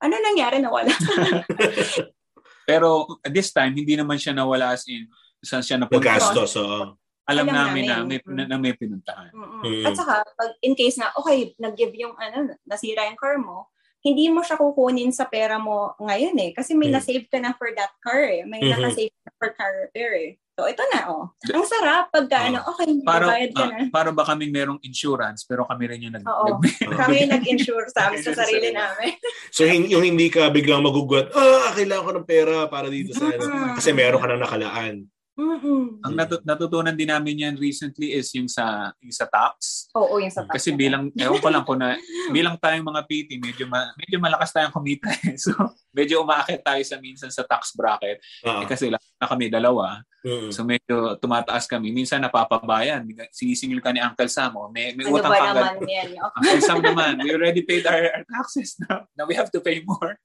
ano 0.00 0.14
nangyari 0.16 0.58
na 0.58 0.72
wala? 0.72 0.90
Pero 2.68 3.06
this 3.26 3.50
time 3.50 3.74
hindi 3.74 3.96
naman 3.96 4.16
siya 4.16 4.32
nawala 4.32 4.74
as 4.74 4.86
in 4.86 5.08
saan 5.40 5.64
siya 5.64 5.76
napunta. 5.80 6.16
Nagastos, 6.16 6.52
oo. 6.60 6.96
Alam, 7.30 7.46
Alam 7.46 7.54
namin, 7.54 7.82
na 7.86 7.94
namin. 8.02 8.08
may, 8.10 8.18
na, 8.26 8.42
na 8.44 8.56
may 8.58 8.74
pinuntahan. 8.74 9.30
Mm-mm. 9.30 9.62
Mm. 9.62 9.84
At 9.86 9.94
saka, 9.94 10.14
pag 10.34 10.50
in 10.60 10.74
case 10.74 10.98
na, 10.98 11.14
okay, 11.14 11.54
nag-give 11.62 11.94
yung, 11.94 12.18
ano, 12.18 12.58
nasira 12.66 13.06
yung 13.06 13.14
car 13.14 13.38
mo, 13.38 13.70
hindi 14.02 14.26
mo 14.26 14.42
siya 14.42 14.58
kukunin 14.58 15.14
sa 15.14 15.30
pera 15.30 15.54
mo 15.56 15.94
ngayon 16.02 16.34
eh. 16.42 16.50
Kasi 16.50 16.74
may 16.74 16.90
Mm. 16.90 16.94
na-save 16.98 17.26
ka 17.30 17.38
na 17.38 17.54
for 17.54 17.70
that 17.72 17.94
car 18.02 18.18
eh. 18.26 18.42
May 18.42 18.66
Mhm. 18.66 18.70
naka-save 18.74 19.14
ka 19.14 19.30
for 19.38 19.50
car 19.54 19.70
repair 19.86 20.10
eh. 20.18 20.30
So, 20.60 20.68
ito 20.68 20.84
na, 20.86 21.08
oh. 21.08 21.24
Ang 21.48 21.64
sarap 21.64 22.12
pagka, 22.12 22.36
Ah. 22.36 22.46
ano, 22.52 22.58
okay, 22.68 22.84
Para 23.00 23.24
bayad 23.26 23.50
ka 23.50 23.64
ah, 23.64 23.68
na. 23.72 23.88
para 23.88 24.12
ba 24.12 24.22
kaming 24.22 24.52
merong 24.52 24.80
insurance 24.82 25.40
pero 25.42 25.64
kami 25.64 25.88
rin 25.88 26.04
yung 26.04 26.14
nag, 26.14 26.20
Oo. 26.22 26.60
nag- 26.60 26.68
Kami 27.00 27.14
yung 27.18 27.32
nag-insure 27.32 27.88
sa 27.88 28.06
amin 28.06 28.20
sa 28.20 28.36
sarili 28.36 28.68
namin. 28.70 29.16
So, 29.56 29.64
hin- 29.64 29.88
yung 29.88 30.04
hindi 30.04 30.28
ka 30.28 30.46
biglang 30.48 30.84
magugulat, 30.84 31.32
ah, 31.32 31.72
kailangan 31.72 32.04
ko 32.04 32.12
ng 32.12 32.28
pera 32.28 32.68
para 32.68 32.86
dito 32.86 33.10
sa 33.10 33.24
ano. 33.26 33.40
Mm. 33.40 33.74
Kasi 33.74 33.90
meron 33.90 34.20
ka 34.20 34.28
nang 34.28 34.44
nakalaan. 34.44 35.08
Mm-mm. 35.34 36.04
Ang 36.04 36.14
natu- 36.14 36.44
natutunan 36.44 36.92
din 36.92 37.08
namin 37.08 37.40
yan 37.40 37.54
recently 37.56 38.12
is 38.12 38.28
yung 38.30 38.44
sa 38.44 38.92
yung 39.00 39.08
sa 39.10 39.24
tax. 39.24 39.88
Oo, 39.90 40.20
yung 40.20 40.28
sa 40.28 40.44
Kasi 40.44 40.68
bilang 40.70 41.08
ewan 41.16 41.40
ko 41.40 41.48
lang 41.48 41.64
ko 41.64 41.72
na 41.72 41.96
bilang 42.36 42.60
tayong 42.60 42.84
mga 42.84 43.08
PT 43.08 43.40
medyo 43.40 43.64
ma- 43.64 43.88
medyo 43.96 44.20
malakas 44.20 44.52
tayong 44.52 44.68
kumita. 44.70 45.08
eh. 45.24 45.40
So 45.40 45.56
medyo 45.90 46.20
umaakit 46.20 46.60
tayo 46.60 46.82
sa 46.84 47.00
minsan 47.00 47.32
sa 47.32 47.40
tax 47.42 47.72
bracket 47.72 48.20
Oo. 48.44 48.60
eh, 48.60 48.66
kasi 48.68 48.92
lang 48.92 49.00
na 49.20 49.28
kami 49.28 49.52
dalawa. 49.52 50.00
Mm. 50.24 50.48
So 50.52 50.64
medyo 50.64 51.16
tumataas 51.20 51.68
kami. 51.68 51.92
Minsan 51.92 52.24
napapabayan. 52.24 53.04
Sinisingil 53.32 53.84
ka 53.84 53.92
ni 53.92 54.00
Uncle 54.00 54.28
Sam. 54.32 54.56
Oh, 54.56 54.72
may, 54.72 54.96
may 54.96 55.04
Ano 55.04 55.20
utang 55.20 55.32
ba 55.32 55.36
ka 55.36 55.44
agad. 55.52 55.56
naman 55.76 55.88
yan? 55.88 56.08
Okay. 56.16 56.36
Uncle 56.40 56.62
Sam 56.64 56.78
naman, 56.80 57.12
we 57.20 57.28
already 57.36 57.62
paid 57.64 57.84
our, 57.84 58.04
our 58.16 58.24
taxes 58.24 58.80
now. 58.80 59.04
Now 59.16 59.28
we 59.28 59.36
have 59.36 59.52
to 59.52 59.60
pay 59.60 59.84
more. 59.84 60.16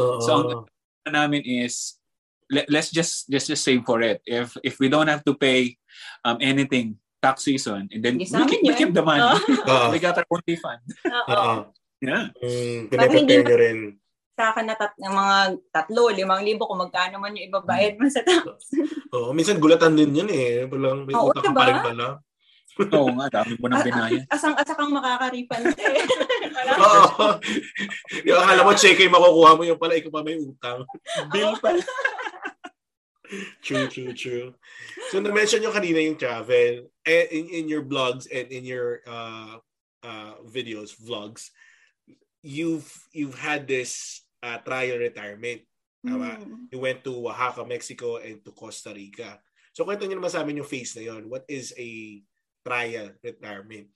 Oo. 0.00 0.20
So, 0.24 0.32
ang- 1.04 1.12
namin 1.12 1.42
is 1.42 1.96
let, 2.52 2.68
let's 2.70 2.92
just 2.92 3.26
just 3.32 3.48
just 3.48 3.64
save 3.64 3.82
for 3.88 3.98
it. 4.04 4.20
If 4.22 4.54
if 4.62 4.76
we 4.78 4.86
don't 4.92 5.08
have 5.08 5.24
to 5.26 5.34
pay 5.34 5.74
um 6.22 6.38
anything 6.38 7.00
tax 7.18 7.44
season 7.48 7.88
and 7.90 8.00
then 8.04 8.14
we 8.20 8.24
keep, 8.28 8.62
we 8.62 8.72
keep 8.76 8.92
the 8.94 9.02
money. 9.02 9.24
Oo. 9.70 9.90
we 9.90 9.98
got 9.98 10.14
our 10.20 10.28
own 10.28 10.44
refund. 10.46 10.80
Oo. 11.08 11.32
Oo. 11.32 11.54
Yeah. 12.00 12.32
Mm, 12.40 12.80
pinaprepare 12.88 13.42
nyo 13.44 13.56
rin. 13.60 13.78
Akin 14.40 14.64
na 14.64 14.74
tat- 14.74 14.96
ng 14.96 15.12
mga 15.12 15.36
tatlo, 15.68 16.08
limang 16.08 16.40
libo 16.40 16.64
kung 16.64 16.80
magkano 16.80 17.20
man 17.20 17.36
yung 17.36 17.52
ibabayad 17.52 18.00
mo 18.00 18.08
sa 18.08 18.24
tax. 18.26 18.72
Oo, 19.12 19.36
minsan 19.36 19.60
gulatan 19.60 19.92
din 19.92 20.16
yun 20.16 20.30
eh. 20.32 20.64
Walang 20.64 21.04
may 21.04 21.12
Oo, 21.14 21.28
utang 21.28 21.44
ka 21.44 21.50
diba? 21.52 21.60
pa 21.60 21.68
rin 21.68 21.80
pala. 21.84 22.08
Oo 22.96 23.12
nga, 23.12 23.26
dami 23.28 23.52
mo 23.60 23.66
nang 23.68 23.84
binayad. 23.84 24.24
Asang-asa 24.32 24.72
kang 24.72 24.94
makaka-refund 24.94 25.76
eh. 25.76 26.00
Oo. 26.80 27.36
yung 28.24 28.38
akala 28.40 28.64
mo, 28.64 28.72
check 28.72 28.96
yung 28.96 29.12
makukuha 29.12 29.50
mo 29.52 29.62
yung 29.68 29.76
pala, 29.76 30.00
ikaw 30.00 30.08
pa 30.08 30.24
may 30.24 30.40
utang. 30.40 30.80
Bill 31.28 31.52
pa. 31.60 31.76
True, 33.62 33.86
true, 33.86 34.10
true. 34.16 34.48
So, 35.12 35.22
na-mention 35.22 35.62
nyo 35.62 35.70
kanina 35.70 36.02
yung 36.02 36.18
travel 36.18 36.90
eh, 37.06 37.26
in, 37.30 37.46
in 37.46 37.64
your 37.70 37.84
blogs 37.86 38.26
and 38.26 38.50
in 38.50 38.66
your 38.66 39.06
uh, 39.06 39.62
uh, 40.02 40.34
videos, 40.42 40.96
vlogs. 40.98 41.54
You've 42.40 42.88
you've 43.12 43.36
had 43.36 43.68
this 43.68 44.24
uh, 44.42 44.58
trial 44.64 44.98
retirement. 44.98 45.60
Tama? 46.00 46.40
mm. 46.40 46.72
You 46.72 46.80
went 46.80 47.04
to 47.04 47.12
Oaxaca, 47.28 47.62
Mexico, 47.68 48.16
and 48.16 48.40
to 48.40 48.52
Costa 48.56 48.92
Rica. 48.92 49.40
So, 49.76 49.84
kwento 49.84 50.08
nyo 50.08 50.16
naman 50.16 50.32
sa 50.32 50.42
amin 50.42 50.64
yung 50.64 50.70
phase 50.70 50.96
na 50.98 51.04
yon. 51.14 51.28
What 51.28 51.44
is 51.46 51.76
a 51.76 52.20
trial 52.64 53.14
retirement? 53.20 53.88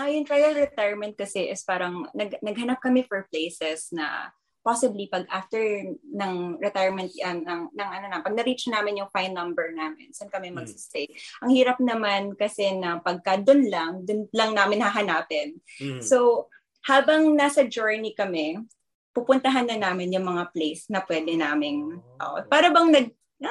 Ah, 0.00 0.08
yung 0.08 0.24
trial 0.24 0.56
retirement 0.56 1.12
kasi 1.12 1.52
is 1.52 1.60
parang 1.66 2.08
nag, 2.16 2.40
naghanap 2.40 2.80
kami 2.80 3.04
for 3.04 3.28
places 3.28 3.92
na 3.92 4.32
possibly 4.60 5.08
pag 5.08 5.24
after 5.32 5.60
ng 6.04 6.34
retirement 6.60 7.08
yan, 7.16 7.44
ng, 7.44 7.72
ng 7.72 7.90
ano 7.90 8.06
na, 8.08 8.20
pag 8.20 8.36
na-reach 8.36 8.68
namin 8.68 9.00
yung 9.00 9.12
fine 9.12 9.32
number 9.32 9.72
namin, 9.72 10.12
saan 10.12 10.28
kami 10.28 10.52
Mm. 10.52 10.64
magsistay. 10.64 11.08
Ang 11.40 11.50
hirap 11.56 11.80
naman 11.80 12.36
kasi 12.36 12.72
na 12.76 13.00
pagka 13.00 13.40
doon 13.40 13.68
lang, 13.68 13.92
doon 14.04 14.28
lang 14.32 14.52
namin 14.52 14.84
hahanapin. 14.84 15.56
Mm. 15.80 16.04
So, 16.04 16.48
habang 16.84 17.36
nasa 17.36 17.64
journey 17.64 18.12
kami, 18.12 18.60
pupuntahan 19.10 19.66
na 19.66 19.90
namin 19.90 20.14
yung 20.14 20.26
mga 20.26 20.54
place 20.54 20.86
na 20.86 21.02
pwede 21.02 21.34
naming, 21.34 21.98
oh, 21.98 22.38
para 22.46 22.70
bang 22.70 22.88
nag, 22.94 23.06
no, 23.42 23.50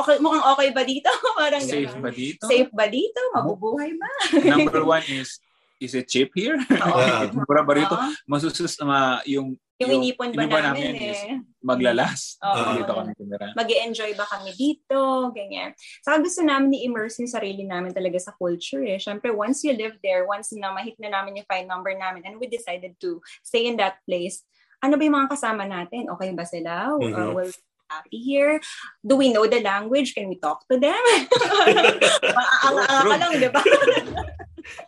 okay, 0.00 0.16
mukhang 0.22 0.46
okay 0.56 0.68
ba 0.72 0.82
dito? 0.86 1.10
Parang 1.40 1.62
Safe 1.64 1.92
ganun. 1.92 2.04
ba 2.04 2.10
dito? 2.12 2.44
Safe 2.48 2.72
ba 2.72 2.86
dito? 2.88 3.20
Mabubuhay 3.36 3.92
ba? 3.98 4.10
Number 4.56 4.86
one 4.86 5.04
is, 5.10 5.36
is 5.76 5.92
it 5.92 6.08
cheap 6.08 6.32
here? 6.32 6.56
Ah. 6.80 7.28
Mura 7.28 7.62
ba 7.66 7.74
rito? 7.76 7.92
Oo. 7.92 8.08
Masusus, 8.24 8.72
ma, 8.80 9.20
yung, 9.28 9.52
yung 9.76 9.92
inipon 10.00 10.32
ba 10.32 10.48
inipon 10.48 10.64
namin, 10.72 10.96
is 10.96 11.20
eh. 11.28 11.36
maglalas. 11.60 12.40
Oo. 12.40 12.80
Dito 12.80 12.92
kami 12.96 13.12
tumira. 13.12 13.52
mag 13.52 13.68
enjoy 13.68 14.16
ba 14.16 14.24
kami 14.24 14.56
dito, 14.56 15.28
ganyan. 15.36 15.76
Saka 16.00 16.24
gusto 16.24 16.40
namin 16.40 16.72
i-immerse 16.80 17.20
yung 17.20 17.28
sarili 17.28 17.68
namin 17.68 17.92
talaga 17.92 18.16
sa 18.16 18.32
culture 18.32 18.80
eh. 18.88 18.96
Siyempre, 18.96 19.28
once 19.28 19.60
you 19.68 19.76
live 19.76 20.00
there, 20.00 20.24
once 20.24 20.56
na 20.56 20.72
mahit 20.72 20.96
na 20.96 21.12
namin 21.12 21.44
yung 21.44 21.48
fine 21.50 21.68
number 21.68 21.92
namin 21.92 22.24
and 22.24 22.40
we 22.40 22.48
decided 22.48 22.96
to 22.96 23.20
stay 23.44 23.68
in 23.68 23.76
that 23.76 24.00
place, 24.08 24.40
ano 24.82 24.94
ba 24.96 25.02
yung 25.02 25.16
mga 25.16 25.30
kasama 25.32 25.62
natin? 25.64 26.08
Okay 26.12 26.30
ba 26.32 26.44
sila? 26.44 26.72
Mhm. 26.96 27.12
Uh, 27.14 27.30
we're 27.32 27.52
happy 27.86 28.18
here? 28.18 28.58
Do 29.00 29.14
we 29.16 29.30
know 29.30 29.46
the 29.46 29.62
language? 29.62 30.14
Can 30.14 30.26
we 30.28 30.36
talk 30.36 30.66
to 30.66 30.76
them? 30.78 30.98
Maanga 32.36 32.84
ka 32.86 33.16
lang, 33.16 33.32
di 33.38 33.50
ba? 33.50 33.62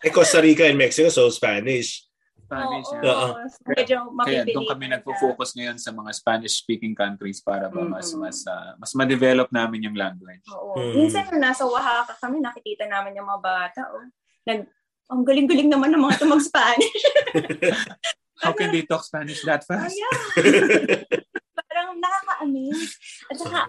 Eh, 0.03 0.11
Costa 0.11 0.43
Rica 0.43 0.67
and 0.67 0.75
Mexico, 0.75 1.07
so 1.07 1.31
Spanish. 1.31 2.03
Spanish. 2.49 2.89
Oo, 2.99 3.05
yeah. 3.05 3.47
Medyo 3.63 3.97
Kaya 4.11 4.11
mapipilitan 4.11 4.57
doon 4.59 4.71
kami 4.75 4.85
ka. 4.89 4.93
nagfo-focus 4.99 5.51
ngayon 5.55 5.79
sa 5.79 5.95
mga 5.95 6.11
Spanish-speaking 6.19 6.99
countries 6.99 7.39
para 7.45 7.71
ba 7.71 7.87
mas 7.87 8.11
Mm-mm. 8.11 8.27
mas 8.27 8.43
ah, 8.51 8.75
mas 8.75 8.91
ma-develop 8.99 9.53
namin 9.55 9.87
yung 9.87 9.95
language. 9.95 10.43
Oo. 10.51 10.81
Mm. 10.81 10.93
Minsan 10.99 11.31
nung 11.31 11.45
nasa 11.47 11.63
Oaxaca 11.63 12.19
kami, 12.19 12.43
nakikita 12.43 12.91
namin 12.91 13.21
yung 13.21 13.29
mga 13.29 13.39
bata. 13.39 13.81
Oh. 13.87 14.03
Nag, 14.49 14.67
ang 15.09 15.23
galing-galing 15.23 15.71
naman 15.71 15.95
ng 15.95 16.03
mga 16.03 16.15
ito 16.19 16.27
mag-Spanish. 16.27 17.03
How 18.43 18.53
can 18.55 18.71
they 18.71 18.83
talk 18.83 19.05
Spanish 19.05 19.43
that 19.45 19.65
Oh, 19.67 19.69
fast? 19.75 19.95
yeah. 19.97 20.15
Parang 21.69 21.99
nakaka-amaze. 22.01 22.95
At 23.31 23.37
saka, 23.39 23.61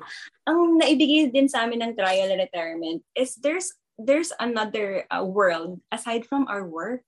ang 0.46 0.78
naibigay 0.80 1.30
din 1.34 1.50
sa 1.50 1.66
amin 1.66 1.82
ng 1.84 1.94
trial 1.98 2.32
retirement 2.38 3.02
is 3.18 3.36
there's 3.42 3.74
there's 4.00 4.32
another 4.40 5.04
uh, 5.12 5.26
world 5.26 5.82
aside 5.92 6.24
from 6.24 6.48
our 6.48 6.64
work. 6.64 7.04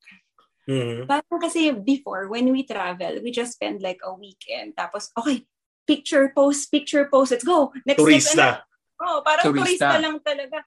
Mhm. 0.68 1.08
Parang 1.08 1.40
kasi 1.42 1.72
before, 1.72 2.28
when 2.28 2.52
we 2.52 2.68
travel, 2.68 3.18
we 3.24 3.32
just 3.32 3.56
spend 3.58 3.82
like 3.82 4.02
a 4.04 4.14
weekend. 4.14 4.76
Tapos, 4.78 5.10
okay, 5.18 5.48
picture 5.88 6.30
post, 6.36 6.70
picture 6.70 7.08
post, 7.10 7.32
let's 7.32 7.48
go. 7.48 7.72
Next, 7.88 8.04
next, 8.04 8.36
ano, 8.36 8.62
Turista. 8.62 8.70
Oh, 9.02 9.18
parang 9.26 9.46
Turista. 9.50 9.90
turista. 9.90 9.98
lang 9.98 10.18
talaga. 10.22 10.58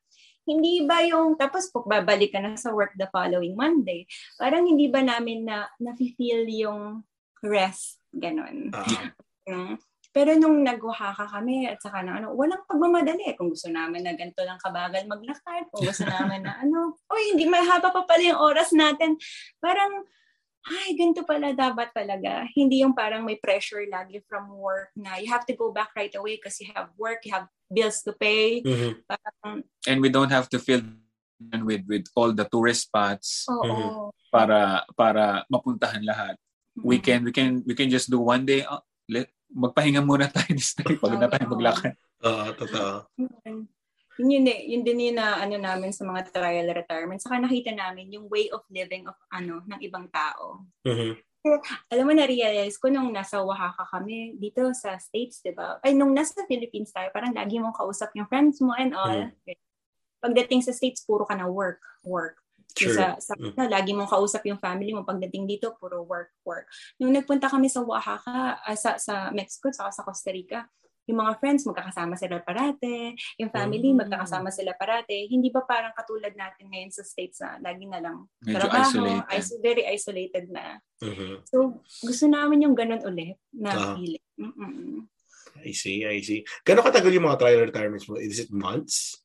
Hindi 0.44 0.84
ba 0.84 1.00
yung, 1.04 1.40
tapos 1.40 1.72
po, 1.72 1.84
babalik 1.88 2.36
ka 2.36 2.40
na 2.40 2.56
sa 2.56 2.72
work 2.72 2.92
the 3.00 3.08
following 3.08 3.56
Monday. 3.56 4.04
Parang 4.36 4.68
hindi 4.68 4.92
ba 4.92 5.00
namin 5.00 5.48
na, 5.48 5.68
na-feel 5.80 6.44
yung 6.48 7.00
rest, 7.40 8.00
ganon. 8.12 8.72
Ah. 8.72 9.12
Mm. 9.48 9.76
Pero 10.14 10.30
nung 10.38 10.62
nag-Oaxaca 10.62 11.26
kami 11.26 11.66
at 11.66 11.82
saka 11.82 12.06
na 12.06 12.22
ano, 12.22 12.38
walang 12.38 12.62
pagmamadali. 12.70 13.34
Kung 13.34 13.50
gusto 13.50 13.66
namin 13.66 14.06
na 14.06 14.14
ganito 14.14 14.46
lang 14.46 14.62
kabagal 14.62 15.10
maglakad, 15.10 15.66
kung 15.74 15.82
gusto 15.82 16.06
namin 16.06 16.46
na 16.46 16.62
ano, 16.62 16.94
oy, 17.12 17.34
hindi 17.34 17.50
mahaba 17.50 17.90
pa 17.90 18.06
pala 18.06 18.22
yung 18.22 18.38
oras 18.38 18.70
natin. 18.70 19.18
Parang, 19.58 20.06
ay, 20.64 20.96
ganito 20.96 21.22
pala 21.28 21.52
dapat 21.52 21.92
talaga. 21.92 22.48
Hindi 22.56 22.80
yung 22.80 22.96
parang 22.96 23.24
may 23.24 23.36
pressure 23.36 23.84
lagi 23.84 24.24
from 24.24 24.48
work 24.56 24.88
na 24.96 25.20
you 25.20 25.28
have 25.28 25.44
to 25.44 25.52
go 25.52 25.68
back 25.70 25.92
right 25.92 26.12
away 26.16 26.40
because 26.40 26.56
you 26.60 26.72
have 26.72 26.88
work, 26.96 27.20
you 27.28 27.32
have 27.36 27.48
bills 27.68 28.00
to 28.00 28.16
pay. 28.16 28.64
Mhm. 28.64 29.04
Parang, 29.04 29.60
And 29.84 30.00
we 30.00 30.08
don't 30.08 30.32
have 30.32 30.48
to 30.52 30.58
fill 30.58 30.80
in 31.52 31.62
with 31.68 31.84
with 31.84 32.08
all 32.16 32.32
the 32.32 32.48
tourist 32.48 32.88
spots. 32.88 33.44
Mhm. 33.48 34.10
para 34.34 34.82
para 34.98 35.46
mapuntahan 35.46 36.02
lahat. 36.02 36.34
We 36.74 36.98
can 36.98 37.22
we 37.22 37.30
can 37.30 37.62
we 37.62 37.78
can 37.78 37.86
just 37.86 38.10
do 38.10 38.18
one 38.18 38.42
day 38.42 38.66
oh, 38.66 38.82
let 39.06 39.30
magpahinga 39.46 40.02
muna 40.02 40.26
tayo 40.26 40.50
this 40.58 40.74
day 40.74 40.98
pag 40.98 41.14
na 41.22 41.30
tayo 41.30 41.46
maglakad. 41.54 41.94
Oo, 42.26 42.50
totoo. 42.58 43.06
Yun. 44.18 44.30
Yun 44.30 44.30
yun 44.30 44.46
eh. 44.50 44.60
Yun 44.70 44.82
din 44.86 45.00
yun 45.10 45.16
na 45.18 45.42
ano 45.42 45.56
namin 45.58 45.90
sa 45.90 46.06
mga 46.06 46.30
trial 46.30 46.70
retirement. 46.70 47.18
Saka 47.18 47.42
nakita 47.42 47.74
namin 47.74 48.14
yung 48.14 48.26
way 48.30 48.50
of 48.54 48.62
living 48.70 49.06
of 49.10 49.18
ano 49.30 49.62
ng 49.66 49.80
ibang 49.82 50.06
tao. 50.10 50.62
Mhm. 50.86 51.18
Alam 51.92 52.04
mo, 52.08 52.12
na-realize 52.16 52.80
ko 52.80 52.88
nung 52.88 53.12
nasa 53.12 53.44
Oaxaca 53.44 53.84
kami, 53.92 54.32
dito 54.40 54.64
sa 54.72 54.96
States, 54.96 55.44
di 55.44 55.52
ba? 55.52 55.76
Ay, 55.84 55.92
nung 55.92 56.16
nasa 56.16 56.40
Philippines 56.48 56.88
tayo, 56.88 57.12
parang 57.12 57.36
lagi 57.36 57.60
mong 57.60 57.76
kausap 57.76 58.16
yung 58.16 58.24
friends 58.32 58.64
mo 58.64 58.72
and 58.72 58.96
all. 58.96 59.28
Pagdating 60.24 60.64
sa 60.64 60.72
States, 60.72 61.04
puro 61.04 61.28
ka 61.28 61.36
na 61.36 61.44
work, 61.44 61.84
work. 62.08 62.40
Sure. 62.72 62.96
Sa, 62.96 63.04
sa 63.20 63.32
Mm. 63.36 63.60
ano, 63.60 63.68
lagi 63.68 63.92
mong 63.92 64.08
kausap 64.08 64.40
yung 64.48 64.56
family 64.56 64.96
mo. 64.96 65.04
Pagdating 65.04 65.44
dito, 65.44 65.76
puro 65.76 66.00
work, 66.00 66.32
work. 66.48 66.64
Nung 66.96 67.12
nagpunta 67.12 67.52
kami 67.52 67.68
sa 67.68 67.84
Oaxaca, 67.84 68.64
ah, 68.64 68.74
sa, 68.74 68.96
sa 68.96 69.28
Mexico, 69.28 69.68
saka 69.68 69.92
sa 69.92 70.00
Costa 70.00 70.32
Rica, 70.32 70.64
yung 71.04 71.18
mga 71.20 71.36
friends, 71.36 71.64
magkakasama 71.64 72.14
sila 72.14 72.40
parate. 72.40 73.12
Yung 73.36 73.52
family, 73.52 73.92
Mm. 73.92 74.04
magkakasama 74.04 74.48
sila 74.48 74.72
parate. 74.72 75.28
Hindi 75.28 75.48
ba 75.48 75.60
parang 75.62 75.92
katulad 75.92 76.32
natin 76.32 76.68
ngayon 76.68 76.90
sa 76.90 77.04
States 77.04 77.40
na 77.40 77.60
lagi 77.60 77.84
na 77.84 78.00
lang 78.00 78.24
Medyo 78.40 78.56
trabaho, 78.56 78.88
isolated. 79.04 79.36
is- 79.36 79.58
very 79.60 79.82
isolated 79.84 80.44
na. 80.48 80.80
Mhm. 81.00 81.44
So, 81.44 81.56
gusto 82.00 82.24
namin 82.24 82.64
yung 82.64 82.74
ganun 82.74 83.02
ulit 83.02 83.36
na 83.52 83.70
Ah. 83.70 83.92
feeling. 83.94 84.24
Mm-mm. 84.36 85.08
I 85.60 85.70
see, 85.70 86.02
I 86.02 86.18
see. 86.20 86.42
Gano'ng 86.62 86.84
katagal 86.84 87.14
yung 87.14 87.24
mga 87.24 87.38
trial 87.38 87.62
retirements 87.62 88.04
mo? 88.04 88.18
Is 88.18 88.36
it 88.38 88.50
months? 88.50 89.23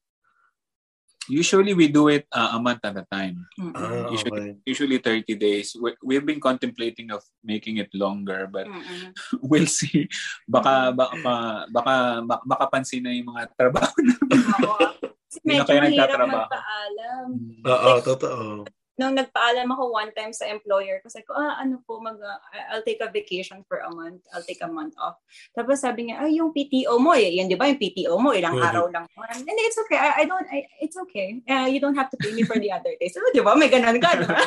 Usually 1.30 1.78
we 1.78 1.88
do 1.88 2.10
it 2.10 2.26
uh, 2.34 2.58
a 2.58 2.60
month 2.60 2.82
at 2.82 2.98
a 2.98 3.06
time. 3.08 3.46
Ah, 3.78 4.10
Usually- 4.10 4.34
okay. 4.34 4.66
Usually 4.66 4.98
30 4.98 5.38
days. 5.38 5.78
We, 5.78 5.94
we've 6.04 6.26
been 6.26 6.42
contemplating 6.42 7.14
of 7.14 7.22
making 7.46 7.78
it 7.78 7.94
longer 7.94 8.50
but 8.50 8.66
Mm-mm. 8.66 9.14
we'll 9.46 9.70
see. 9.70 10.10
Baka 10.50 10.90
baka 10.92 11.16
baka, 11.70 11.94
baka 12.26 12.40
makapansin 12.44 13.06
na 13.06 13.14
yung 13.14 13.30
mga 13.30 13.54
trabaho 13.54 13.94
Oo. 14.66 14.88
Kasi 15.30 15.38
Hindi 15.46 15.54
na 15.54 15.62
medyo 15.62 15.66
kayo 15.70 15.80
mahirap 15.86 15.94
nagtatrabaho. 15.94 16.42
magpaalam. 16.42 17.28
Oo, 17.62 17.92
totoo. 18.02 18.44
Nung 19.00 19.16
nagpaalam 19.16 19.72
ako 19.72 19.96
one 19.96 20.12
time 20.12 20.36
sa 20.36 20.44
employer 20.52 21.00
ko, 21.00 21.08
sabi 21.08 21.24
ko, 21.24 21.32
ah, 21.32 21.56
ano 21.56 21.80
po, 21.88 22.04
mag, 22.04 22.20
uh, 22.20 22.36
I'll 22.68 22.84
take 22.84 23.00
a 23.00 23.08
vacation 23.08 23.64
for 23.64 23.80
a 23.80 23.88
month. 23.88 24.28
I'll 24.36 24.44
take 24.44 24.60
a 24.60 24.68
month 24.68 24.92
off. 25.00 25.16
Tapos 25.56 25.80
sabi 25.80 26.12
niya, 26.12 26.20
ay, 26.20 26.36
yung 26.44 26.52
PTO 26.52 27.00
mo, 27.00 27.16
eh, 27.16 27.40
yan 27.40 27.48
di 27.48 27.56
ba, 27.56 27.72
yung 27.72 27.80
PTO 27.80 28.20
mo, 28.20 28.36
ilang 28.36 28.60
Mhm. 28.60 28.68
araw 28.68 28.92
lang. 28.92 29.08
naman." 29.08 29.40
And 29.48 29.58
it's 29.64 29.80
okay. 29.88 29.96
I, 29.96 30.10
I 30.20 30.24
don't, 30.28 30.44
I, 30.52 30.68
it's 30.84 31.00
okay. 31.08 31.40
Uh, 31.48 31.72
you 31.72 31.80
don't 31.80 31.96
have 31.96 32.12
to 32.12 32.20
pay 32.20 32.36
me 32.36 32.44
for 32.44 32.60
the 32.60 32.76
other 32.76 32.92
days. 33.00 33.16
So, 33.16 33.24
di 33.32 33.40
ba, 33.40 33.56
may 33.56 33.72
ganun 33.72 34.04
ka, 34.04 34.20
di 34.20 34.28
ba? 34.28 34.36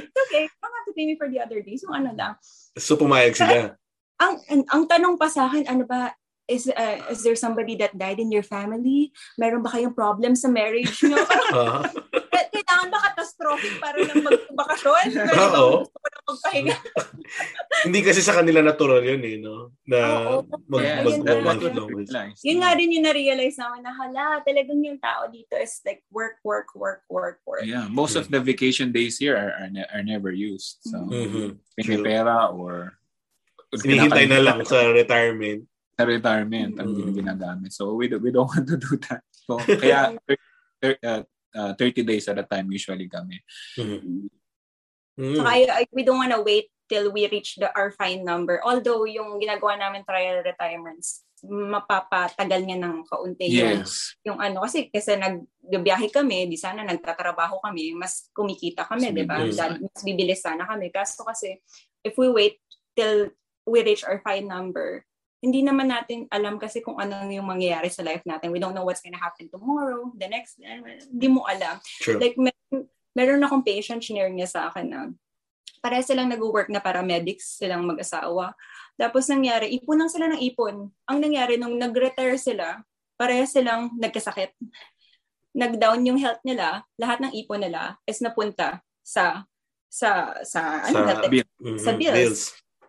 it's 0.00 0.16
okay. 0.32 0.48
You 0.48 0.56
don't 0.56 0.76
have 0.80 0.88
to 0.88 0.94
pay 0.96 1.04
me 1.04 1.20
for 1.20 1.28
the 1.28 1.44
other 1.44 1.60
days. 1.60 1.84
Yung 1.84 1.92
ano 2.00 2.16
lang. 2.16 2.40
So, 2.80 2.96
pumayag 2.96 3.36
sila. 3.36 3.76
ang, 4.16 4.40
ang 4.48 4.62
ang 4.72 4.82
tanong 4.88 5.20
pa 5.20 5.28
sa 5.28 5.52
akin, 5.52 5.68
ano 5.68 5.84
ba, 5.84 6.16
is 6.48 6.70
uh, 6.72 6.96
is 7.12 7.20
there 7.26 7.36
somebody 7.36 7.76
that 7.76 7.92
died 7.92 8.16
in 8.16 8.32
your 8.32 8.46
family? 8.46 9.12
Meron 9.36 9.60
ba 9.60 9.76
kayong 9.76 9.92
problem 9.92 10.32
sa 10.32 10.48
marriage 10.48 11.02
nyo? 11.04 11.20
Ah. 11.52 11.84
Kailangan 12.66 12.90
ba 12.90 12.98
catastrophic 12.98 13.78
para 13.78 13.94
lang 14.02 14.26
magbakasyon? 14.26 15.04
Oo. 15.54 15.86
gusto 15.86 15.94
ko 15.94 16.06
na 16.10 16.18
magpahinga. 16.26 16.76
Hindi 17.86 17.98
kasi 18.02 18.20
sa 18.26 18.34
kanila 18.34 18.58
natural 18.58 19.06
yun 19.06 19.22
eh, 19.22 19.38
no? 19.38 19.70
Na 19.86 19.98
Oo. 20.34 20.50
mag, 20.66 20.82
Yeah, 20.82 21.06
mag, 21.06 21.14
mag, 21.46 21.58
realized. 21.62 22.42
Yun 22.42 22.58
nga 22.58 22.74
rin 22.74 22.90
yung 22.90 23.06
na-realize 23.06 23.54
namin 23.54 23.86
na 23.86 23.94
hala, 23.94 24.42
talagang 24.42 24.82
yung 24.82 24.98
tao 24.98 25.30
dito 25.30 25.54
is 25.54 25.78
like 25.86 26.02
work, 26.10 26.42
work, 26.42 26.74
work, 26.74 27.06
work, 27.06 27.38
work. 27.46 27.62
Yeah, 27.62 27.86
most 27.86 28.18
of 28.18 28.26
the 28.26 28.42
vacation 28.42 28.90
days 28.90 29.14
here 29.14 29.38
are 29.38 29.54
are, 29.56 29.70
ne- 29.70 29.86
are 29.86 30.02
never 30.02 30.34
used. 30.34 30.82
So, 30.82 31.06
Mhm. 31.06 31.62
may 31.78 32.02
pera 32.02 32.50
or 32.50 32.98
Hinihintay 33.70 34.26
na 34.26 34.42
lang 34.42 34.58
sa 34.66 34.90
retirement. 34.90 35.62
sa 35.96 36.04
retirement 36.04 36.76
ang 36.76 36.92
Mm. 36.92 37.14
ginagamit. 37.14 37.72
So 37.72 37.96
we 37.96 38.04
do, 38.04 38.20
we 38.20 38.28
don't 38.28 38.44
want 38.46 38.68
to 38.68 38.76
do 38.76 39.00
that. 39.08 39.24
So 39.32 39.56
kaya 39.56 40.12
thir- 40.28 41.00
uh, 41.08 41.24
uh, 41.54 41.72
30 41.78 42.02
days 42.02 42.26
at 42.26 42.40
a 42.40 42.46
time 42.46 42.66
usually 42.72 43.06
kami. 43.06 43.42
Mhm. 43.78 44.30
So 45.16 45.40
Mm. 45.40 45.48
I, 45.48 45.58
I, 45.64 45.82
we 45.96 46.04
don't 46.04 46.20
wanna 46.20 46.44
wait 46.44 46.68
till 46.92 47.08
we 47.08 47.24
reach 47.32 47.56
the 47.56 47.72
our 47.72 47.88
fine 47.88 48.20
number. 48.20 48.60
Although 48.60 49.08
yung 49.08 49.40
ginagawa 49.40 49.80
namin 49.80 50.04
trial 50.04 50.44
retirements, 50.44 51.24
mapapatagal 51.40 52.60
niya 52.64 52.78
ng 52.80 53.04
kaunti 53.08 53.48
yung 53.48 53.80
Yes. 53.80 54.16
yung 54.24 54.38
ano 54.40 54.64
kasi 54.64 54.92
kasi 54.92 55.16
nagbibiyahe 55.16 56.12
kami, 56.12 56.48
di 56.48 56.56
sana 56.60 56.84
nagtatrabaho 56.84 57.64
kami, 57.64 57.96
mas 57.96 58.28
kumikita 58.32 58.84
kami, 58.84 59.08
'di 59.12 59.24
ba? 59.24 59.40
Mas 59.44 60.04
bibilis 60.04 60.44
sana 60.44 60.68
kami. 60.68 60.92
Kaso 60.92 61.24
kasi 61.24 61.60
if 62.04 62.16
we 62.20 62.28
wait 62.28 62.60
till 62.92 63.32
we 63.64 63.80
reach 63.80 64.04
our 64.04 64.20
fine 64.20 64.44
number, 64.44 65.00
hindi 65.46 65.62
naman 65.62 65.86
natin 65.86 66.26
alam 66.26 66.58
kasi 66.58 66.82
kung 66.82 66.98
ano 66.98 67.22
yung 67.30 67.46
mangyayari 67.46 67.86
sa 67.86 68.02
life 68.02 68.26
natin. 68.26 68.50
We 68.50 68.58
don't 68.58 68.74
know 68.74 68.82
what's 68.82 68.98
gonna 68.98 69.22
happen 69.22 69.46
tomorrow, 69.46 70.10
the 70.18 70.26
next, 70.26 70.58
hindi 70.58 71.28
mo 71.30 71.46
alam. 71.46 71.78
True. 72.02 72.18
Like, 72.18 72.34
mer- 72.34 72.90
meron 73.14 73.46
akong 73.46 73.62
patient, 73.62 74.02
shinare 74.02 74.34
niya 74.34 74.50
sa 74.50 74.60
akin 74.66 74.86
na 74.90 75.00
pareha 75.78 76.02
silang 76.02 76.26
nag-work 76.26 76.66
na 76.66 76.82
paramedics 76.82 77.62
silang 77.62 77.86
mag-asawa. 77.86 78.58
Tapos 78.98 79.30
nangyari, 79.30 79.70
ipon 79.78 80.02
lang 80.02 80.10
sila 80.10 80.26
ng 80.34 80.42
ipon. 80.42 80.90
Ang 81.06 81.18
nangyari, 81.22 81.54
nung 81.54 81.78
nag-retire 81.78 82.34
sila, 82.34 82.82
pareha 83.14 83.46
silang 83.46 83.94
nagkasakit. 83.94 84.50
Nag-down 85.54 86.02
yung 86.04 86.18
health 86.18 86.42
nila, 86.42 86.82
lahat 86.98 87.22
ng 87.22 87.32
ipon 87.38 87.62
nila 87.62 87.96
is 88.02 88.18
napunta 88.18 88.82
sa 89.06 89.46
sa 89.86 90.34
sa 90.42 90.82
ano 90.84 90.96
Sa 90.98 91.08
natin, 91.08 91.30
bill. 91.30 91.48
Mhm, 91.62 91.78
sa 91.80 91.92
bills. 91.94 92.40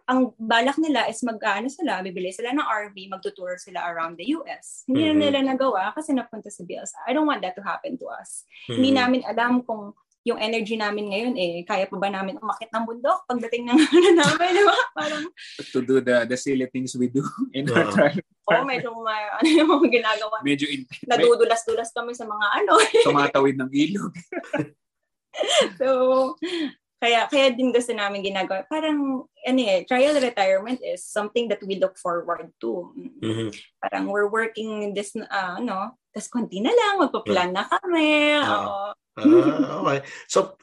Ang 0.08 0.32
balak 0.40 0.80
nila 0.80 1.04
is 1.12 1.20
mag-ano 1.20 1.68
sila, 1.68 2.00
bibili 2.00 2.32
sila 2.32 2.56
ng 2.56 2.64
RV, 2.64 2.96
magtutour 3.12 3.60
sila 3.60 3.84
around 3.86 4.16
the 4.16 4.32
US. 4.34 4.88
Hindi 4.88 5.04
Mhm. 5.04 5.10
na 5.12 5.20
nila 5.20 5.40
nagawa 5.46 5.92
kasi 5.92 6.16
napunta 6.16 6.48
sa 6.48 6.64
bills. 6.64 6.96
I 7.04 7.12
don't 7.12 7.28
want 7.28 7.44
that 7.44 7.60
to 7.60 7.64
happen 7.64 8.00
to 8.00 8.08
us. 8.08 8.48
Hindi 8.66 8.96
Mhm. 8.96 8.98
namin 8.98 9.22
alam 9.28 9.54
kung 9.62 9.92
yung 10.24 10.40
energy 10.40 10.76
namin 10.76 11.08
ngayon 11.08 11.34
eh, 11.36 11.64
kaya 11.64 11.88
pa 11.88 11.96
ba 11.96 12.08
namin 12.08 12.36
umakit 12.36 12.68
ng 12.68 12.84
bundok 12.84 13.24
pagdating 13.24 13.64
ng 13.64 13.76
ano 13.96 14.10
namin, 14.14 14.48
di 14.54 14.64
ba? 14.64 14.76
Parang, 14.92 15.24
To 15.72 15.80
do 15.80 16.00
the 16.00 16.24
the 16.24 16.36
silly 16.36 16.68
things 16.68 16.92
we 16.96 17.08
do 17.08 17.24
in 17.56 17.68
our 17.68 17.88
Oo. 17.88 17.96
trial. 17.96 18.20
oh, 18.48 18.64
medyo 18.64 18.92
may, 19.04 19.24
ano 19.28 19.48
yung 19.48 19.70
mga 19.70 19.88
ginagawa. 19.92 20.36
Medyo 20.40 20.68
in, 20.68 20.84
Nadudulas-dulas 21.04 21.92
kami 21.92 22.12
sa 22.12 22.24
mga 22.24 22.44
ano. 22.60 22.76
tumatawid 23.04 23.56
ng 23.56 23.72
ilog. 23.72 24.12
so, 25.80 25.88
kaya 26.98 27.30
kaya 27.30 27.54
din 27.54 27.70
gusto 27.70 27.94
namin 27.94 28.26
ginagawa. 28.26 28.66
Parang, 28.66 29.30
ano 29.30 29.60
eh, 29.62 29.86
trial 29.86 30.18
retirement 30.18 30.82
is 30.82 31.06
something 31.06 31.46
that 31.46 31.62
we 31.62 31.78
look 31.78 31.94
forward 32.02 32.50
to. 32.58 32.90
Mhm. 33.22 33.54
Parang 33.78 34.10
we're 34.10 34.30
working 34.30 34.98
this, 34.98 35.14
uh, 35.14 35.62
ano, 35.62 35.94
tas 36.10 36.26
konti 36.26 36.58
na 36.58 36.74
lang, 36.74 36.98
magpa-plan 36.98 37.54
na 37.54 37.70
kami. 37.70 38.42
Oo. 38.42 38.98
Ah, 39.18 39.82
okay. 39.82 40.00
So, 40.26 40.58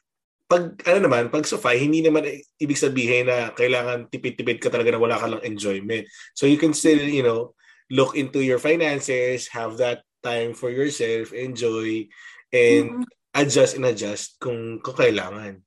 pag, 0.50 0.74
ano 0.86 0.98
naman, 1.06 1.30
pag 1.30 1.46
Sofai, 1.46 1.78
hindi 1.78 2.02
naman 2.02 2.26
ibig 2.58 2.78
sabihin 2.78 3.30
na 3.30 3.54
kailangan 3.54 4.10
tipid-tipid 4.10 4.58
ka 4.58 4.70
talaga 4.70 4.94
na 4.94 5.02
wala 5.02 5.18
ka 5.18 5.26
lang 5.30 5.42
enjoyment. 5.46 6.06
So, 6.34 6.50
you 6.50 6.58
can 6.58 6.74
still, 6.74 6.98
you 6.98 7.22
know, 7.22 7.54
look 7.90 8.18
into 8.18 8.42
your 8.42 8.58
finances, 8.58 9.50
have 9.54 9.78
that 9.78 10.02
time 10.22 10.54
for 10.54 10.70
yourself, 10.70 11.30
enjoy, 11.30 12.10
and 12.50 13.02
Mm-mm. 13.02 13.06
adjust 13.34 13.78
and 13.78 13.86
adjust 13.86 14.38
kung, 14.42 14.82
kung 14.82 14.98
kailangan. 14.98 15.62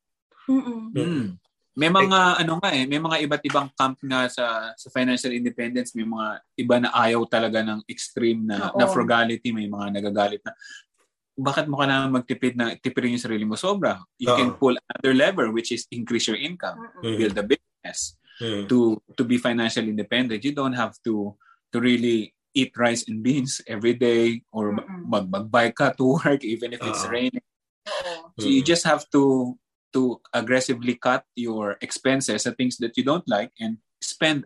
Mm-mm. 0.48 0.82
Mm. 0.95 1.28
May 1.78 1.93
mga 1.93 2.41
ano 2.41 2.58
nga 2.58 2.74
eh, 2.74 2.89
may 2.89 2.98
mga 2.98 3.18
iba't 3.30 3.43
ibang 3.45 3.70
camp 3.78 4.02
nga 4.02 4.26
sa 4.26 4.74
sa 4.74 4.88
financial 4.89 5.30
independence, 5.30 5.93
may 5.93 6.10
mga 6.10 6.28
iba 6.58 6.76
na 6.82 6.89
ayaw 6.89 7.22
talaga 7.30 7.62
ng 7.62 7.86
extreme 7.86 8.50
na 8.50 8.74
Oo. 8.74 8.82
na 8.82 8.89
frugality, 8.89 9.54
may 9.54 9.70
mga 9.70 9.93
nagagalit 10.02 10.41
na 10.41 10.58
bakit 11.38 11.70
mo 11.70 11.78
kailangan 11.78 12.10
magtipid 12.10 12.58
na 12.58 12.74
tipirin 12.74 13.14
yung 13.14 13.22
sarili 13.22 13.45
mo 13.45 13.54
sobra? 13.54 14.02
You 14.18 14.34
Oo. 14.34 14.38
can 14.41 14.50
pull 14.58 14.74
another 14.74 15.14
lever 15.14 15.54
which 15.54 15.70
is 15.70 15.86
increase 15.93 16.26
your 16.26 16.39
income, 16.41 16.82
Mm-mm. 16.82 17.14
Mhm. 17.14 17.18
build 17.22 17.36
a 17.38 17.45
business 17.45 18.18
Mhm. 18.41 18.66
to 18.74 18.98
to 19.14 19.22
be 19.22 19.38
financially 19.38 19.93
independent. 19.93 20.41
You 20.41 20.58
don't 20.58 20.74
have 20.74 20.98
to 21.06 21.38
to 21.70 21.78
really 21.78 22.34
eat 22.58 22.74
rice 22.74 23.06
and 23.06 23.22
beans 23.22 23.62
every 23.70 23.93
day 23.93 24.41
or 24.50 24.74
mag 25.06 25.30
magbike 25.30 25.78
ka 25.78 25.93
to 25.93 26.18
work 26.18 26.41
even 26.41 26.74
if 26.74 26.82
it's 26.82 27.06
Oo. 27.06 27.14
raining. 27.14 27.45
So 28.41 28.50
you 28.50 28.66
Mhm. 28.66 28.70
just 28.74 28.82
have 28.89 29.06
to 29.14 29.54
to 29.92 30.20
aggressively 30.34 30.96
cut 30.96 31.24
your 31.36 31.78
expenses 31.82 32.44
the 32.44 32.54
things 32.54 32.78
that 32.78 32.96
you 32.96 33.04
don't 33.04 33.26
like 33.28 33.52
and 33.60 33.78
spend 34.02 34.46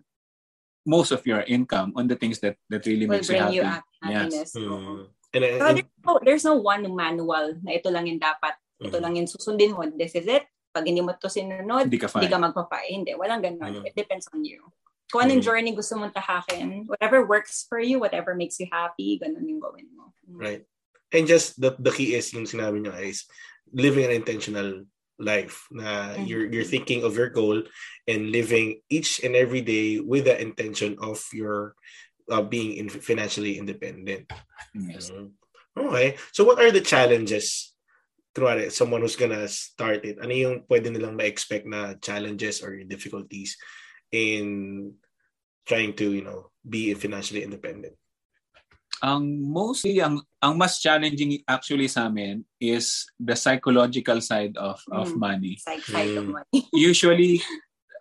most 0.85 1.11
of 1.11 1.21
your 1.25 1.41
income 1.45 1.93
on 1.95 2.07
the 2.07 2.17
things 2.17 2.39
that 2.41 2.57
that 2.69 2.85
really 2.85 3.05
Will 3.05 3.21
makes 3.21 3.29
you 3.29 3.37
happy. 3.37 3.55
you 3.55 3.63
hap- 3.65 3.89
happiness. 4.01 4.53
Mhm. 4.57 4.65
Oo. 4.65 4.93
And, 5.31 5.43
So, 5.47 5.63
and, 5.63 5.77
there's, 5.79 5.87
no, 6.03 6.11
there's 6.25 6.43
no 6.43 6.55
one 6.59 6.83
manual 6.91 7.55
na 7.63 7.71
ito 7.79 7.87
lang 7.87 8.03
yung 8.03 8.19
dapat. 8.19 8.51
Ito 8.81 8.97
lang 8.99 9.15
yung 9.15 9.29
susundin 9.29 9.71
mo. 9.71 9.85
This 9.93 10.17
is 10.17 10.25
it. 10.27 10.43
Pag 10.73 10.87
hindi 10.89 10.99
mo 10.99 11.13
ito 11.13 11.29
sinunod, 11.29 11.87
Hindi 11.87 11.99
ka 12.01 12.09
hindi 12.11 12.27
fine. 12.27 12.33
ka 12.33 12.39
magpa-fine. 12.41 12.89
Hindi, 12.91 13.11
walang 13.15 13.39
ganun. 13.39 13.79
Mhm. 13.79 13.87
It 13.87 13.95
depends 13.95 14.27
on 14.33 14.43
you. 14.43 14.59
Kung 15.07 15.23
anong 15.23 15.39
Mhm. 15.39 15.47
journey 15.47 15.71
gusto 15.71 15.95
mong 15.95 16.11
tahakin, 16.11 16.87
whatever 16.87 17.23
works 17.23 17.63
for 17.67 17.79
you, 17.79 17.99
whatever 17.99 18.35
makes 18.35 18.59
you 18.59 18.67
happy, 18.71 19.19
ganun 19.19 19.43
yung 19.45 19.59
gawin 19.59 19.87
mo. 19.95 20.11
Mm. 20.27 20.39
Right. 20.39 20.63
And 21.11 21.27
just 21.27 21.59
the 21.59 21.75
the 21.75 21.91
key 21.91 22.15
is 22.15 22.31
yung 22.31 22.47
sinabi 22.47 22.79
niya 22.83 22.95
is 23.03 23.27
living 23.71 24.07
an 24.07 24.15
intentional 24.15 24.87
life 25.21 25.69
na 25.69 26.17
you're 26.17 26.49
you're 26.49 26.67
thinking 26.67 27.05
of 27.05 27.13
your 27.13 27.29
goal 27.29 27.61
and 28.09 28.33
living 28.33 28.81
each 28.89 29.21
and 29.21 29.37
every 29.37 29.61
day 29.61 30.01
with 30.01 30.25
the 30.25 30.35
intention 30.35 30.97
of 30.97 31.21
your 31.31 31.77
uh, 32.27 32.41
being 32.41 32.81
in 32.81 32.89
financially 32.89 33.61
independent. 33.61 34.25
Yes. 34.73 35.13
Mhm. 35.13 35.37
Okay. 35.77 36.17
So 36.33 36.43
what 36.43 36.59
are 36.59 36.73
the 36.73 36.83
challenges? 36.83 37.71
Kunwari, 38.33 38.71
someone 38.71 39.03
who's 39.03 39.19
gonna 39.19 39.47
start 39.47 40.07
it, 40.07 40.17
ano 40.17 40.31
yung 40.31 40.55
pwede 40.65 40.87
nilang 40.89 41.19
ma-expect 41.19 41.67
na 41.67 41.99
challenges 41.99 42.63
or 42.63 42.79
difficulties 42.87 43.59
in 44.09 44.95
trying 45.67 45.93
to, 45.99 46.15
you 46.15 46.23
know, 46.23 46.49
be 46.63 46.95
financially 46.95 47.43
independent? 47.43 47.95
Ang 49.01 49.41
mostly 49.41 49.97
ang 49.97 50.21
ang 50.37 50.53
mas 50.55 50.77
challenging 50.77 51.41
actually 51.49 51.89
sa 51.89 52.05
amin 52.05 52.45
is 52.61 53.09
the 53.17 53.33
psychological 53.33 54.21
side 54.21 54.53
of 54.61 54.77
of 54.93 55.09
Mm. 55.11 55.17
money. 55.17 55.53
Side, 55.57 55.81
side 55.83 56.13
of 56.15 56.25
Mm. 56.29 56.37
money. 56.37 56.59
Usually 56.93 57.41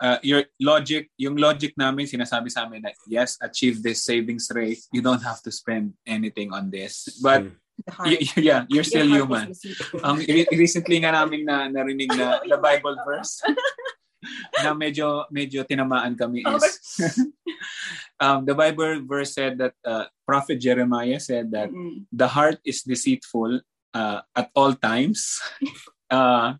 uh, 0.00 0.20
your 0.20 0.44
logic, 0.60 1.08
yung 1.16 1.36
logic 1.40 1.72
namin 1.76 2.04
sinasabi 2.04 2.52
sa 2.52 2.68
amin 2.68 2.84
na 2.84 2.92
yes, 3.08 3.40
achieve 3.40 3.80
this 3.80 4.04
savings 4.04 4.48
rate. 4.52 4.80
You 4.92 5.00
don't 5.00 5.24
have 5.24 5.40
to 5.44 5.52
spend 5.52 5.96
anything 6.04 6.52
on 6.52 6.68
this. 6.68 7.08
But 7.20 7.48
Mm. 7.48 7.56
Y- 8.04 8.20
yeah, 8.44 8.68
you're 8.68 8.84
still 8.84 9.08
human. 9.08 9.56
re- 10.04 10.44
recently 10.52 11.00
nga 11.00 11.16
namin 11.16 11.48
na 11.48 11.64
narinig 11.64 12.12
na 12.12 12.36
the 12.52 12.60
Bible 12.60 12.92
verse 13.08 13.40
na 14.64 14.76
medyo 14.76 15.24
medyo 15.32 15.64
tinamaan 15.64 16.16
kami 16.16 16.44
is 16.44 16.64
um, 18.22 18.44
the 18.44 18.54
Bible 18.54 19.00
verse 19.04 19.32
said 19.32 19.56
that 19.58 19.74
uh, 19.84 20.04
prophet 20.28 20.60
Jeremiah 20.60 21.18
said 21.20 21.50
that 21.52 21.72
Mm-mm. 21.72 22.04
the 22.12 22.28
heart 22.28 22.60
is 22.64 22.82
deceitful 22.84 23.60
uh, 23.94 24.20
at 24.36 24.50
all 24.54 24.74
times. 24.74 25.40
uh, 26.10 26.54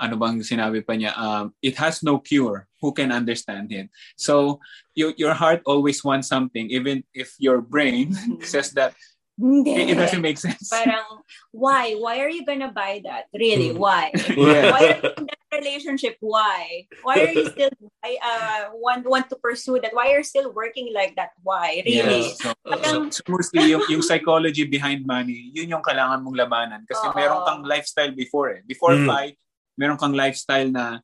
ano 0.00 0.16
bang 0.16 0.40
sinabi 0.40 0.80
pa 0.80 0.96
niya? 0.96 1.12
Um, 1.12 1.52
it 1.60 1.76
has 1.76 2.00
no 2.02 2.18
cure. 2.18 2.66
Who 2.80 2.96
can 2.96 3.12
understand 3.12 3.68
it? 3.72 3.92
So 4.16 4.60
you, 4.96 5.12
your 5.20 5.36
heart 5.36 5.60
always 5.68 6.00
wants 6.00 6.28
something, 6.28 6.72
even 6.72 7.04
if 7.12 7.36
your 7.36 7.60
brain 7.60 8.16
says 8.40 8.72
that 8.80 8.96
Hindi. 9.36 9.72
it, 9.72 9.90
it 9.92 9.96
doesn't 10.00 10.24
make 10.24 10.40
sense. 10.40 10.68
Parang, 10.72 11.20
why? 11.52 11.96
Why 12.00 12.20
are 12.20 12.32
you 12.32 12.44
gonna 12.44 12.72
buy 12.72 13.04
that? 13.04 13.28
Really, 13.36 13.76
Hmm. 13.76 13.80
why? 13.80 14.12
Yeah. 14.32 14.72
Why 14.72 14.80
are 14.80 15.00
you 15.04 15.12
in 15.20 15.24
that 15.28 15.39
relationship? 15.52 16.16
Why? 16.22 16.86
Why 17.02 17.14
are 17.26 17.32
you 17.34 17.46
still 17.50 17.74
I 18.02 18.16
uh, 18.22 18.62
want 18.78 19.04
want 19.06 19.26
to 19.30 19.36
pursue 19.36 19.82
that? 19.82 19.92
Why 19.92 20.14
are 20.14 20.22
you 20.22 20.26
still 20.26 20.54
working 20.54 20.94
like 20.94 21.14
that? 21.18 21.34
Why? 21.42 21.82
Really? 21.84 22.30
Yes. 22.30 22.38
So, 22.40 22.54
Parang- 22.64 23.10
so, 23.10 23.20
so 23.20 23.22
mostly 23.28 23.70
yung, 23.70 23.84
yung 23.90 24.02
psychology 24.02 24.64
behind 24.64 25.04
money, 25.04 25.50
yun 25.52 25.68
yung 25.70 25.82
kailangan 25.82 26.22
mong 26.22 26.38
labanan. 26.38 26.80
Kasi 26.86 27.02
Oo. 27.10 27.14
meron 27.14 27.42
kang 27.44 27.62
lifestyle 27.66 28.14
before 28.14 28.54
eh. 28.54 28.62
Before 28.64 28.94
Mm. 28.94 29.06
fight, 29.06 29.36
meron 29.76 29.98
kang 29.98 30.14
lifestyle 30.14 30.70
na 30.70 31.02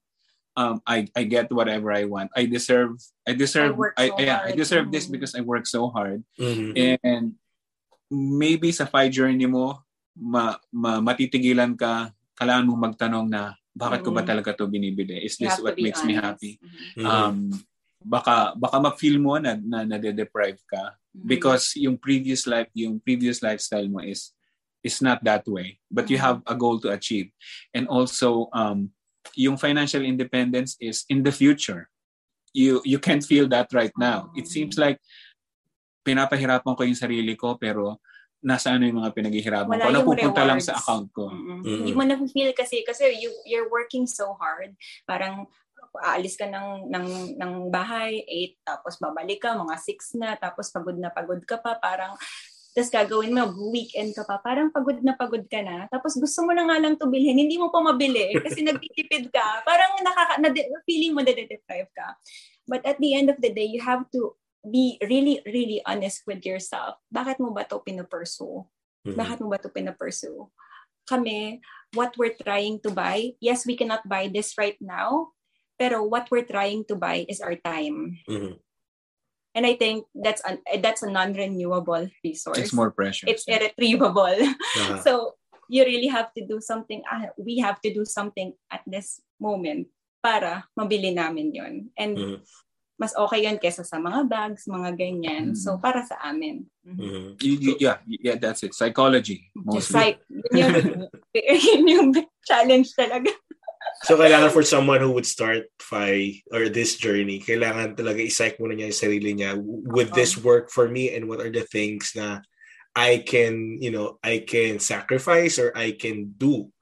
um, 0.56 0.80
I 0.86 1.04
I 1.14 1.26
get 1.28 1.50
whatever 1.52 1.92
I 1.92 2.06
want. 2.08 2.30
I 2.32 2.46
deserve 2.46 2.96
I 3.26 3.34
deserve 3.34 3.74
I 3.74 3.78
work 3.78 3.94
I, 3.98 4.06
so 4.08 4.18
yeah, 4.22 4.40
I 4.46 4.52
deserve 4.54 4.88
this 4.94 5.06
Mm. 5.06 5.12
because 5.18 5.34
I 5.34 5.42
work 5.42 5.66
so 5.66 5.90
hard. 5.90 6.22
Mhm. 6.38 6.98
And 7.02 7.36
maybe 8.10 8.70
sa 8.70 8.86
fight 8.86 9.10
journey 9.12 9.50
mo, 9.50 9.82
ma, 10.16 10.56
ma, 10.70 11.02
matitigilan 11.02 11.74
ka, 11.76 12.14
kailangan 12.38 12.66
mong 12.70 12.82
magtanong 12.92 13.26
na 13.28 13.52
bakit 13.76 14.00
ko 14.00 14.10
ba 14.10 14.24
talaga 14.24 14.56
to 14.56 14.64
binibili? 14.64 15.20
Is 15.20 15.36
this 15.36 15.60
what 15.60 15.76
makes 15.76 16.00
me 16.08 16.16
honest. 16.16 16.24
happy? 16.40 16.52
Mhm. 16.56 16.96
Mhm. 16.96 17.04
Um, 17.04 17.36
baka 18.06 18.56
baka 18.56 18.76
ma-feel 18.80 19.20
mo 19.20 19.36
na 19.36 19.60
na 19.60 19.84
nade-deprive 19.84 20.56
ka 20.64 20.96
Mhm. 21.12 21.26
because 21.28 21.76
yung 21.76 22.00
previous 22.00 22.48
life 22.48 22.70
yung 22.72 22.96
previous 23.04 23.44
lifestyle 23.44 23.84
mo 23.88 24.00
is 24.00 24.32
is 24.86 25.02
not 25.02 25.18
that 25.26 25.42
way 25.50 25.76
but 25.90 26.06
you 26.08 26.16
Mhm. 26.16 26.24
have 26.24 26.38
a 26.46 26.54
goal 26.54 26.78
to 26.78 26.88
achieve 26.94 27.28
and 27.74 27.90
also 27.90 28.46
um 28.54 28.94
yung 29.34 29.58
financial 29.58 30.06
independence 30.06 30.78
is 30.78 31.02
in 31.10 31.26
the 31.26 31.34
future 31.34 31.90
you 32.54 32.78
you 32.86 33.02
can't 33.02 33.26
feel 33.26 33.50
that 33.50 33.66
right 33.74 33.92
now 33.98 34.30
it 34.38 34.46
seems 34.46 34.78
like 34.78 35.02
pinapahirapan 36.06 36.76
ko 36.78 36.82
yung 36.86 36.94
sarili 37.00 37.34
ko 37.34 37.58
pero 37.58 37.98
nasa 38.44 38.76
ano 38.76 38.84
yung 38.84 39.00
mga 39.00 39.12
pinaghihirapan 39.16 39.72
Wala 39.72 39.88
ko 39.88 39.92
napupunta 39.92 40.42
lang 40.44 40.60
rewards. 40.60 40.68
sa 40.68 40.76
account 40.76 41.08
ko 41.12 41.32
Mm-mm. 41.32 41.60
Mhm. 41.64 41.76
Hindi 41.80 41.92
mo 41.96 42.02
na-feel 42.04 42.52
kasi, 42.52 42.84
kasi 42.84 43.16
you, 43.16 43.32
you're 43.48 43.68
working 43.72 44.04
so 44.04 44.36
hard. 44.36 44.76
Parang, 45.08 45.48
aalis 46.04 46.36
ka 46.36 46.44
ng, 46.44 46.92
ng, 46.92 47.08
ng 47.40 47.52
bahay, 47.72 48.20
8, 48.60 48.68
tapos 48.68 49.00
babalik 49.00 49.40
ka, 49.40 49.56
mga 49.56 49.76
6 49.80 50.20
na, 50.20 50.36
tapos 50.36 50.68
pagod 50.68 50.96
na 50.96 51.08
pagod 51.08 51.40
ka 51.48 51.56
pa, 51.56 51.80
parang, 51.80 52.12
tapos 52.76 52.92
gagawin 52.92 53.32
mo, 53.32 53.48
weekend 53.72 54.12
ka 54.12 54.28
pa, 54.28 54.36
parang 54.44 54.68
pagod 54.68 55.00
na 55.00 55.16
pagod 55.16 55.40
ka 55.48 55.64
na, 55.64 55.88
tapos 55.88 56.20
gusto 56.20 56.44
mo 56.44 56.52
na 56.52 56.68
nga 56.68 56.76
lang 56.76 57.00
to 57.00 57.08
bilhin, 57.08 57.40
hindi 57.40 57.56
mo 57.56 57.72
pa 57.72 57.80
mabili, 57.80 58.36
kasi 58.44 58.60
nagtitipid 58.68 59.32
ka, 59.32 59.64
parang 59.64 59.96
nakaka, 60.04 60.36
na, 60.44 60.52
feeling 60.84 61.16
mo 61.16 61.24
na 61.24 61.32
deprive 61.32 61.88
ka. 61.96 62.12
But 62.66 62.82
at 62.84 62.98
the 62.98 63.14
end 63.14 63.30
of 63.30 63.38
the 63.40 63.54
day, 63.54 63.64
you 63.64 63.80
have 63.80 64.04
to 64.12 64.34
be 64.66 64.98
really, 65.02 65.40
really 65.46 65.80
honest 65.86 66.26
with 66.26 66.42
yourself. 66.42 66.98
Bakit 67.14 67.38
mo 67.38 67.54
ba 67.54 67.62
to 67.70 67.78
pinupursue? 67.78 68.66
Mhm. 69.06 69.14
Bakit 69.14 69.38
mo 69.40 69.54
ba 69.54 69.62
ito 69.62 69.70
pinapursue? 69.70 70.50
Kami, 71.06 71.62
what 71.94 72.18
we're 72.18 72.34
trying 72.34 72.82
to 72.82 72.90
buy, 72.90 73.30
yes, 73.38 73.62
we 73.62 73.78
cannot 73.78 74.02
buy 74.10 74.26
this 74.26 74.58
right 74.58 74.76
now, 74.82 75.30
pero 75.78 76.02
what 76.02 76.26
we're 76.34 76.46
trying 76.46 76.82
to 76.90 76.98
buy 76.98 77.22
is 77.30 77.38
our 77.38 77.54
time. 77.54 78.18
Mhm. 78.26 78.58
And 79.56 79.64
I 79.64 79.72
think 79.78 80.04
that's 80.12 80.42
an, 80.44 80.60
that's 80.84 81.00
a 81.00 81.08
non-renewable 81.08 82.12
resource. 82.20 82.58
it's 82.60 82.76
more 82.76 82.90
pressure 82.92 83.24
It's 83.24 83.48
irretrievable. 83.48 84.36
Ah. 84.76 85.00
so 85.06 85.38
you 85.70 85.80
really 85.86 86.12
have 86.12 86.28
to 86.36 86.44
do 86.44 86.60
something. 86.60 87.00
Uh, 87.08 87.32
we 87.40 87.62
have 87.64 87.80
to 87.80 87.90
do 87.94 88.04
something 88.04 88.52
at 88.68 88.84
this 88.84 89.22
moment 89.40 89.88
para 90.20 90.66
mabili 90.76 91.14
namin 91.14 91.54
yon 91.54 91.74
And 91.96 92.12
Mhm. 92.18 92.36
Mas 92.96 93.12
okay 93.12 93.44
yun 93.44 93.60
kesa 93.60 93.84
sa 93.84 94.00
mga 94.00 94.24
bags, 94.24 94.64
mga 94.64 94.96
ganyan. 94.96 95.52
Mhm. 95.52 95.56
So, 95.56 95.76
para 95.76 96.00
sa 96.04 96.16
amin. 96.24 96.64
Mhm. 96.80 96.96
Mhm. 96.96 97.24
Y- 97.44 97.60
y- 97.60 97.78
yeah, 97.80 97.98
yeah, 98.08 98.36
that's 98.40 98.64
it. 98.64 98.72
Psychology, 98.72 99.52
Just 99.76 99.92
mostly. 99.92 100.00
like, 100.00 100.18
yun 100.32 100.72
yung, 100.72 101.02
yun 101.68 101.82
yung 101.86 102.08
challenge 102.44 102.96
talaga. 102.96 103.28
So, 104.04 104.16
kailangan 104.16 104.52
for 104.52 104.64
someone 104.64 105.00
who 105.00 105.12
would 105.12 105.28
start 105.28 105.68
FI 105.80 106.40
or 106.52 106.68
this 106.68 106.96
journey, 106.96 107.40
kailangan 107.40 107.96
talaga 107.96 108.20
i-psych 108.20 108.56
muna 108.60 108.76
niya 108.76 108.92
yung 108.92 109.00
sarili 109.04 109.30
niya. 109.36 109.56
Would 109.92 110.12
this 110.12 110.36
work 110.36 110.68
for 110.72 110.88
me 110.88 111.12
and 111.16 111.28
what 111.28 111.40
are 111.40 111.52
the 111.52 111.64
things 111.64 112.12
na 112.16 112.40
I 112.96 113.20
can, 113.24 113.76
you 113.80 113.92
know, 113.92 114.16
I 114.24 114.40
can 114.44 114.80
sacrifice 114.80 115.60
or 115.60 115.72
I 115.76 115.92
can 115.96 116.32
do 116.36 116.72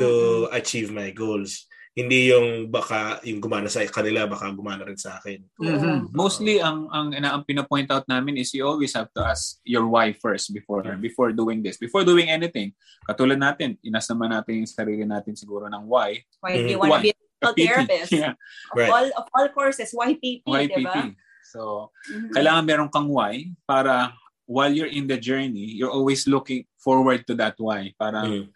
to 0.00 0.48
achieve 0.50 0.90
my 0.90 1.12
goals. 1.12 1.68
Hindi 1.94 2.34
yung 2.34 2.74
baka 2.74 3.22
yung 3.22 3.38
gumana 3.38 3.70
sa 3.70 3.86
kanila, 3.86 4.26
baka 4.26 4.50
gumana 4.50 4.82
rin 4.82 4.98
sa 4.98 5.14
akin. 5.22 5.46
Mhm. 5.62 6.10
Mostly 6.10 6.58
ang 6.58 6.90
ang 6.90 7.14
ang, 7.14 7.22
ang 7.38 7.44
pinapoint 7.46 7.86
out 7.86 8.02
namin 8.10 8.34
is 8.34 8.50
you 8.50 8.66
always 8.66 8.90
have 8.98 9.06
to 9.14 9.22
ask 9.22 9.62
your 9.62 9.86
why 9.86 10.10
first 10.10 10.50
before 10.50 10.82
before 10.98 11.30
doing 11.30 11.62
this. 11.62 11.78
Before 11.78 12.02
doing 12.02 12.26
anything. 12.34 12.74
Katulad 13.06 13.38
natin, 13.38 13.78
inas 13.78 14.10
naman 14.10 14.34
natin 14.34 14.66
yung 14.66 14.70
sarili 14.70 15.06
natin 15.06 15.38
siguro 15.38 15.70
ng 15.70 15.86
why. 15.86 16.18
Why 16.42 16.58
do 16.58 16.66
Mhm. 16.66 16.70
you 16.74 16.78
want 16.82 16.98
to 16.98 17.02
be 17.06 17.12
a 17.14 17.18
physical 17.22 17.54
therapist? 17.62 18.10
Yeah, 18.10 18.34
Of 18.34 18.74
Right. 18.74 18.90
all 18.90 19.06
of 19.14 19.24
all 19.30 19.48
courses, 19.54 19.94
YPP, 19.94 20.50
why 20.50 20.66
di 20.66 20.82
ba? 20.82 21.14
So, 21.46 21.94
Mhm. 22.10 22.34
kailangan 22.34 22.64
meron 22.66 22.90
kang 22.90 23.06
why 23.06 23.54
para 23.70 24.10
while 24.50 24.74
you're 24.74 24.90
in 24.90 25.06
the 25.06 25.14
journey, 25.14 25.78
you're 25.78 25.94
always 25.94 26.26
looking 26.26 26.66
forward 26.74 27.22
to 27.30 27.38
that 27.38 27.54
why. 27.62 27.94
Para 27.94 28.26
Mhm. 28.26 28.50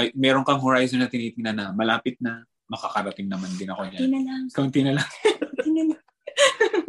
ay, 0.00 0.08
meron 0.16 0.40
kang 0.40 0.56
horizon 0.56 1.04
na 1.04 1.12
tinitingnan 1.12 1.52
na 1.52 1.66
malapit 1.68 2.16
na 2.16 2.48
makakarating 2.68 3.28
naman 3.28 3.48
din 3.56 3.72
ako 3.72 3.88
Hindi 3.88 3.96
dyan. 3.96 4.12
na 4.12 4.20
lang. 4.24 4.42
Kaunti 4.52 4.80
na 4.84 4.92
lang. 5.00 5.08
Hindi 5.64 5.80
na 5.82 5.84
lang. 5.96 6.02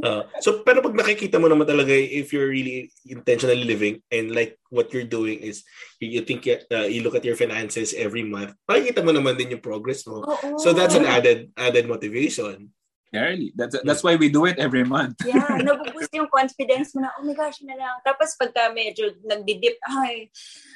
Uh, 0.05 0.23
so 0.45 0.61
pero 0.61 0.84
pag 0.86 0.93
nakikita 0.93 1.41
mo 1.41 1.49
naman 1.49 1.65
talaga 1.65 1.89
if 1.89 2.30
you're 2.30 2.51
really 2.51 2.93
intentionally 3.09 3.65
living 3.65 3.97
and 4.13 4.30
like 4.30 4.61
what 4.69 4.93
you're 4.93 5.07
doing 5.07 5.41
is 5.41 5.65
you, 5.97 6.19
you 6.19 6.21
think 6.21 6.45
uh, 6.45 6.86
you 6.86 7.01
look 7.01 7.17
at 7.17 7.25
your 7.25 7.34
finances 7.34 7.97
every 7.97 8.21
month 8.21 8.53
makikita 8.69 9.01
mo 9.01 9.09
naman 9.09 9.41
din 9.41 9.57
yung 9.57 9.63
progress 9.65 10.05
mo 10.05 10.21
Oo. 10.21 10.61
so 10.61 10.69
that's 10.69 10.93
an 10.93 11.09
added 11.09 11.49
added 11.57 11.89
motivation 11.89 12.69
Early. 13.10 13.49
That's, 13.57 13.76
that's 13.82 14.03
why 14.05 14.16
we 14.16 14.30
do 14.30 14.45
it 14.45 14.62
every 14.62 14.86
month. 14.86 15.18
Yeah, 15.26 15.57
nabuboost 15.66 16.14
yung 16.14 16.30
confidence 16.30 16.93
mo 16.93 17.01
na, 17.01 17.10
oh 17.18 17.26
my 17.26 17.34
gosh, 17.34 17.57
na 17.66 17.74
lang. 17.74 17.97
Tapos 18.05 18.38
pagka 18.38 18.70
medyo 18.70 19.18
nagdidip, 19.26 19.82
ay, 19.82 20.30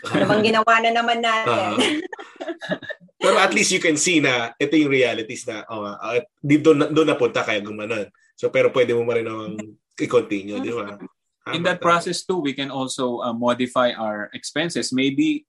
ano 0.10 0.24
bang 0.26 0.44
ginawa 0.50 0.74
na 0.82 0.92
naman 0.98 1.22
natin? 1.22 2.02
pero 3.24 3.40
at 3.40 3.56
least 3.56 3.72
you 3.72 3.80
can 3.80 3.96
see 3.96 4.20
na 4.20 4.52
ito 4.60 4.76
yung 4.76 4.92
realities 4.92 5.48
na 5.48 5.64
oh, 5.72 5.88
uh, 5.88 6.20
di 6.44 6.60
doon 6.60 6.92
doon 6.92 7.08
napunta 7.08 7.40
kaya 7.40 7.64
gumanon 7.64 8.12
so 8.36 8.52
pero 8.52 8.68
pwede 8.76 8.92
mo 8.92 9.08
ma 9.08 9.16
rin 9.16 9.24
namang 9.24 9.56
i-continue 9.96 10.60
di 10.60 10.76
ba 10.76 11.00
In 11.52 11.60
that 11.68 11.84
process 11.84 12.24
too, 12.24 12.40
we 12.40 12.56
can 12.56 12.72
also 12.72 13.20
uh, 13.20 13.36
modify 13.36 13.92
our 13.92 14.32
expenses. 14.32 14.96
Maybe 14.96 15.44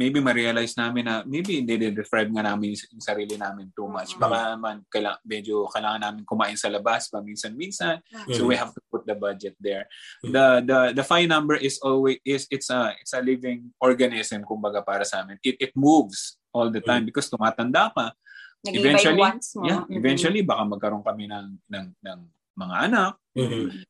maybe 0.00 0.16
ma-realize 0.16 0.72
namin 0.80 1.04
na 1.04 1.20
maybe 1.28 1.60
hindi 1.60 1.76
describe 1.92 2.32
nga 2.32 2.40
namin 2.40 2.72
yung 2.72 3.04
sarili 3.04 3.36
namin 3.36 3.68
too 3.76 3.84
much. 3.84 4.16
Mhm. 4.16 4.20
Baka 4.24 4.36
naman 4.56 4.80
kaila, 4.88 5.20
medyo 5.28 5.68
kailangan 5.68 6.00
namin 6.00 6.24
kumain 6.24 6.56
sa 6.56 6.72
labas 6.72 7.12
paminsan-minsan. 7.12 8.00
So 8.32 8.48
we 8.48 8.56
have 8.56 8.72
to 8.72 8.80
put 8.88 9.04
the 9.04 9.12
budget 9.12 9.52
there. 9.60 9.84
Mhm. 10.24 10.32
The 10.32 10.46
the 10.64 10.78
the 10.96 11.04
fine 11.04 11.28
number 11.28 11.60
is 11.60 11.76
always 11.84 12.16
is 12.24 12.48
it's 12.48 12.72
a 12.72 12.96
it's 12.96 13.12
a 13.12 13.20
living 13.20 13.76
organism 13.76 14.40
kumbaga 14.48 14.80
para 14.80 15.04
sa 15.04 15.20
amin. 15.20 15.36
It 15.44 15.60
it 15.60 15.72
moves 15.76 16.40
all 16.56 16.72
the 16.72 16.80
time 16.80 17.04
because 17.04 17.28
tumatanda 17.28 17.92
ka. 17.92 18.16
Nag-iiba 18.64 18.72
yung 18.72 18.84
Eventually, 18.96 19.20
wants 19.20 19.48
mo. 19.56 19.64
Yeah, 19.68 19.82
Mhm. 19.84 19.96
eventually 20.00 20.40
baka 20.40 20.62
magkaroon 20.64 21.04
kami 21.04 21.28
ng 21.28 21.46
ng 21.68 21.86
ng 22.00 22.18
mga 22.56 22.76
anak. 22.88 23.12
Mhm. 23.36 23.84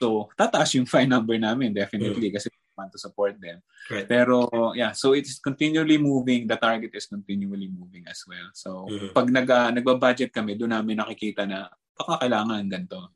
So, 0.00 0.32
tataas 0.32 0.72
yung 0.76 0.88
fine 0.88 1.08
number 1.12 1.36
namin 1.36 1.76
definitely 1.76 2.32
kasi 2.32 2.48
we 2.48 2.59
want 2.80 2.88
to 2.88 2.96
support 2.96 3.36
them. 3.36 3.60
Right. 3.92 4.08
Pero 4.08 4.48
yeah, 4.72 4.96
so 4.96 5.12
it's 5.12 5.36
continually 5.36 6.00
moving. 6.00 6.48
The 6.48 6.56
target 6.56 6.96
is 6.96 7.04
continually 7.04 7.68
moving 7.68 8.08
as 8.08 8.24
well. 8.24 8.48
So, 8.56 8.88
Mhm. 8.88 9.12
pag 9.12 9.28
nag 9.28 9.48
uh, 9.52 9.68
nagba-budget 9.76 10.32
kami, 10.32 10.56
doon 10.56 10.72
namin 10.72 10.96
nakikita 11.04 11.44
na 11.44 11.68
baka 12.00 12.24
kailangan 12.24 12.64
ganito. 12.64 13.12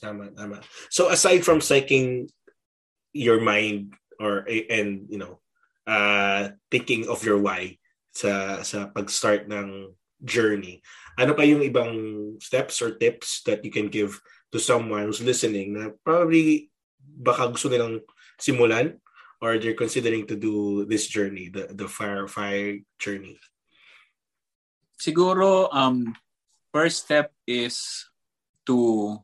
Tama, 0.00 0.32
tama. 0.32 0.64
So 0.88 1.12
aside 1.12 1.44
from 1.44 1.60
psyching 1.60 2.32
your 3.12 3.38
mind 3.38 3.92
or 4.16 4.48
and 4.48 5.06
you 5.12 5.20
know, 5.20 5.38
uh 5.84 6.56
thinking 6.72 7.06
of 7.12 7.20
your 7.22 7.36
why 7.36 7.76
sa 8.16 8.64
sa 8.64 8.88
pag-start 8.88 9.46
ng 9.46 9.92
journey, 10.22 10.80
ano 11.20 11.36
pa 11.36 11.44
yung 11.44 11.62
ibang 11.62 11.92
steps 12.40 12.80
or 12.80 12.96
tips 12.96 13.42
that 13.44 13.62
you 13.62 13.70
can 13.70 13.92
give 13.92 14.18
to 14.50 14.58
someone 14.58 15.06
who's 15.06 15.22
listening 15.22 15.74
na 15.74 15.90
probably 16.02 16.70
baka 16.98 17.50
gusto 17.50 17.66
nilang 17.66 18.02
simulan 18.40 19.00
or 19.42 19.58
they're 19.58 19.74
considering 19.78 20.26
to 20.28 20.36
do 20.36 20.84
this 20.86 21.06
journey, 21.10 21.50
the 21.50 21.72
the 21.74 21.88
fire 21.88 22.28
fire 22.28 22.78
journey? 23.02 23.36
Siguro 25.00 25.66
um 25.74 26.14
first 26.70 27.04
step 27.04 27.34
is 27.46 27.78
to 28.66 29.18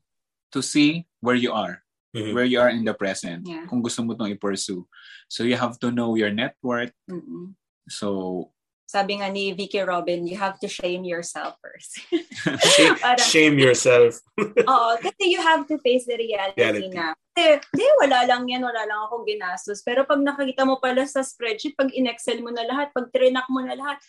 to 0.51 0.59
see 0.63 1.07
where 1.21 1.39
you 1.39 1.53
are, 1.55 1.85
Mhm. 2.17 2.35
where 2.35 2.49
you 2.49 2.59
are 2.59 2.73
in 2.73 2.83
the 2.83 2.95
present. 2.95 3.47
Yeah. 3.47 3.67
Kung 3.71 3.85
gusto 3.85 4.03
mo 4.03 4.19
tong 4.19 4.33
i-pursue. 4.33 4.83
So 5.31 5.45
you 5.47 5.55
have 5.55 5.79
to 5.85 5.93
know 5.95 6.17
your 6.19 6.35
net 6.35 6.57
worth. 6.65 6.95
Mhm. 7.07 7.55
So 7.87 8.51
Sabi 8.89 9.21
nga 9.21 9.29
ni 9.29 9.53
Vicky 9.53 9.85
Robin, 9.85 10.25
you 10.25 10.41
have 10.41 10.57
to 10.65 10.65
shame 10.65 11.05
yourself 11.05 11.61
first. 11.61 12.01
Shame, 12.73 12.97
Parang- 13.05 13.29
shame 13.29 13.57
yourself. 13.61 14.25
Oo, 14.73 14.91
kasi 14.97 15.29
you 15.29 15.45
have 15.45 15.69
to 15.69 15.77
face 15.85 16.09
the 16.09 16.17
reality, 16.17 16.57
Reality. 16.57 16.97
na. 16.97 17.13
Kasi, 17.37 17.61
di, 17.77 17.85
wala 18.01 18.25
lang 18.25 18.49
yan, 18.49 18.65
wala 18.65 18.89
lang 18.89 19.01
akong 19.05 19.29
ginastos. 19.29 19.85
Pero 19.85 20.09
pag 20.09 20.25
nakakita 20.25 20.65
mo 20.65 20.81
pala 20.81 21.05
sa 21.05 21.21
spreadsheet, 21.21 21.77
pag 21.77 21.93
in-excel 21.93 22.41
mo 22.41 22.49
na 22.49 22.65
lahat, 22.65 22.89
pag 22.97 23.13
trinak 23.13 23.45
mo 23.53 23.61
na 23.61 23.77
lahat, 23.77 24.01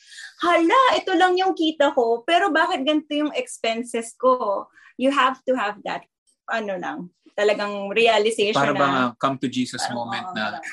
hala, 0.48 0.82
ito 0.96 1.12
lang 1.12 1.36
yung 1.36 1.52
kita 1.52 1.92
ko, 1.92 2.24
pero 2.24 2.48
bakit 2.48 2.88
ganito 2.88 3.12
yung 3.12 3.36
expenses 3.36 4.16
ko? 4.16 4.72
You 4.96 5.12
have 5.12 5.44
to 5.44 5.60
have 5.60 5.84
that, 5.84 6.08
ano 6.48 6.80
lang, 6.80 7.12
talagang 7.36 7.92
realization 7.92 8.56
para 8.56 8.72
na, 8.72 8.80
bang 8.80 8.96
uh, 8.96 9.12
come 9.20 9.36
to 9.44 9.52
Jesus 9.52 9.84
moment 9.92 10.28
na 10.32 10.64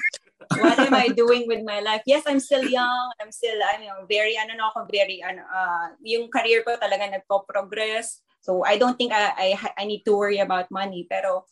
what 0.55 0.79
am 0.79 0.95
I 0.95 1.09
doing 1.11 1.49
with 1.51 1.67
my 1.67 1.81
life? 1.81 2.03
Yes, 2.07 2.23
I'm 2.27 2.39
still 2.41 2.63
young. 2.63 3.07
I'm 3.19 3.33
still, 3.35 3.59
I 3.59 3.83
know, 3.83 4.07
very, 4.07 4.39
ano 4.39 4.55
na 4.55 4.71
ako, 4.71 4.87
very, 4.91 5.23
ano, 5.23 5.43
uh, 5.43 5.95
yung 6.05 6.31
career 6.31 6.63
ko 6.63 6.79
talaga 6.79 7.11
nagpo-progress. 7.11 8.23
So, 8.41 8.63
I 8.63 8.79
don't 8.79 8.95
think 8.95 9.11
I, 9.11 9.55
I, 9.57 9.83
I 9.83 9.85
need 9.85 10.07
to 10.07 10.15
worry 10.15 10.39
about 10.39 10.71
money. 10.71 11.07
Pero, 11.11 11.51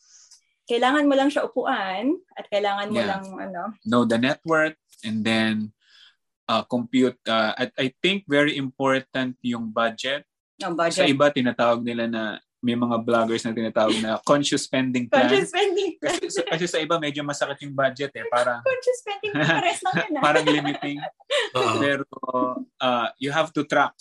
kailangan 0.65 1.05
mo 1.05 1.15
lang 1.19 1.29
siya 1.29 1.45
upuan 1.45 2.17
at 2.39 2.49
kailangan 2.49 2.89
mo 2.89 2.97
Yeah. 3.03 3.11
lang, 3.13 3.25
ano, 3.37 3.63
know 3.85 4.09
the 4.09 4.17
network 4.17 4.81
and 5.05 5.21
then 5.21 5.77
uh, 6.49 6.65
compute. 6.65 7.21
Uh, 7.29 7.53
I, 7.53 7.65
I 7.77 7.87
think 8.01 8.25
very 8.25 8.57
important 8.57 9.37
yung 9.45 9.69
budget. 9.69 10.25
yung 10.63 10.73
Sa 10.79 10.81
budget. 10.89 11.11
iba, 11.11 11.29
tinatawag 11.29 11.85
nila 11.85 12.09
na 12.09 12.23
may 12.65 12.73
mga 12.73 12.97
vloggers 13.05 13.45
na 13.45 13.53
tinatawag 13.53 14.01
na 14.01 14.17
conscious 14.25 14.65
spending 14.65 15.05
plan. 15.05 15.29
Conscious 15.29 15.53
spending. 15.53 15.93
Kasi, 16.05 16.33
sa- 16.33 16.49
kasi 16.49 16.65
sa 16.65 16.81
iba, 16.81 16.97
medyo 16.97 17.21
masakit 17.21 17.61
yung 17.69 17.77
budget 17.77 18.09
eh. 18.17 18.25
Parang, 18.33 18.65
Conscious 18.69 18.99
spending. 19.05 19.33
Pares 19.37 19.81
lang 19.85 19.95
ah. 20.01 20.23
parang 20.25 20.45
limiting. 20.49 20.97
Oo. 21.61 21.77
Pero 21.77 22.05
uh, 22.81 23.09
you 23.21 23.29
have 23.29 23.53
to 23.53 23.69
track 23.69 23.93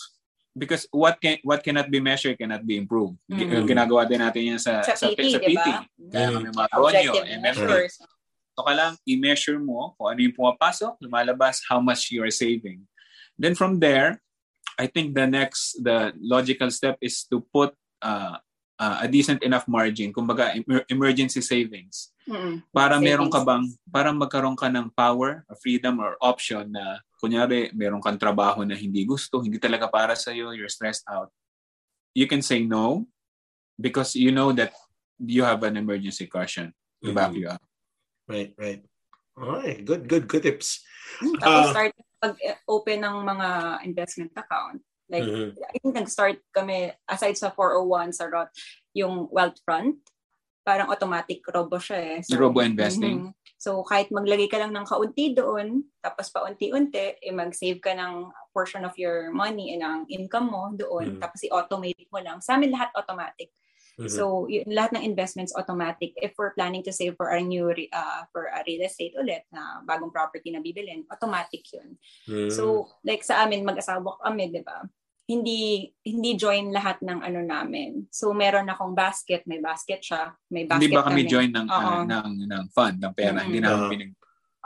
because 0.56 0.88
what 0.94 1.20
can 1.20 1.42
what 1.44 1.60
cannot 1.60 1.92
be 1.92 2.00
measured 2.00 2.40
cannot 2.40 2.64
be 2.64 2.80
improved. 2.80 3.20
Mhm. 3.28 3.68
Ginagawa 3.68 4.08
din 4.08 4.24
natin 4.24 4.56
yan 4.56 4.60
sa 4.62 4.80
Sa 4.88 4.96
sa, 4.96 5.12
PT, 5.12 5.36
sa 5.36 5.40
PT. 5.44 5.68
ba? 5.68 5.84
Kaya 6.14 6.28
kami 6.32 6.48
mga 6.56 6.70
Ronyo, 6.72 7.14
measures. 7.44 8.00
So, 8.54 8.62
kailangan 8.62 8.96
i-measure 9.10 9.58
mo 9.58 9.98
kung 9.98 10.14
ano 10.14 10.20
yung 10.22 10.36
pumapasok, 10.38 11.02
lumalabas, 11.02 11.66
how 11.66 11.82
much 11.82 12.14
you 12.14 12.22
are 12.22 12.30
saving. 12.30 12.86
Then 13.34 13.58
from 13.58 13.82
there, 13.82 14.22
I 14.78 14.86
think 14.86 15.18
the 15.18 15.26
next, 15.26 15.82
the 15.82 16.14
logical 16.22 16.70
step 16.70 17.02
is 17.02 17.26
to 17.34 17.42
put 17.50 17.74
uh, 18.06 18.38
uh, 18.80 19.04
a 19.04 19.08
decent 19.08 19.42
enough 19.44 19.68
margin, 19.68 20.14
kumbaga 20.14 20.54
emer- 20.56 20.86
emergency 20.90 21.42
savings. 21.42 22.12
Mm-mm. 22.26 22.64
Para 22.72 22.96
Savings. 22.98 23.06
meron 23.10 23.30
ka 23.30 23.44
bang, 23.44 23.64
para 23.92 24.10
magkaroon 24.16 24.58
ka 24.58 24.72
ng 24.72 24.90
power, 24.96 25.44
or 25.46 25.56
freedom, 25.60 26.00
or 26.00 26.16
option 26.24 26.72
na, 26.72 27.00
kunyari, 27.20 27.72
meron 27.72 28.02
kang 28.04 28.20
trabaho 28.20 28.64
na 28.68 28.76
hindi 28.76 29.04
gusto, 29.08 29.40
hindi 29.40 29.60
talaga 29.60 29.88
para 29.88 30.16
sa'yo, 30.16 30.52
you're 30.52 30.72
stressed 30.72 31.04
out. 31.08 31.32
You 32.14 32.28
can 32.28 32.42
say 32.44 32.62
no 32.62 33.08
because 33.80 34.14
you 34.14 34.30
know 34.30 34.52
that 34.54 34.72
you 35.18 35.42
have 35.44 35.64
an 35.64 35.78
emergency 35.78 36.28
cushion 36.28 36.76
to 37.02 37.10
back 37.12 37.32
Mhm. 37.34 37.40
you 37.40 37.48
up. 37.50 37.62
Right, 38.28 38.54
right. 38.56 38.82
Okay, 39.34 39.82
good, 39.82 40.06
good, 40.06 40.26
good 40.30 40.44
tips. 40.46 40.84
Tapos 41.42 41.68
Ah. 41.68 41.72
start 41.74 41.92
pag-open 42.22 43.02
ng 43.02 43.16
mga 43.26 43.48
investment 43.84 44.32
account. 44.38 44.80
Like, 45.14 45.30
Mhm. 45.30 45.50
I 45.62 45.78
think 45.78 45.94
nag-start 45.94 46.42
kami, 46.50 46.90
aside 47.06 47.38
sa 47.38 47.54
401 47.54 48.10
sa 48.10 48.26
Roth, 48.26 48.50
yung 48.98 49.30
Wealth 49.30 49.62
Front, 49.62 50.02
parang 50.66 50.90
automatic 50.90 51.46
robo 51.46 51.78
siya 51.78 52.18
eh. 52.18 52.20
Robo 52.34 52.66
investing? 52.66 53.30
Mhm. 53.30 53.32
So 53.62 53.86
kahit 53.86 54.10
maglagay 54.10 54.50
ka 54.50 54.58
lang 54.58 54.74
ng 54.74 54.88
kaunti 54.88 55.32
doon, 55.32 55.86
tapos 56.02 56.34
paunti-unti, 56.34 57.22
eh, 57.22 57.32
mag-save 57.36 57.78
ka 57.80 57.94
ng 57.94 58.32
portion 58.56 58.82
of 58.84 58.96
your 58.98 59.30
money 59.30 59.72
and 59.76 59.84
ang 59.86 60.02
income 60.10 60.50
mo 60.50 60.72
doon, 60.74 61.16
Mm. 61.16 61.22
tapos 61.22 61.46
i-automate 61.46 62.08
mo 62.10 62.20
lang. 62.20 62.40
Sa 62.42 62.56
amin 62.58 62.74
lahat 62.74 62.90
automatic. 62.96 63.52
Mhm. 63.94 64.10
So 64.10 64.50
y- 64.50 64.66
lahat 64.66 64.98
ng 64.98 65.06
investments 65.06 65.54
automatic. 65.54 66.18
If 66.18 66.34
we're 66.34 66.58
planning 66.58 66.82
to 66.82 66.96
save 66.96 67.14
for 67.14 67.30
our 67.30 67.44
new 67.44 67.70
uh, 67.70 68.22
for 68.34 68.50
a 68.50 68.66
real 68.66 68.82
estate 68.90 69.14
ulit 69.14 69.46
na 69.54 69.86
bagong 69.86 70.10
property 70.10 70.50
na 70.50 70.66
bibilin, 70.66 71.06
automatic 71.14 71.62
'yun. 71.70 71.94
Mhm. 72.26 72.50
So 72.50 72.90
like 73.06 73.22
sa 73.22 73.46
amin 73.46 73.62
mag-asawa 73.62 74.18
kami, 74.26 74.50
'di 74.50 74.66
ba? 74.66 74.82
Hindi 75.24 75.88
hindi 76.04 76.36
join 76.36 76.76
lahat 76.76 77.00
ng 77.00 77.24
ano 77.24 77.40
namin. 77.40 78.12
So 78.12 78.36
meron 78.36 78.68
akong 78.68 78.92
basket, 78.92 79.48
may 79.48 79.64
basket 79.64 80.04
siya, 80.04 80.36
may 80.52 80.68
basket 80.68 80.92
Hindi 80.92 80.96
ba 80.96 81.08
kami 81.08 81.24
kami. 81.24 81.32
join 81.32 81.52
ng, 81.56 81.68
ah, 81.72 82.04
ng, 82.04 82.30
ng 82.44 82.66
fund, 82.76 83.00
ng 83.00 83.14
pera? 83.16 83.40
Mm-mm. 83.40 83.48
Hindi 83.48 83.60
namin 83.64 83.80
Oo. 83.80 83.92
pinag... 83.92 84.12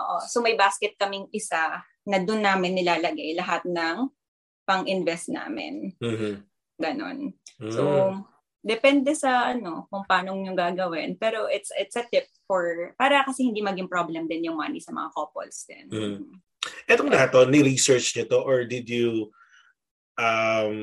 Oo. 0.02 0.18
So 0.26 0.42
may 0.42 0.58
basket 0.58 0.98
kaming 0.98 1.30
isa 1.30 1.86
na 2.10 2.18
doon 2.18 2.42
namin 2.42 2.74
nilalagay 2.74 3.38
lahat 3.38 3.70
ng 3.70 4.10
pang-invest 4.66 5.30
namin. 5.30 5.94
Mhm. 6.02 6.42
Ganon. 6.82 7.18
Mhm. 7.62 7.72
So 7.72 7.82
depende 8.66 9.14
sa 9.14 9.54
ano 9.54 9.86
kung 9.94 10.10
paano 10.10 10.34
yung 10.36 10.58
gagawin. 10.58 11.22
Pero 11.22 11.46
it's 11.48 11.70
it's 11.78 11.96
a 11.96 12.04
tip 12.04 12.26
for 12.50 12.98
para 12.98 13.22
kasi 13.24 13.46
hindi 13.46 13.62
maging 13.62 13.88
problem 13.88 14.26
din 14.26 14.50
yung 14.50 14.58
money 14.58 14.82
sa 14.82 14.90
mga 14.90 15.14
couples 15.14 15.70
din. 15.70 15.86
Mhm. 15.88 16.34
Etong 16.90 17.14
lahat 17.14 17.30
to, 17.32 17.46
ni-research 17.46 18.18
nyo 18.18 18.26
to 18.26 18.40
or 18.42 18.66
did 18.66 18.90
you 18.90 19.30
um, 20.18 20.78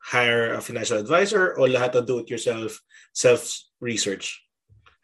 hire 0.00 0.56
a 0.56 0.60
financial 0.60 0.98
advisor 0.98 1.54
o 1.60 1.68
lahat 1.68 1.92
to 1.92 2.02
do-it-yourself 2.02 2.80
self-research? 3.12 4.44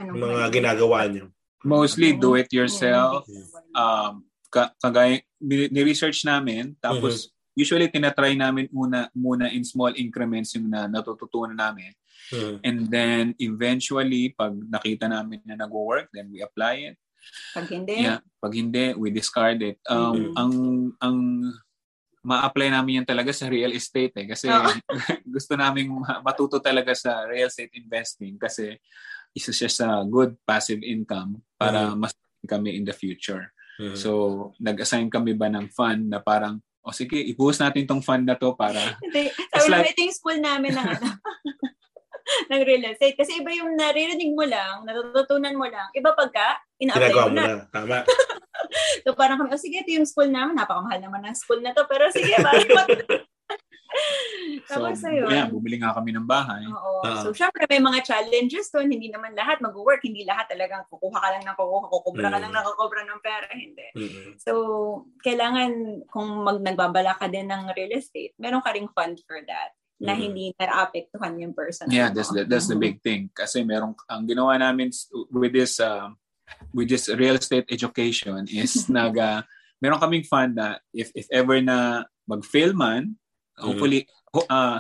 Anong 0.01 0.21
mga 0.21 0.45
ginagawa 0.53 1.09
nyo? 1.09 1.33
Mostly 1.65 2.13
do 2.13 2.37
it 2.37 2.53
yourself. 2.53 3.25
Mm. 3.29 3.47
Um, 3.77 4.13
ka- 4.53 4.73
kagaya, 4.81 5.21
ni- 5.41 5.69
ni-research 5.73 6.25
namin, 6.25 6.77
tapos 6.81 7.33
usually 7.57 7.89
tinatry 7.89 8.37
namin 8.37 8.69
muna, 8.69 9.09
muna 9.17 9.49
in 9.53 9.65
small 9.65 9.93
increments 9.97 10.53
yung 10.55 10.69
na 10.69 10.85
natututunan 10.87 11.57
namin. 11.57 11.93
Mhm. 12.29 12.57
And 12.61 12.79
then 12.91 13.25
eventually, 13.39 14.35
pag 14.37 14.53
nakita 14.53 15.09
namin 15.09 15.41
na 15.47 15.57
nag-work, 15.65 16.11
then 16.13 16.29
we 16.29 16.43
apply 16.43 16.93
it. 16.93 16.97
Pag 17.55 17.67
hindi, 17.71 18.07
Yeah. 18.07 18.23
Pag 18.39 18.55
hindi, 18.55 18.95
we 18.95 19.11
discard 19.11 19.59
it. 19.63 19.79
Um, 19.91 20.15
Mhm. 20.15 20.33
Ang 20.37 20.53
ang 21.03 21.19
ma-apply 22.27 22.75
namin 22.75 23.03
yan 23.03 23.07
talaga 23.07 23.31
sa 23.31 23.47
real 23.47 23.71
estate 23.71 24.11
eh. 24.19 24.27
Kasi 24.27 24.51
gusto 25.35 25.55
namin 25.55 25.87
ma- 25.87 26.19
matuto 26.19 26.59
talaga 26.59 26.91
sa 26.99 27.23
real 27.31 27.47
estate 27.47 27.71
investing 27.79 28.35
kasi 28.35 28.75
isa 29.31 29.55
siya 29.55 29.71
sa 29.71 29.87
good 30.03 30.35
passive 30.43 30.83
income 30.83 31.39
para 31.55 31.95
mas 31.95 32.11
kami 32.43 32.75
in 32.75 32.83
the 32.83 32.95
future. 32.95 33.55
Mhm. 33.79 33.95
So, 33.95 34.11
nag-assign 34.59 35.07
kami 35.13 35.37
ba 35.39 35.47
ng 35.53 35.71
fund 35.71 36.09
na 36.11 36.19
parang, 36.19 36.59
o 36.83 36.91
sige, 36.91 37.21
ibuhos 37.21 37.61
natin 37.61 37.85
tong 37.87 38.03
fund 38.03 38.25
na 38.27 38.35
to 38.35 38.57
para 38.59 38.79
Hindi. 39.05 39.31
Sabi 39.55 39.69
like- 39.71 39.87
like, 39.87 39.93
ito 39.95 40.03
yung 40.03 40.17
school 40.17 40.39
namin 40.41 40.73
ng 40.75 40.87
ano. 40.99 41.09
ng 42.51 42.63
real 42.67 42.91
estate. 42.91 43.15
Kasi 43.15 43.39
iba 43.39 43.55
yung 43.55 43.79
naririnig 43.79 44.35
mo 44.35 44.43
lang, 44.43 44.83
natututunan 44.83 45.55
mo 45.55 45.67
lang. 45.69 45.87
Iba 45.95 46.11
pagka, 46.17 46.59
ina-apply 46.83 47.13
mo 47.15 47.31
mo 47.31 47.39
na. 47.39 47.45
na. 47.45 47.55
Tama. 47.71 47.99
So 49.05 49.15
parang 49.15 49.39
kami, 49.39 49.55
oh 49.55 49.61
sige, 49.61 49.83
ito 49.83 49.93
yung 49.95 50.09
school 50.09 50.29
namin. 50.29 50.57
Napakamahal 50.59 50.99
naman 50.99 51.23
ng 51.27 51.37
school 51.37 51.63
na 51.63 51.71
to. 51.71 51.87
Pero 51.87 52.11
sige, 52.11 52.35
bakit 52.43 52.69
mo? 52.71 52.83
so, 54.69 54.83
Tapos 54.83 55.01
ayun. 55.07 55.31
yeah, 55.31 55.47
bumili 55.47 55.79
nga 55.81 55.95
kami 55.95 56.11
ng 56.13 56.27
bahay. 56.27 56.67
Oo. 56.67 57.01
Ah. 57.07 57.23
So, 57.23 57.31
syempre, 57.33 57.65
may 57.71 57.79
mga 57.81 58.03
challenges 58.03 58.69
doon. 58.75 58.91
Hindi 58.91 59.09
naman 59.09 59.33
lahat 59.33 59.63
mag-work. 59.63 60.03
Hindi 60.03 60.27
lahat 60.27 60.51
talagang 60.51 60.85
kukuha 60.91 61.19
ka 61.23 61.29
lang 61.33 61.45
ng 61.47 61.57
kukuha, 61.57 61.85
kukubra 61.89 62.29
ka 62.29 62.39
Mm. 62.39 62.43
lang 62.45 62.53
ng 62.53 62.67
kukubra 62.67 63.01
ng 63.07 63.21
pera. 63.23 63.49
Hindi. 63.55 63.87
Mhm. 63.95 64.23
So, 64.43 64.53
kailangan 65.23 65.71
kung 66.11 66.29
mag 66.45 66.59
nagbabala 66.61 67.15
ka 67.17 67.31
din 67.31 67.47
ng 67.49 67.73
real 67.73 67.95
estate, 67.95 68.35
meron 68.37 68.61
ka 68.61 68.75
ring 68.75 68.91
fund 68.93 69.17
for 69.25 69.39
that 69.47 69.73
na 69.97 70.13
Mhm. 70.13 70.21
hindi 70.21 70.45
na-apektuhan 70.61 71.41
yung 71.41 71.55
person. 71.57 71.89
Yeah, 71.89 72.13
that's 72.13 72.29
the 72.29 72.45
that's 72.45 72.69
the 72.69 72.77
big 72.77 73.01
thing 73.01 73.33
kasi 73.33 73.65
merong 73.65 73.97
ang 74.13 74.29
ginawa 74.29 74.53
namin 74.61 74.93
with 75.33 75.57
this 75.57 75.81
uh, 75.81 76.13
with 76.75 76.89
this 76.89 77.09
real 77.11 77.37
estate 77.37 77.67
education 77.71 78.47
is 78.51 78.87
naga 78.93 79.45
meron 79.83 80.01
kaming 80.01 80.27
fund 80.27 80.57
na 80.57 80.81
if 80.93 81.13
if 81.15 81.27
ever 81.33 81.61
na 81.61 82.05
mag-fail 82.27 82.73
man, 82.75 83.15
hopefully 83.57 84.09
ho- 84.35 84.49
uh, 84.51 84.79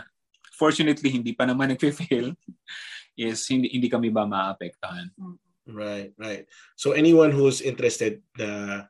fortunately 0.56 1.10
hindi 1.12 1.32
pa 1.36 1.44
naman 1.46 1.68
nagfe-fail 1.72 2.34
is 3.16 3.44
hindi 3.48 3.68
hindi 3.72 3.88
kami 3.88 4.08
ba 4.10 4.24
maapektuhan. 4.24 5.12
Right, 5.66 6.14
right. 6.14 6.46
So 6.78 6.92
anyone 6.94 7.34
who's 7.34 7.60
interested 7.60 8.22
uh, 8.38 8.86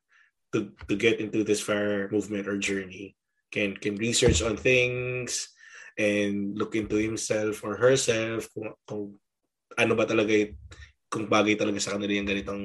to 0.53 0.73
to 0.89 0.95
get 0.95 1.21
into 1.21 1.43
this 1.43 1.61
fire 1.61 2.09
movement 2.13 2.47
or 2.47 2.61
journey 2.61 3.17
can 3.51 3.77
can 3.77 3.97
research 3.97 4.45
on 4.45 4.57
things 4.61 5.49
and 5.97 6.53
look 6.53 6.77
into 6.77 7.01
himself 7.01 7.65
or 7.65 7.81
herself 7.81 8.53
kung, 8.53 8.77
kung 8.85 9.05
ano 9.81 9.93
ba 9.97 10.05
talaga 10.05 10.33
y- 10.33 10.53
kung 11.07 11.31
bagay 11.31 11.55
talaga 11.55 11.79
sa 11.79 11.95
kanila 11.97 12.13
yung 12.17 12.29
ganitong 12.29 12.63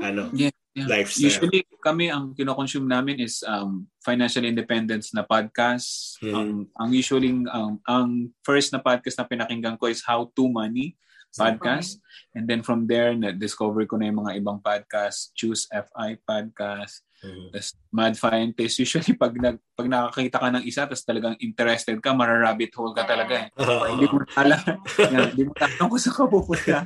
ano 0.00 0.32
Yeah, 0.32 0.54
yeah. 0.72 0.88
lifestyle. 0.88 1.28
Usually 1.28 1.60
kami 1.84 2.08
ang 2.08 2.32
kino-consume 2.32 2.88
namin 2.88 3.20
is 3.20 3.44
um, 3.44 3.84
financial 4.00 4.42
independence 4.48 5.12
na 5.12 5.22
podcast. 5.22 6.16
Mhm. 6.24 6.32
Ang 6.32 6.50
ang 6.80 6.90
usually 6.90 7.30
ang 7.52 7.76
ang 7.84 8.08
first 8.40 8.72
na 8.72 8.80
podcast 8.80 9.20
na 9.20 9.28
pinakinggan 9.28 9.76
ko 9.76 9.92
is 9.92 10.00
How 10.00 10.28
to 10.32 10.48
Money 10.48 10.96
podcast. 11.32 11.96
And 12.36 12.44
then 12.44 12.60
from 12.60 12.84
there, 12.84 13.16
na-discover 13.16 13.88
ko 13.88 13.96
na 13.96 14.12
yung 14.12 14.20
mga 14.24 14.36
ibang 14.40 14.60
podcast, 14.60 15.32
Choose 15.32 15.64
FI 15.68 16.20
podcast, 16.28 17.04
Mhm. 17.22 17.54
tas 17.54 17.78
Mad 17.94 18.18
Scientist. 18.18 18.82
Usually, 18.82 19.14
pag, 19.22 19.30
nag, 19.38 19.56
pag 19.78 19.86
nakakita 19.86 20.42
ka 20.42 20.48
ng 20.50 20.64
isa, 20.66 20.90
tas 20.90 21.06
talagang 21.06 21.38
interested 21.38 21.94
ka, 22.02 22.10
mararabbit 22.10 22.74
hole 22.74 22.90
ka 22.92 23.06
talaga 23.06 23.46
eh. 23.46 23.48
Hindi 23.94 24.10
mo 24.10 24.26
alam, 24.34 24.58
hindi 25.30 25.42
mo 25.46 25.54
alam 25.54 25.86
kung 25.86 26.00
saan 26.02 26.16
ka 26.18 26.24
pupunta. 26.26 26.76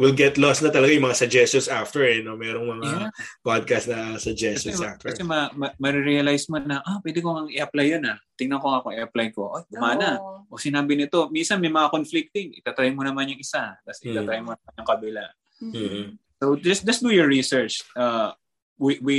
We'll 0.00 0.16
get 0.16 0.40
lost 0.40 0.64
na 0.64 0.72
talaga 0.72 0.88
yung 0.96 1.04
mga 1.04 1.20
suggestions 1.20 1.68
after 1.68 2.00
eh. 2.00 2.24
No? 2.24 2.40
Merong 2.40 2.64
mga 2.64 2.82
Yeah. 2.84 3.10
podcast 3.44 3.86
na 3.92 4.16
Kasi, 4.16 4.32
suggestions 4.32 4.80
after. 4.80 5.12
kasi 5.12 5.20
ma, 5.20 5.52
ma, 5.52 5.68
ma-realize 5.76 6.48
mo 6.48 6.56
na, 6.58 6.80
ah, 6.80 7.00
pwede 7.04 7.20
ko 7.20 7.36
nga 7.36 7.44
i-apply 7.50 7.86
yun 7.90 8.04
ah. 8.08 8.16
Tingnan 8.34 8.58
ko 8.58 8.66
nga 8.72 8.82
kung 8.82 8.94
i-apply 8.96 9.26
ko. 9.30 9.42
Oh, 9.52 9.62
gumana. 9.68 10.16
Oo. 10.16 10.48
O 10.48 10.56
sinabi 10.56 10.96
nito, 10.96 11.28
minsan 11.28 11.60
may 11.60 11.68
mga 11.68 11.92
conflicting. 11.92 12.56
Itatry 12.56 12.88
mo 12.88 13.04
naman 13.04 13.28
yung 13.28 13.40
isa, 13.40 13.76
tapos 13.84 14.00
Hmm. 14.00 14.10
itatry 14.16 14.38
mo 14.40 14.56
naman 14.56 14.72
yung 14.80 14.88
kabila. 14.88 15.24
Mhm. 15.60 16.04
So 16.40 16.56
just 16.56 16.84
just 16.84 17.00
do 17.00 17.08
your 17.08 17.28
research. 17.28 17.80
Uh, 17.94 18.32
we 18.76 18.98
we 19.00 19.18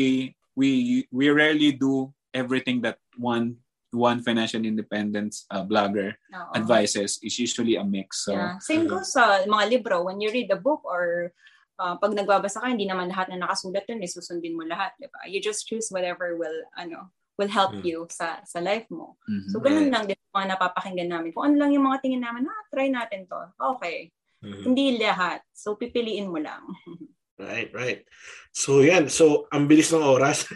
we 0.56 1.04
we 1.12 1.30
rarely 1.30 1.72
do 1.72 2.12
everything 2.34 2.82
that 2.82 3.00
one 3.20 3.56
one 3.96 4.20
financial 4.20 4.60
independence 4.60 5.48
uh, 5.56 5.64
blogger 5.64 6.20
Oo. 6.36 6.52
advises. 6.52 7.16
It's 7.24 7.40
usually 7.40 7.80
a 7.80 7.84
mix. 7.88 8.28
So 8.28 8.36
Yeah. 8.36 8.60
Same 8.60 8.88
goes 8.92 9.16
sa 9.16 9.48
mga 9.48 9.72
libro. 9.72 10.04
When 10.04 10.20
you 10.20 10.28
read 10.36 10.52
a 10.52 10.60
book 10.60 10.84
or 10.84 11.32
uh, 11.80 11.96
pag 11.96 12.12
nagbabasa 12.12 12.60
ka, 12.60 12.68
hindi 12.68 12.84
naman 12.84 13.08
lahat 13.08 13.32
na 13.32 13.48
nakasulat 13.48 13.88
dun, 13.88 14.04
eh, 14.04 14.12
susundin 14.12 14.56
mo 14.60 14.68
lahat, 14.68 14.96
di 15.00 15.08
ba? 15.08 15.24
You 15.32 15.40
just 15.40 15.64
choose 15.68 15.88
whatever 15.96 16.36
will, 16.36 16.60
ano, 16.76 17.08
will 17.40 17.52
help 17.52 17.72
Mm. 17.80 17.84
you 17.88 17.98
sa 18.12 18.44
sa 18.44 18.60
life 18.60 18.88
mo. 18.92 19.16
mhm. 19.32 19.48
So, 19.52 19.60
ganun 19.64 19.88
Right. 19.88 19.94
lang 19.96 20.04
din 20.12 20.20
mga 20.36 20.56
napapakinggan 20.56 21.12
namin. 21.12 21.32
Kung 21.32 21.52
ano 21.52 21.56
lang 21.56 21.72
yung 21.72 21.88
mga 21.88 22.00
tingin 22.04 22.24
namin, 22.24 22.48
ah, 22.52 22.64
try 22.72 22.92
natin 22.92 23.28
to. 23.32 23.40
Okay. 23.80 24.12
Mhm. 24.44 24.64
Hindi 24.72 25.00
lahat. 25.00 25.40
So, 25.56 25.80
pipiliin 25.80 26.28
mo 26.28 26.40
lang. 26.40 26.64
Right, 27.36 27.68
right. 27.76 28.08
So 28.56 28.80
yan, 28.80 29.12
so 29.12 29.52
ang 29.52 29.68
bilis 29.68 29.92
ng 29.92 30.00
oras. 30.00 30.48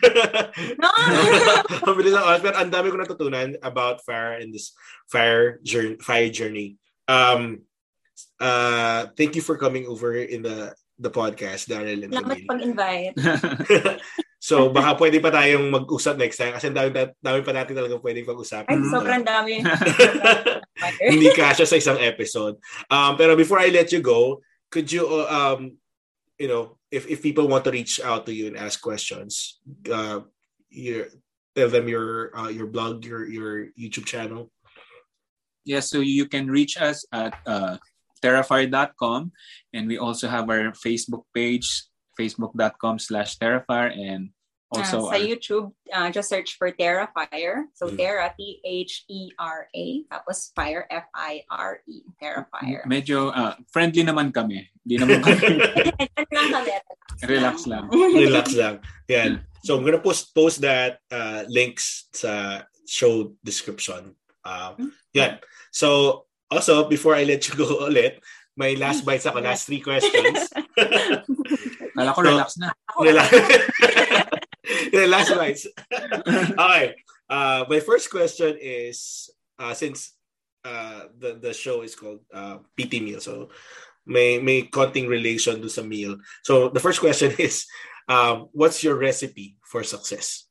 No! 0.79 0.87
ang 1.87 1.95
bilis 1.99 2.15
ng 2.15 2.23
oras, 2.23 2.39
pero 2.39 2.55
ang 2.55 2.71
dami 2.71 2.87
ko 2.87 2.95
natutunan 2.95 3.59
about 3.59 3.99
fire 4.07 4.39
and 4.39 4.55
this 4.55 4.71
fire 5.11 5.59
journey, 5.59 5.99
fire 5.99 6.31
journey. 6.31 6.79
Um 7.11 7.67
uh 8.39 9.11
thank 9.19 9.35
you 9.35 9.43
for 9.43 9.59
coming 9.59 9.83
over 9.91 10.15
in 10.15 10.39
the 10.39 10.71
the 10.99 11.11
podcast, 11.11 11.71
Daryl 11.71 12.03
and 12.07 12.11
Salamat 12.11 12.43
pag-invite. 12.43 13.15
so 14.49 14.67
baka 14.71 14.99
pwede 14.99 15.23
pa 15.23 15.31
tayong 15.31 15.71
mag-usap 15.71 16.19
next 16.19 16.39
time 16.39 16.55
kasi 16.55 16.71
ang 16.71 16.75
dami, 16.75 16.91
dami 17.23 17.39
pa 17.43 17.55
natin 17.55 17.75
talaga 17.75 17.95
pwedeng 18.03 18.27
pag-usapan. 18.27 18.67
Ay, 18.67 18.83
sobrang 18.91 19.23
dami. 19.23 19.63
Hindi 21.11 21.31
kasya 21.31 21.67
sa 21.67 21.79
isang 21.79 21.99
episode. 22.03 22.59
Um, 22.91 23.15
pero 23.15 23.39
before 23.39 23.63
I 23.63 23.71
let 23.71 23.95
you 23.95 24.03
go, 24.03 24.43
could 24.67 24.91
you, 24.91 25.07
uh, 25.07 25.27
um, 25.31 25.78
you 26.39 26.47
know, 26.47 26.77
if, 26.89 27.07
if 27.07 27.21
people 27.21 27.47
want 27.47 27.65
to 27.65 27.71
reach 27.71 27.99
out 27.99 28.25
to 28.25 28.33
you 28.33 28.47
and 28.47 28.57
ask 28.57 28.81
questions, 28.81 29.59
uh, 29.91 30.21
you 30.69 31.05
tell 31.55 31.69
them 31.69 31.87
your 31.87 32.35
uh, 32.35 32.47
your 32.47 32.67
blog, 32.67 33.03
your 33.05 33.27
your 33.27 33.67
YouTube 33.77 34.05
channel. 34.05 34.49
yeah, 35.65 35.83
so 35.83 35.99
you 35.99 36.25
can 36.25 36.47
reach 36.47 36.79
us 36.79 37.05
at 37.11 37.35
uh, 37.45 37.77
terrafire.com 38.23 39.31
and 39.73 39.87
we 39.87 39.97
also 39.97 40.27
have 40.27 40.49
our 40.49 40.71
Facebook 40.71 41.23
page, 41.35 41.67
facebook.com 42.19 42.99
slash 42.99 43.37
terrafire 43.37 43.91
and 43.91 44.31
Also, 44.69 45.01
Uh, 45.01 45.09
sa 45.09 45.17
our- 45.17 45.25
YouTube, 45.25 45.73
uh, 45.89 46.13
just 46.13 46.29
search 46.29 46.53
for 46.53 46.69
Terra 46.69 47.09
Fire. 47.09 47.65
So 47.73 47.89
Mm. 47.89 47.97
Terra, 47.97 48.25
T-H-E-R-A. 48.37 49.85
Tapos 50.05 50.53
Fire, 50.53 50.85
F-I-R-E, 50.93 51.95
Terra 52.21 52.45
Fire. 52.53 52.85
medyo 52.85 53.33
ah, 53.33 53.57
friendly 53.73 54.05
naman 54.05 54.29
kami. 54.29 54.69
Hindi 54.85 54.95
naman 55.01 55.25
kami 55.25 55.41
lang 56.37 56.47
kami, 56.53 56.71
relax 57.25 57.65
lang. 57.65 57.89
Relax 57.89 58.45
lang. 58.53 58.75
Yan. 59.09 59.41
So 59.65 59.73
I'm 59.73 59.83
gonna 59.83 59.97
post 59.99 60.37
post 60.37 60.61
that 60.61 61.01
uh, 61.09 61.49
links 61.49 62.05
sa 62.13 62.63
show 62.85 63.33
description. 63.41 64.13
Um, 64.45 64.93
yan. 65.17 65.41
So 65.73 66.29
also 66.53 66.85
before 66.85 67.17
I 67.17 67.25
let 67.25 67.41
you 67.49 67.57
go 67.57 67.81
ulit, 67.89 68.21
my 68.53 68.77
last 68.77 69.01
bites 69.01 69.25
ako, 69.25 69.41
last 69.41 69.65
three 69.65 69.81
questions. 69.81 70.45
Kala 71.97 72.13
ko 72.13 72.21
So, 72.21 72.27
relax 72.29 72.49
na. 72.61 72.69
Relax. 73.01 73.29
yeah, 74.93 75.05
last 75.05 75.33
bites. 75.35 75.67
okay. 76.27 76.95
Uh, 77.29 77.65
my 77.69 77.79
first 77.79 78.09
question 78.09 78.57
is 78.59 79.29
uh, 79.57 79.73
since 79.73 80.13
uh, 80.65 81.09
the 81.17 81.37
the 81.41 81.53
show 81.53 81.81
is 81.81 81.95
called 81.95 82.21
uh, 82.33 82.57
PT 82.77 83.01
meal, 83.01 83.21
so 83.21 83.49
may 84.05 84.37
may 84.41 84.65
konting 84.65 85.07
relation 85.09 85.61
to 85.61 85.69
sa 85.69 85.81
meal. 85.85 86.17
So 86.43 86.69
the 86.69 86.81
first 86.81 86.99
question 86.99 87.33
is, 87.41 87.65
um, 88.09 88.49
what's 88.53 88.83
your 88.83 88.97
recipe 88.97 89.57
for 89.65 89.83
success? 89.83 90.45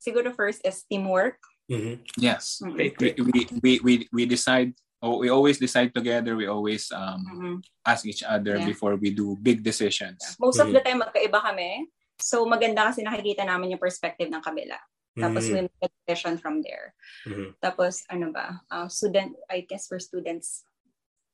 Siguro 0.00 0.32
first 0.32 0.64
is 0.64 0.80
teamwork. 0.88 1.36
Mm-hmm. 1.68 2.00
Yes. 2.16 2.64
Mhm. 2.64 2.72
Okay, 2.72 2.88
We, 2.96 3.08
we, 3.20 3.40
we, 3.60 3.72
we, 3.84 3.92
we 4.10 4.22
decide, 4.24 4.72
oh, 5.04 5.20
we 5.20 5.28
always 5.28 5.60
decide 5.60 5.92
together. 5.92 6.34
We 6.40 6.48
always 6.48 6.88
um, 6.90 7.20
Mhm. 7.28 7.54
ask 7.84 8.08
each 8.08 8.24
other 8.24 8.56
Yeah. 8.58 8.64
before 8.64 8.96
we 8.96 9.12
do 9.12 9.36
big 9.36 9.60
decisions. 9.62 10.24
Most 10.40 10.56
of 10.58 10.72
the 10.72 10.80
time, 10.80 11.04
magkaiba 11.04 11.36
kami. 11.44 11.84
So, 12.20 12.44
maganda 12.46 12.86
kasi 12.92 13.02
nakikita 13.02 13.42
namin 13.44 13.74
yung 13.74 13.82
perspective 13.82 14.28
ng 14.28 14.42
kabila. 14.44 14.78
Tapos, 15.18 15.48
Mm-hmm. 15.50 15.54
we 15.56 15.60
make 15.66 15.82
a 15.82 15.88
decision 16.06 16.38
from 16.38 16.62
there. 16.62 16.94
Mhm. 17.26 17.58
Tapos, 17.58 18.06
ano 18.06 18.30
ba? 18.30 18.62
Uh, 18.70 18.86
student, 18.86 19.34
I 19.50 19.66
guess 19.66 19.90
we're 19.90 19.98
students 19.98 20.62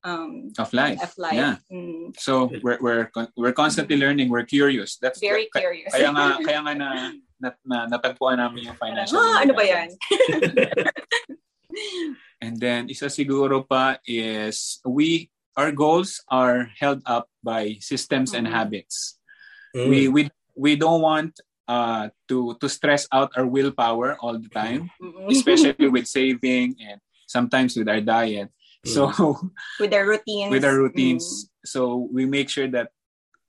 um, 0.07 0.55
Of 0.57 0.70
life. 0.72 1.03
of 1.03 1.12
life. 1.18 1.34
Yeah. 1.34 1.57
Mm, 1.66 2.14
So 2.16 2.47
we're, 2.62 2.78
we're, 2.80 3.07
con- 3.11 3.32
we're 3.37 3.53
constantly 3.53 3.99
learning. 3.99 4.30
We're 4.30 4.47
curious. 4.47 4.97
That's 5.03 5.18
very 5.18 5.51
ka- 5.53 5.59
curious. 5.61 5.91
Kaya 5.93 6.14
nga, 6.14 6.39
kaya 6.47 6.61
nga 6.62 6.72
na, 6.78 6.89
na, 7.43 7.49
na 7.66 7.78
natagpuan 7.91 8.39
namin 8.39 8.70
yung 8.70 8.78
financial 8.78 9.18
ah, 9.18 9.43
ano 9.43 9.53
ba 9.53 9.66
yan? 9.66 9.91
And 12.41 12.61
then 12.61 12.89
isa 12.89 13.07
siguro 13.09 13.64
pa 13.66 13.97
is 14.07 14.78
we 14.84 15.28
our 15.57 15.72
goals 15.72 16.20
are 16.28 16.68
held 16.76 17.01
up 17.09 17.28
by 17.43 17.80
systems 17.80 18.32
and 18.37 18.47
Mhm. 18.47 18.53
habits. 18.55 19.16
Mm. 19.74 19.89
We 19.89 20.01
we 20.09 20.22
we 20.57 20.74
don't 20.74 21.04
want 21.04 21.36
uh 21.68 22.09
to 22.26 22.57
to 22.62 22.66
stress 22.70 23.07
out 23.12 23.30
our 23.36 23.46
willpower 23.46 24.16
all 24.24 24.38
the 24.38 24.48
time, 24.50 24.88
especially 25.28 25.86
with 25.90 26.07
saving 26.18 26.74
and 26.80 26.98
sometimes 27.28 27.76
with 27.76 27.86
our 27.90 28.00
diet. 28.00 28.48
So 28.86 29.11
with 29.82 29.90
their 29.90 30.07
routines. 30.07 30.50
with 30.50 30.62
our 30.64 30.78
Mm. 30.78 30.82
routines, 30.88 31.50
so 31.66 32.07
we 32.11 32.22
make 32.24 32.46
sure 32.48 32.70
that 32.70 32.94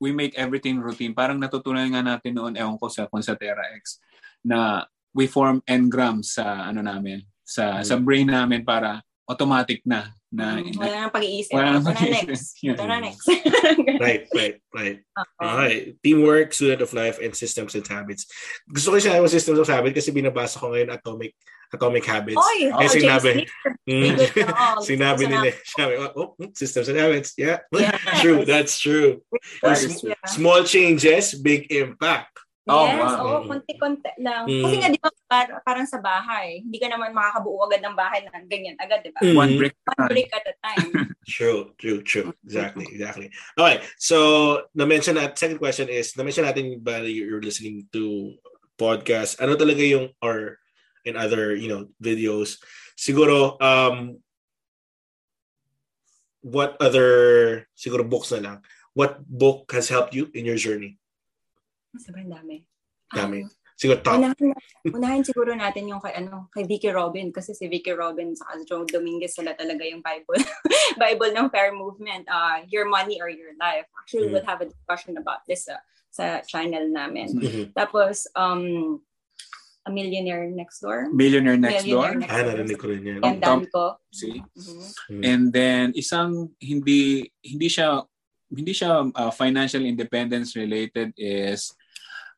we 0.02 0.10
make 0.10 0.34
everything 0.34 0.82
routine. 0.82 1.14
Parang 1.14 1.38
natutunan 1.38 1.94
nga 1.94 2.02
natin 2.02 2.38
noon, 2.38 2.58
ewan 2.58 2.78
ko 2.82 2.90
sa 2.90 3.06
kung 3.06 3.22
sa 3.22 3.38
Terra 3.38 3.66
X, 3.78 4.02
na 4.42 4.86
we 5.14 5.30
form 5.30 5.62
engrams 5.70 6.34
sa 6.38 6.66
ano 6.70 6.82
namin, 6.82 7.22
sa 7.46 7.82
Mm. 7.82 7.86
sa 7.86 7.96
brain 8.02 8.28
namin 8.30 8.66
para 8.66 9.06
automatic 9.28 9.84
na 9.86 10.08
na, 10.28 10.60
Mm, 10.60 10.76
Wala 10.76 11.08
nang 11.08 11.14
pag-iisip. 11.16 11.56
Wala 11.56 11.80
nang 11.80 11.84
Ito 11.84 11.88
na 11.88 11.96
pag-iisip. 11.96 12.28
next. 12.28 12.46
Ito 12.76 12.84
na 12.84 12.98
next. 13.00 13.26
right, 14.04 14.24
right, 14.36 14.56
right. 14.76 14.98
Oo. 15.40 15.48
Okay. 15.64 15.76
Teamwork, 16.04 16.52
student 16.52 16.84
of 16.84 16.92
life, 16.92 17.16
and 17.24 17.32
systems 17.32 17.76
and 17.80 17.88
habits. 17.88 18.28
Gusto 18.68 18.92
ko 18.92 19.00
yung 19.00 19.08
sinabi 19.08 19.24
mo 19.24 19.32
systems 19.32 19.60
of 19.60 19.72
habits 19.72 19.96
kasi 19.96 20.12
binabasa 20.12 20.60
ko 20.60 20.76
ngayon 20.76 20.92
Atomic 20.92 21.32
Atomic 21.68 22.04
Habits. 22.04 22.40
Oy, 22.40 22.60
Eh, 22.68 22.76
oh, 22.76 22.88
sinabi. 22.92 23.32
Mm. 23.88 24.20
Sinabi 24.84 25.32
nila. 25.32 25.48
Sabi, 25.64 25.96
oh, 25.96 26.12
oh, 26.12 26.30
systems 26.52 26.92
and 26.92 27.00
habits. 27.00 27.32
Yeah. 27.40 27.64
Yes. 27.72 27.96
True. 28.20 28.44
That's 28.44 28.76
true. 28.80 29.24
Sm- 29.64 30.12
Yeah. 30.12 30.20
Small 30.28 30.68
changes, 30.68 31.40
big 31.40 31.72
impact. 31.72 32.36
Oh, 32.68 32.84
yes, 32.84 33.00
wow. 33.00 33.24
oo, 33.24 33.38
konti-konti 33.48 34.12
lang. 34.20 34.44
Mm. 34.44 34.64
Kasi 34.68 34.76
nga, 34.76 34.90
di 34.92 35.00
ba, 35.00 35.10
par- 35.32 35.64
parang 35.64 35.88
sa 35.88 36.04
bahay, 36.04 36.60
hindi 36.68 36.78
ka 36.84 36.92
naman 36.92 37.16
makakabuo 37.16 37.64
agad 37.64 37.80
ng 37.80 37.96
bahay 37.96 38.20
na 38.28 38.44
ganyan 38.44 38.76
agad, 38.76 39.00
di 39.08 39.12
ba? 39.16 39.24
Mm. 39.24 39.36
one 39.40 39.54
break 39.56 39.72
at 39.72 39.80
a 39.80 39.88
One 39.88 39.96
time. 39.96 40.12
break 40.12 40.30
at 40.36 40.46
a 40.46 40.56
time. 40.60 40.90
True, 41.28 41.76
true, 41.76 42.00
true. 42.08 42.32
Exactly, 42.48 42.88
exactly. 42.88 43.28
Okay, 43.60 43.84
so 44.00 44.16
na-mention 44.72 45.20
that 45.20 45.36
second 45.36 45.60
question 45.60 45.92
is 45.92 46.16
na-mention 46.16 46.48
natin 46.48 46.80
ba 46.80 47.04
you're 47.04 47.44
listening 47.44 47.84
to 47.92 48.32
podcast, 48.80 49.36
ano 49.44 49.60
talaga 49.60 49.84
yung 49.84 50.16
or 50.24 50.56
in 51.04 51.20
other, 51.20 51.52
you 51.52 51.68
know, 51.68 51.92
videos. 52.00 52.64
Siguro 52.96 53.60
um 53.60 54.24
what 56.40 56.80
other 56.80 57.68
siguro 57.76 58.08
books 58.08 58.32
na 58.32 58.40
lang. 58.40 58.58
What 58.96 59.20
book 59.28 59.68
has 59.76 59.92
helped 59.92 60.16
you 60.16 60.32
in 60.32 60.48
your 60.48 60.56
journey? 60.58 60.96
Sobrang 62.00 62.30
dami. 62.30 62.64
Dami. 63.12 63.42
Um, 63.44 63.52
Siguro 63.78 64.02
top. 64.02 64.18
unahin, 64.18 64.58
unahin 64.98 65.22
siguro 65.22 65.54
natin 65.54 65.86
yung 65.86 66.02
kay, 66.02 66.18
ano, 66.18 66.50
kay 66.50 66.66
Vicky 66.66 66.90
Robin 66.90 67.30
kasi 67.30 67.54
si 67.54 67.70
Vicky 67.70 67.94
Robin 67.94 68.34
sa 68.34 68.58
Joe 68.66 68.90
Dominguez 68.90 69.38
sila 69.38 69.54
talaga 69.54 69.86
yung 69.86 70.02
Bible 70.02 70.42
Bible 70.98 71.30
ng 71.38 71.54
fair 71.54 71.70
movement. 71.70 72.26
Uh, 72.26 72.66
your 72.74 72.90
money 72.90 73.22
or 73.22 73.30
your 73.30 73.54
life. 73.62 73.86
Actually, 74.02 74.34
Mm. 74.34 74.34
we'll 74.34 74.50
have 74.50 74.66
a 74.66 74.70
discussion 74.74 75.14
about 75.22 75.46
this 75.46 75.70
uh, 75.70 75.78
sa 76.10 76.42
channel 76.42 76.90
namin. 76.90 77.38
Mhm. 77.38 77.64
Tapos, 77.78 78.26
um, 78.34 78.98
A 79.86 79.94
Millionaire 79.94 80.50
Next 80.52 80.82
Door. 80.84 81.14
Millionaire 81.16 81.56
next 81.56 81.86
Millionaire 81.88 82.12
door. 82.12 82.20
Next 82.20 82.34
Ah, 82.34 82.44
narinig 82.44 82.78
ko 82.82 82.86
rin 82.92 83.08
yan. 83.08 83.22
And 83.24 83.40
Tom- 83.40 83.70
ko. 83.72 83.96
See? 84.12 84.42
Mhm. 84.42 84.84
Mm. 85.16 85.22
And 85.24 85.44
then 85.54 85.86
isang 85.94 86.50
hindi 86.60 87.30
hindi 87.40 87.70
siya 87.70 88.04
hindi 88.50 88.74
siya 88.74 89.06
uh, 89.14 89.30
financial 89.32 89.86
independence 89.86 90.58
related 90.58 91.14
is 91.16 91.77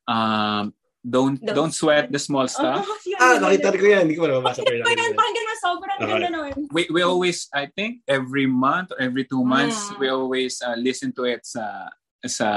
um 0.09 0.73
don't 0.99 1.39
Don't 1.39 1.55
don't 1.55 1.71
sweat 1.73 2.11
the 2.11 2.19
small 2.19 2.43
stuff. 2.51 2.83
Oh, 2.83 2.97
yun, 3.07 3.17
Ah, 3.23 3.39
yun, 3.39 3.39
nakita 3.39 3.71
ko 3.71 3.85
yan. 3.87 4.01
Hindi 4.03 4.19
ko 4.19 4.27
pa 4.27 4.29
nababasa 4.35 4.59
pero 4.67 4.83
Pakinggan 4.83 4.99
nakita 4.99 5.15
ko 5.15 5.23
yan, 5.23 5.31
ko 5.31 5.39
yan. 5.39 5.59
sobrang 5.63 5.97
Okay. 5.99 6.09
ganda 6.11 6.29
nun. 6.29 6.51
we 6.75 6.81
we 6.91 7.01
always 7.07 7.47
I 7.55 7.71
think 7.71 8.03
every 8.03 8.43
month 8.43 8.91
or 8.91 8.99
every 8.99 9.23
two 9.23 9.39
months 9.47 9.79
Mm. 9.87 9.95
we 9.95 10.07
always 10.11 10.59
uh, 10.59 10.75
listen 10.75 11.15
to 11.15 11.23
it 11.23 11.47
sa 11.47 11.87
sa 12.27 12.47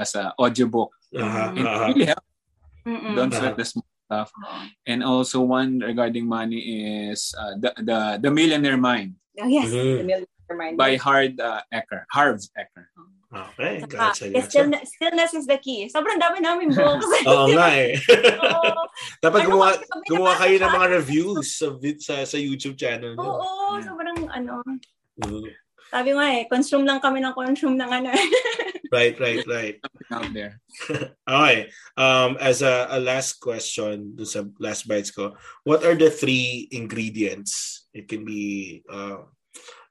as 0.00 0.16
a 0.16 0.32
audiobook. 0.40 0.96
Aha, 1.12 1.52
It 1.52 1.66
aha. 1.66 1.84
really 1.92 2.08
helps. 2.08 2.28
Mm-mm. 2.88 3.12
Don't 3.12 3.28
Uh-huh. 3.36 3.52
sweat 3.52 3.56
the 3.60 3.66
small 3.68 3.88
stuff. 4.08 4.28
And 4.88 5.04
also 5.04 5.44
one 5.44 5.84
regarding 5.84 6.24
money 6.24 6.60
is 7.12 7.36
uh, 7.36 7.52
the 7.60 7.70
the 7.84 7.98
the 8.16 8.30
Millionaire 8.32 8.80
Mind 8.80 9.20
Oh, 9.36 9.44
yes, 9.44 9.68
Mhm. 9.68 9.96
the 10.00 10.04
Millionaire 10.08 10.56
Mind. 10.56 10.74
by 10.80 10.96
Hard 10.96 11.36
uh, 11.36 11.60
Ecker. 11.68 12.08
Harv 12.16 12.40
Ecker. 12.56 12.88
Okay, 13.30 13.78
Saka, 13.86 13.94
gotcha, 13.94 14.24
gotcha. 14.26 14.42
stillness, 14.50 14.90
stillness 14.90 15.32
is 15.38 15.46
the 15.46 15.54
key. 15.62 15.86
Sobrang 15.86 16.18
dami 16.18 16.42
namin 16.42 16.74
books. 16.74 17.06
Oo 17.30 17.46
nga 17.54 17.70
eh. 17.78 17.94
Oo. 18.42 18.70
Dapat 19.22 19.46
Ano 19.46 19.48
gumawa, 19.54 19.68
kami 19.78 20.02
gumawa 20.10 20.32
kayo 20.34 20.56
ng 20.58 20.72
mga 20.74 20.86
reviews 20.98 21.46
sa 21.54 21.70
sa, 22.02 22.14
sa 22.26 22.38
YouTube 22.38 22.74
channel 22.74 23.14
niyo. 23.14 23.30
Oo, 23.30 23.78
Yeah. 23.78 23.86
sobrang 23.86 24.18
ano. 24.34 24.66
Mm. 25.22 25.46
Sabi 25.94 26.10
nga 26.10 26.26
eh, 26.34 26.42
consume 26.50 26.82
lang 26.82 26.98
kami 26.98 27.22
ng 27.22 27.30
consume 27.30 27.78
ng 27.78 27.90
ano. 27.90 28.10
Right, 28.90 29.14
right, 29.22 29.46
right. 29.46 29.78
Out 30.10 30.34
there. 30.34 30.58
Okay. 31.22 31.70
Um, 31.94 32.34
as 32.42 32.58
a, 32.58 32.90
a 32.90 32.98
last 32.98 33.38
question, 33.38 34.18
sa 34.26 34.42
last 34.58 34.90
bites 34.90 35.14
ko, 35.14 35.38
what 35.62 35.86
are 35.86 35.94
the 35.94 36.10
three 36.10 36.66
ingredients? 36.74 37.86
It 37.94 38.10
can 38.10 38.26
be 38.26 38.82
uh, 38.90 39.30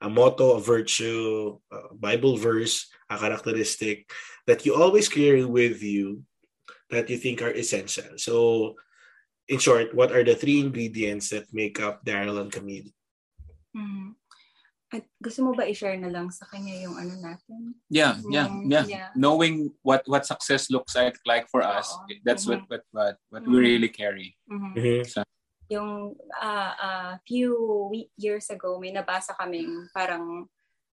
a 0.02 0.10
motto, 0.10 0.56
a 0.56 0.62
virtue, 0.62 1.60
a 1.72 1.94
Bible 1.96 2.38
verse, 2.38 2.88
a 3.10 3.18
characteristic 3.18 4.10
that 4.48 4.66
you 4.66 4.76
always 4.76 5.10
carry 5.10 5.44
with 5.46 5.84
you 5.84 6.24
that 6.90 7.10
you 7.10 7.18
think 7.18 7.42
are 7.42 7.52
essential. 7.54 8.18
So, 8.18 8.76
in 9.48 9.60
short, 9.60 9.94
what 9.94 10.12
are 10.12 10.24
the 10.24 10.36
three 10.36 10.60
ingredients 10.60 11.30
that 11.30 11.52
make 11.54 11.80
up 11.80 12.06
Daryl 12.06 12.40
and 12.42 12.52
Camille? 12.52 12.90
Mhm. 13.76 14.16
At 14.90 15.06
gusto 15.22 15.46
mo 15.46 15.54
ba 15.54 15.70
i-share 15.70 16.02
na 16.02 16.10
lang 16.10 16.34
sa 16.34 16.50
kanya 16.50 16.74
yung 16.82 16.98
ano 16.98 17.14
natin? 17.22 17.78
Yeah, 17.94 18.18
yeah, 18.26 18.50
yeah. 18.66 18.86
yeah. 18.90 19.08
Knowing 19.14 19.70
what 19.86 20.02
what 20.10 20.26
success 20.26 20.74
looks 20.74 20.98
like 20.98 21.14
like 21.30 21.46
for 21.46 21.62
us, 21.62 21.94
Oo. 21.94 22.18
that's 22.26 22.50
Mhm. 22.50 22.50
what 22.50 22.62
what 22.66 22.84
what, 22.90 23.16
what 23.30 23.44
Mhm. 23.46 23.52
we 23.54 23.58
really 23.62 23.92
carry. 23.94 24.34
Mhm. 24.50 25.06
So, 25.06 25.22
Yung 25.70 26.18
ah 26.36 26.74
ah, 26.76 27.12
few 27.24 27.54
we- 27.94 28.10
years 28.18 28.50
ago, 28.50 28.82
may 28.82 28.90
nabasa 28.90 29.38
kaming 29.38 29.88
parang 29.94 30.50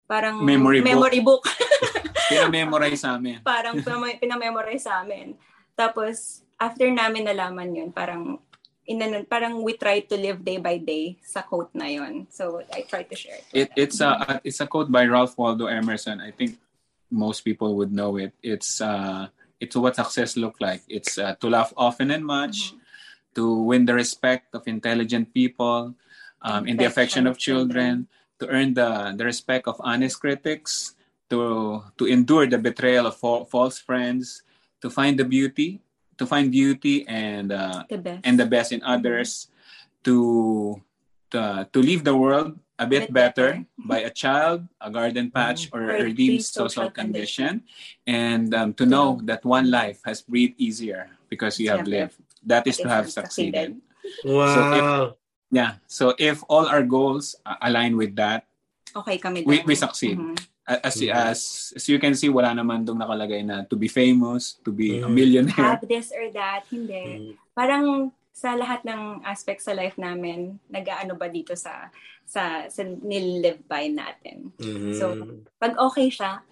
parang 0.06 0.44
Memory 0.44 0.80
book. 0.80 0.88
memory 0.88 1.20
book. 1.20 1.42
pina-memorize 2.26 3.02
namin. 3.06 3.38
parang 3.42 3.78
pinam- 3.78 4.18
pinamemorize 4.18 4.86
sa 4.86 5.02
amin. 5.02 5.38
Tapos, 5.78 6.42
after 6.58 6.88
namin 6.90 7.28
nalaman 7.28 7.68
yun, 7.70 7.90
parang, 7.92 8.40
inanon, 8.88 9.26
parang 9.28 9.60
we 9.62 9.76
try 9.76 10.00
to 10.00 10.16
live 10.16 10.42
day 10.42 10.58
by 10.58 10.78
day 10.78 11.18
sa 11.22 11.42
quote 11.42 11.70
na. 11.76 11.86
So, 12.30 12.62
I 12.72 12.82
try 12.82 13.04
to 13.04 13.16
share 13.16 13.38
it. 13.38 13.46
It, 13.52 13.68
it's 13.76 14.00
a 14.00 14.40
it's 14.42 14.60
a 14.60 14.66
quote 14.66 14.90
by 14.90 15.06
Ralph 15.06 15.36
Waldo 15.38 15.66
Emerson. 15.66 16.20
I 16.20 16.30
think 16.30 16.58
most 17.10 17.42
people 17.42 17.76
would 17.76 17.92
know 17.92 18.16
it. 18.16 18.32
It's 18.42 18.80
uh, 18.80 19.28
it's 19.60 19.76
what 19.76 19.96
success 19.96 20.36
look 20.36 20.56
like. 20.58 20.82
It's 20.88 21.18
uh, 21.18 21.34
to 21.38 21.46
laugh 21.50 21.74
often 21.76 22.10
and 22.10 22.24
much, 22.24 22.72
mm-hmm. 22.72 22.85
To 23.36 23.62
win 23.68 23.84
the 23.84 23.94
respect 23.94 24.56
of 24.56 24.66
intelligent 24.66 25.32
people, 25.32 25.94
um, 26.42 26.66
in 26.66 26.76
the 26.76 26.84
affection 26.84 27.26
of 27.28 27.36
children, 27.36 28.08
to 28.40 28.48
earn 28.48 28.74
the, 28.74 29.14
the 29.16 29.24
respect 29.24 29.68
of 29.68 29.76
honest 29.80 30.18
critics, 30.20 30.96
to 31.28 31.82
to 32.00 32.04
endure 32.06 32.46
the 32.48 32.58
betrayal 32.58 33.06
of 33.06 33.16
fa- 33.16 33.44
false 33.44 33.78
friends, 33.78 34.42
to 34.80 34.88
find 34.88 35.18
the 35.20 35.24
beauty, 35.24 35.80
to 36.18 36.24
find 36.24 36.50
beauty 36.50 37.04
and 37.06 37.52
uh, 37.52 37.84
the 37.88 38.20
and 38.24 38.40
the 38.40 38.46
best 38.46 38.72
in 38.72 38.82
others, 38.82 39.48
to 40.04 40.80
to, 41.30 41.68
to 41.72 41.78
leave 41.80 42.04
the 42.04 42.16
world 42.16 42.56
a 42.78 42.86
bit, 42.86 43.12
better, 43.12 43.64
by 43.78 44.00
a 44.00 44.10
child, 44.10 44.68
a 44.80 44.90
garden 44.90 45.30
patch, 45.30 45.68
mm-hmm. 45.68 45.76
or, 45.76 45.90
or 45.90 45.96
a 45.96 46.02
redeemed 46.04 46.44
social 46.44 46.90
condition, 46.90 47.64
and 48.06 48.54
um, 48.54 48.72
to 48.74 48.86
know 48.86 49.20
that 49.24 49.44
one 49.44 49.70
life 49.70 50.00
has 50.04 50.22
breathed 50.22 50.54
easier 50.56 51.10
because 51.28 51.58
you 51.58 51.68
have 51.70 51.86
lived. 51.86 52.16
That 52.46 52.66
is 52.66 52.78
to 52.78 52.88
have 52.88 53.10
succeeded. 53.10 53.82
Wow. 54.22 54.54
So 54.54 54.60
if, 54.70 54.84
yeah. 55.50 55.72
So 55.90 56.04
if 56.14 56.46
all 56.46 56.70
our 56.70 56.86
goals 56.86 57.34
align 57.42 57.98
with 57.98 58.14
that, 58.16 58.46
okay 58.94 59.18
kami 59.18 59.42
we, 59.42 59.66
we 59.66 59.74
succeed. 59.74 60.16
Mm-hmm. 60.16 60.38
As, 60.66 60.98
mm-hmm. 60.98 61.14
as 61.14 61.38
as 61.78 61.84
you 61.86 61.98
can 62.02 62.14
see, 62.18 62.26
wala 62.26 62.50
naman 62.50 62.82
dong 62.82 62.98
nakalagay 62.98 63.46
na 63.46 63.62
to 63.70 63.78
be 63.78 63.86
famous, 63.86 64.58
to 64.66 64.74
be 64.74 64.98
mm-hmm. 64.98 65.06
a 65.06 65.10
millionaire. 65.10 65.78
Have 65.78 65.86
this 65.86 66.10
or 66.10 66.26
that. 66.34 66.66
Hindi. 66.70 67.02
Mm-hmm. 67.06 67.32
Parang 67.54 68.10
sa 68.36 68.52
lahat 68.52 68.82
ng 68.82 69.22
aspects 69.24 69.64
sa 69.64 69.72
life 69.72 69.96
namin, 69.96 70.58
nag-aano 70.68 71.16
ba 71.16 71.30
dito 71.30 71.54
sa 71.54 71.88
sa 72.26 72.66
sa 72.66 72.82
nilive 72.82 73.62
by 73.64 73.88
natin. 73.88 74.50
Mm-hmm. 74.58 74.94
So, 74.98 75.14
pag 75.56 75.78
okay 75.78 76.10
siya, 76.10 76.42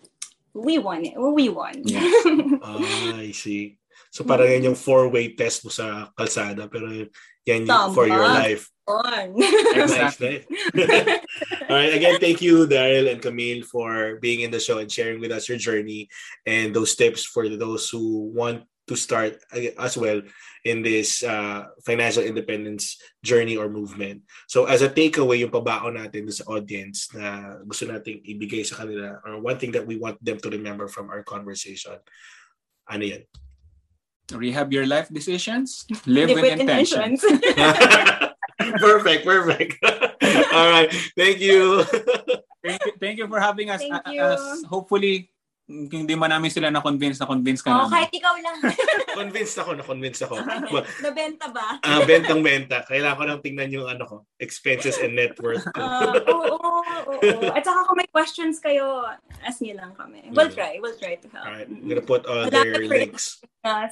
we 0.55 0.79
won 0.79 1.05
it. 1.05 1.19
We 1.19 1.51
won. 1.51 1.83
Yeah. 1.83 2.07
ah, 2.65 3.19
I 3.19 3.35
see. 3.35 3.77
So 4.15 4.23
parang 4.23 4.47
yan 4.47 4.71
yung 4.71 4.79
four-way 4.79 5.35
test 5.35 5.67
mo 5.67 5.75
sa 5.75 6.07
kalsada 6.15 6.71
pero 6.71 6.87
yan 7.43 7.67
yung 7.67 7.91
for 7.91 8.07
your 8.07 8.23
life. 8.23 8.71
On. 8.87 9.35
exactly. 9.75 10.47
All 11.67 11.75
right. 11.75 11.99
Again, 11.99 12.23
thank 12.23 12.39
you, 12.39 12.69
Daryl 12.71 13.11
and 13.11 13.19
Camille, 13.19 13.67
for 13.67 14.23
being 14.23 14.47
in 14.47 14.55
the 14.55 14.63
show 14.63 14.79
and 14.79 14.93
sharing 14.93 15.19
with 15.19 15.35
us 15.35 15.51
your 15.51 15.59
journey 15.59 16.07
and 16.47 16.71
those 16.71 16.95
tips 16.95 17.27
for 17.27 17.49
those 17.49 17.91
who 17.91 18.31
want 18.31 18.63
to 18.87 18.95
start 18.95 19.41
as 19.81 19.97
well 19.97 20.21
in 20.63 20.85
this 20.85 21.25
uh, 21.25 21.73
financial 21.83 22.23
independence 22.23 23.01
journey 23.25 23.57
or 23.57 23.73
movement. 23.73 24.23
So 24.47 24.69
as 24.69 24.85
a 24.85 24.93
takeaway, 24.93 25.41
yung 25.41 25.51
pabaon 25.51 25.99
natin 25.99 26.31
sa 26.31 26.45
audience 26.53 27.09
na 27.17 27.57
gusto 27.65 27.89
nating 27.89 28.23
ibigay 28.23 28.63
sa 28.63 28.85
kanila 28.85 29.19
or 29.25 29.41
one 29.41 29.59
thing 29.59 29.73
that 29.73 29.89
we 29.89 29.97
want 29.97 30.23
them 30.23 30.39
to 30.39 30.53
remember 30.53 30.87
from 30.87 31.09
our 31.09 31.25
conversation, 31.25 31.97
ano 32.85 33.03
yan? 33.03 33.25
Rehab 34.33 34.73
your 34.73 34.87
life 34.87 35.09
decisions, 35.13 35.85
live, 36.07 36.29
live 36.29 36.37
with, 36.37 36.45
with 36.45 36.61
intentions. 36.61 37.21
perfect, 38.81 39.25
perfect. 39.25 39.85
All 40.55 40.71
right. 40.71 40.89
Thank 41.17 41.41
you. 41.41 41.85
thank 42.65 42.81
you. 42.87 42.93
Thank 43.01 43.19
you 43.19 43.29
for 43.29 43.41
having 43.41 43.69
us. 43.69 43.81
Thank 43.81 43.95
uh, 43.95 44.01
uh, 44.07 44.13
you. 44.13 44.21
As 44.21 44.65
hopefully 44.65 45.31
hindi 45.65 46.13
man 46.13 46.29
namin 46.29 46.53
sila 46.53 46.69
na-convince 46.69 47.17
na 47.17 47.25
convince 47.25 47.65
ka 47.65 47.73
oh, 47.73 47.89
namin. 47.89 47.93
kahit 47.97 48.13
ikaw 48.13 48.35
lang. 48.37 48.57
convinced 49.25 49.57
ako, 49.57 49.71
na-convinced 49.81 50.23
ako. 50.29 50.37
Nabenta 51.01 51.49
ba? 51.49 51.81
Ah, 51.81 52.01
uh, 52.01 52.01
bentang 52.05 52.45
benta. 52.45 52.85
Kailangan 52.85 53.17
ko 53.17 53.23
lang 53.25 53.41
tingnan 53.41 53.73
yung 53.73 53.89
ano 53.89 54.05
ko, 54.05 54.17
expenses 54.37 55.01
and 55.01 55.17
net 55.17 55.33
worth. 55.41 55.65
uh, 55.73 56.21
oo, 56.29 56.57
oo, 56.61 56.81
oo. 57.17 57.49
At 57.57 57.65
saka 57.65 57.81
kung 57.89 57.97
may 57.97 58.11
questions 58.13 58.61
kayo, 58.61 59.09
ask 59.41 59.65
niyo 59.65 59.81
lang 59.81 59.97
kami. 59.97 60.29
We'll 60.37 60.53
try. 60.53 60.77
We'll 60.85 61.01
try 61.01 61.17
to 61.17 61.29
help. 61.33 61.49
Alright. 61.49 61.73
I'm 61.73 61.89
gonna 61.89 62.05
put 62.05 62.29
all 62.29 62.53
their 62.53 62.85
links. 62.85 63.41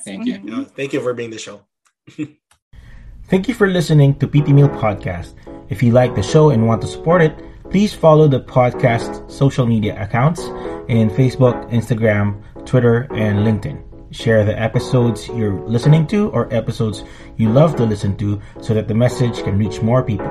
Thank 0.04 0.28
you. 0.28 0.44
Uh, 0.44 0.68
thank 0.76 0.92
you 0.92 1.00
for 1.00 1.16
being 1.16 1.32
the 1.32 1.40
show. 1.40 1.64
thank 3.32 3.48
you 3.48 3.56
for 3.56 3.64
listening 3.64 4.20
to 4.20 4.28
PT 4.28 4.52
Meal 4.52 4.68
Podcast. 4.68 5.32
If 5.72 5.80
you 5.80 5.96
like 5.96 6.12
the 6.12 6.24
show 6.24 6.52
and 6.52 6.68
want 6.68 6.84
to 6.84 6.88
support 6.90 7.24
it, 7.24 7.32
Please 7.72 7.94
follow 7.94 8.28
the 8.28 8.38
podcast 8.38 9.24
social 9.32 9.64
media 9.64 9.96
accounts 9.96 10.44
in 10.92 11.08
Facebook, 11.08 11.56
Instagram, 11.70 12.36
Twitter, 12.66 13.08
and 13.14 13.40
LinkedIn. 13.40 13.80
Share 14.12 14.44
the 14.44 14.52
episodes 14.60 15.26
you're 15.28 15.58
listening 15.66 16.06
to 16.08 16.28
or 16.30 16.52
episodes 16.52 17.02
you 17.38 17.48
love 17.48 17.76
to 17.76 17.86
listen 17.86 18.14
to 18.18 18.38
so 18.60 18.74
that 18.74 18.88
the 18.88 18.94
message 18.94 19.42
can 19.42 19.56
reach 19.56 19.80
more 19.80 20.02
people. 20.02 20.30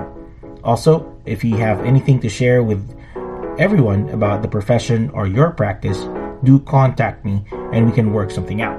Also, 0.64 1.20
if 1.26 1.44
you 1.44 1.58
have 1.58 1.84
anything 1.84 2.20
to 2.20 2.30
share 2.30 2.62
with 2.62 2.80
everyone 3.58 4.08
about 4.10 4.44
the 4.44 4.48
profession 4.48 5.10
or 5.16 5.26
your 5.26 5.50
practice, 5.50 6.06
do 6.44 6.60
contact 6.60 7.26
me 7.26 7.44
and 7.74 7.88
we 7.88 7.92
can 7.92 8.14
work 8.14 8.30
something 8.30 8.62
out. 8.62 8.78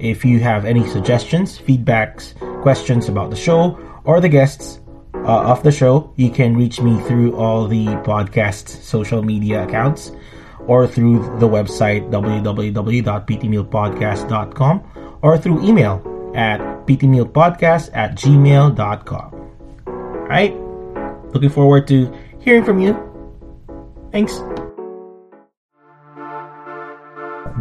If 0.00 0.24
you 0.24 0.40
have 0.40 0.64
any 0.64 0.84
suggestions, 0.88 1.56
feedbacks, 1.56 2.34
questions 2.62 3.08
about 3.08 3.30
the 3.30 3.36
show 3.36 3.78
or 4.02 4.20
the 4.20 4.28
guests, 4.28 4.80
uh, 5.14 5.52
of 5.52 5.62
the 5.62 5.72
show, 5.72 6.12
you 6.16 6.28
can 6.28 6.54
reach 6.54 6.82
me 6.82 7.00
through 7.02 7.34
all 7.36 7.66
the 7.66 7.86
podcast 8.04 8.68
social 8.82 9.22
media 9.22 9.62
accounts 9.62 10.10
or 10.66 10.86
through 10.86 11.20
the 11.38 11.48
website 11.48 12.10
www.ptmealpodcast.com 12.10 14.82
or 15.22 15.38
through 15.38 15.64
email 15.64 16.02
at 16.34 16.60
ptmealpodcast 16.86 17.90
at 17.94 18.14
gmail.com. 18.16 19.34
All 19.86 19.94
right? 20.28 20.54
Looking 21.32 21.50
forward 21.50 21.88
to 21.88 22.12
hearing 22.40 22.64
from 22.64 22.78
you. 22.78 22.94
Thanks. 24.12 24.38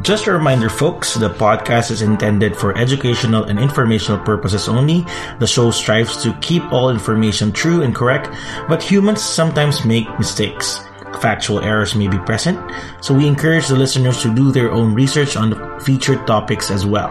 Just 0.01 0.27
a 0.27 0.33
reminder, 0.33 0.69
folks, 0.69 1.13
the 1.13 1.29
podcast 1.29 1.89
is 1.89 2.01
intended 2.01 2.57
for 2.57 2.77
educational 2.77 3.45
and 3.45 3.57
informational 3.57 4.19
purposes 4.19 4.67
only. 4.67 5.05
The 5.39 5.47
show 5.47 5.71
strives 5.71 6.21
to 6.23 6.33
keep 6.41 6.63
all 6.73 6.89
information 6.89 7.53
true 7.53 7.83
and 7.83 7.95
correct, 7.95 8.27
but 8.67 8.83
humans 8.83 9.21
sometimes 9.21 9.85
make 9.85 10.19
mistakes. 10.19 10.81
Factual 11.21 11.61
errors 11.61 11.95
may 11.95 12.07
be 12.07 12.17
present, 12.19 12.59
so 13.01 13.13
we 13.13 13.27
encourage 13.27 13.67
the 13.67 13.75
listeners 13.75 14.21
to 14.21 14.33
do 14.33 14.51
their 14.51 14.71
own 14.71 14.93
research 14.93 15.37
on 15.37 15.49
the 15.51 15.79
featured 15.85 16.25
topics 16.27 16.69
as 16.69 16.85
well. 16.85 17.09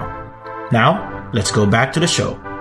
Now, 0.71 1.31
let's 1.33 1.51
go 1.51 1.67
back 1.67 1.93
to 1.95 2.01
the 2.01 2.07
show. 2.07 2.52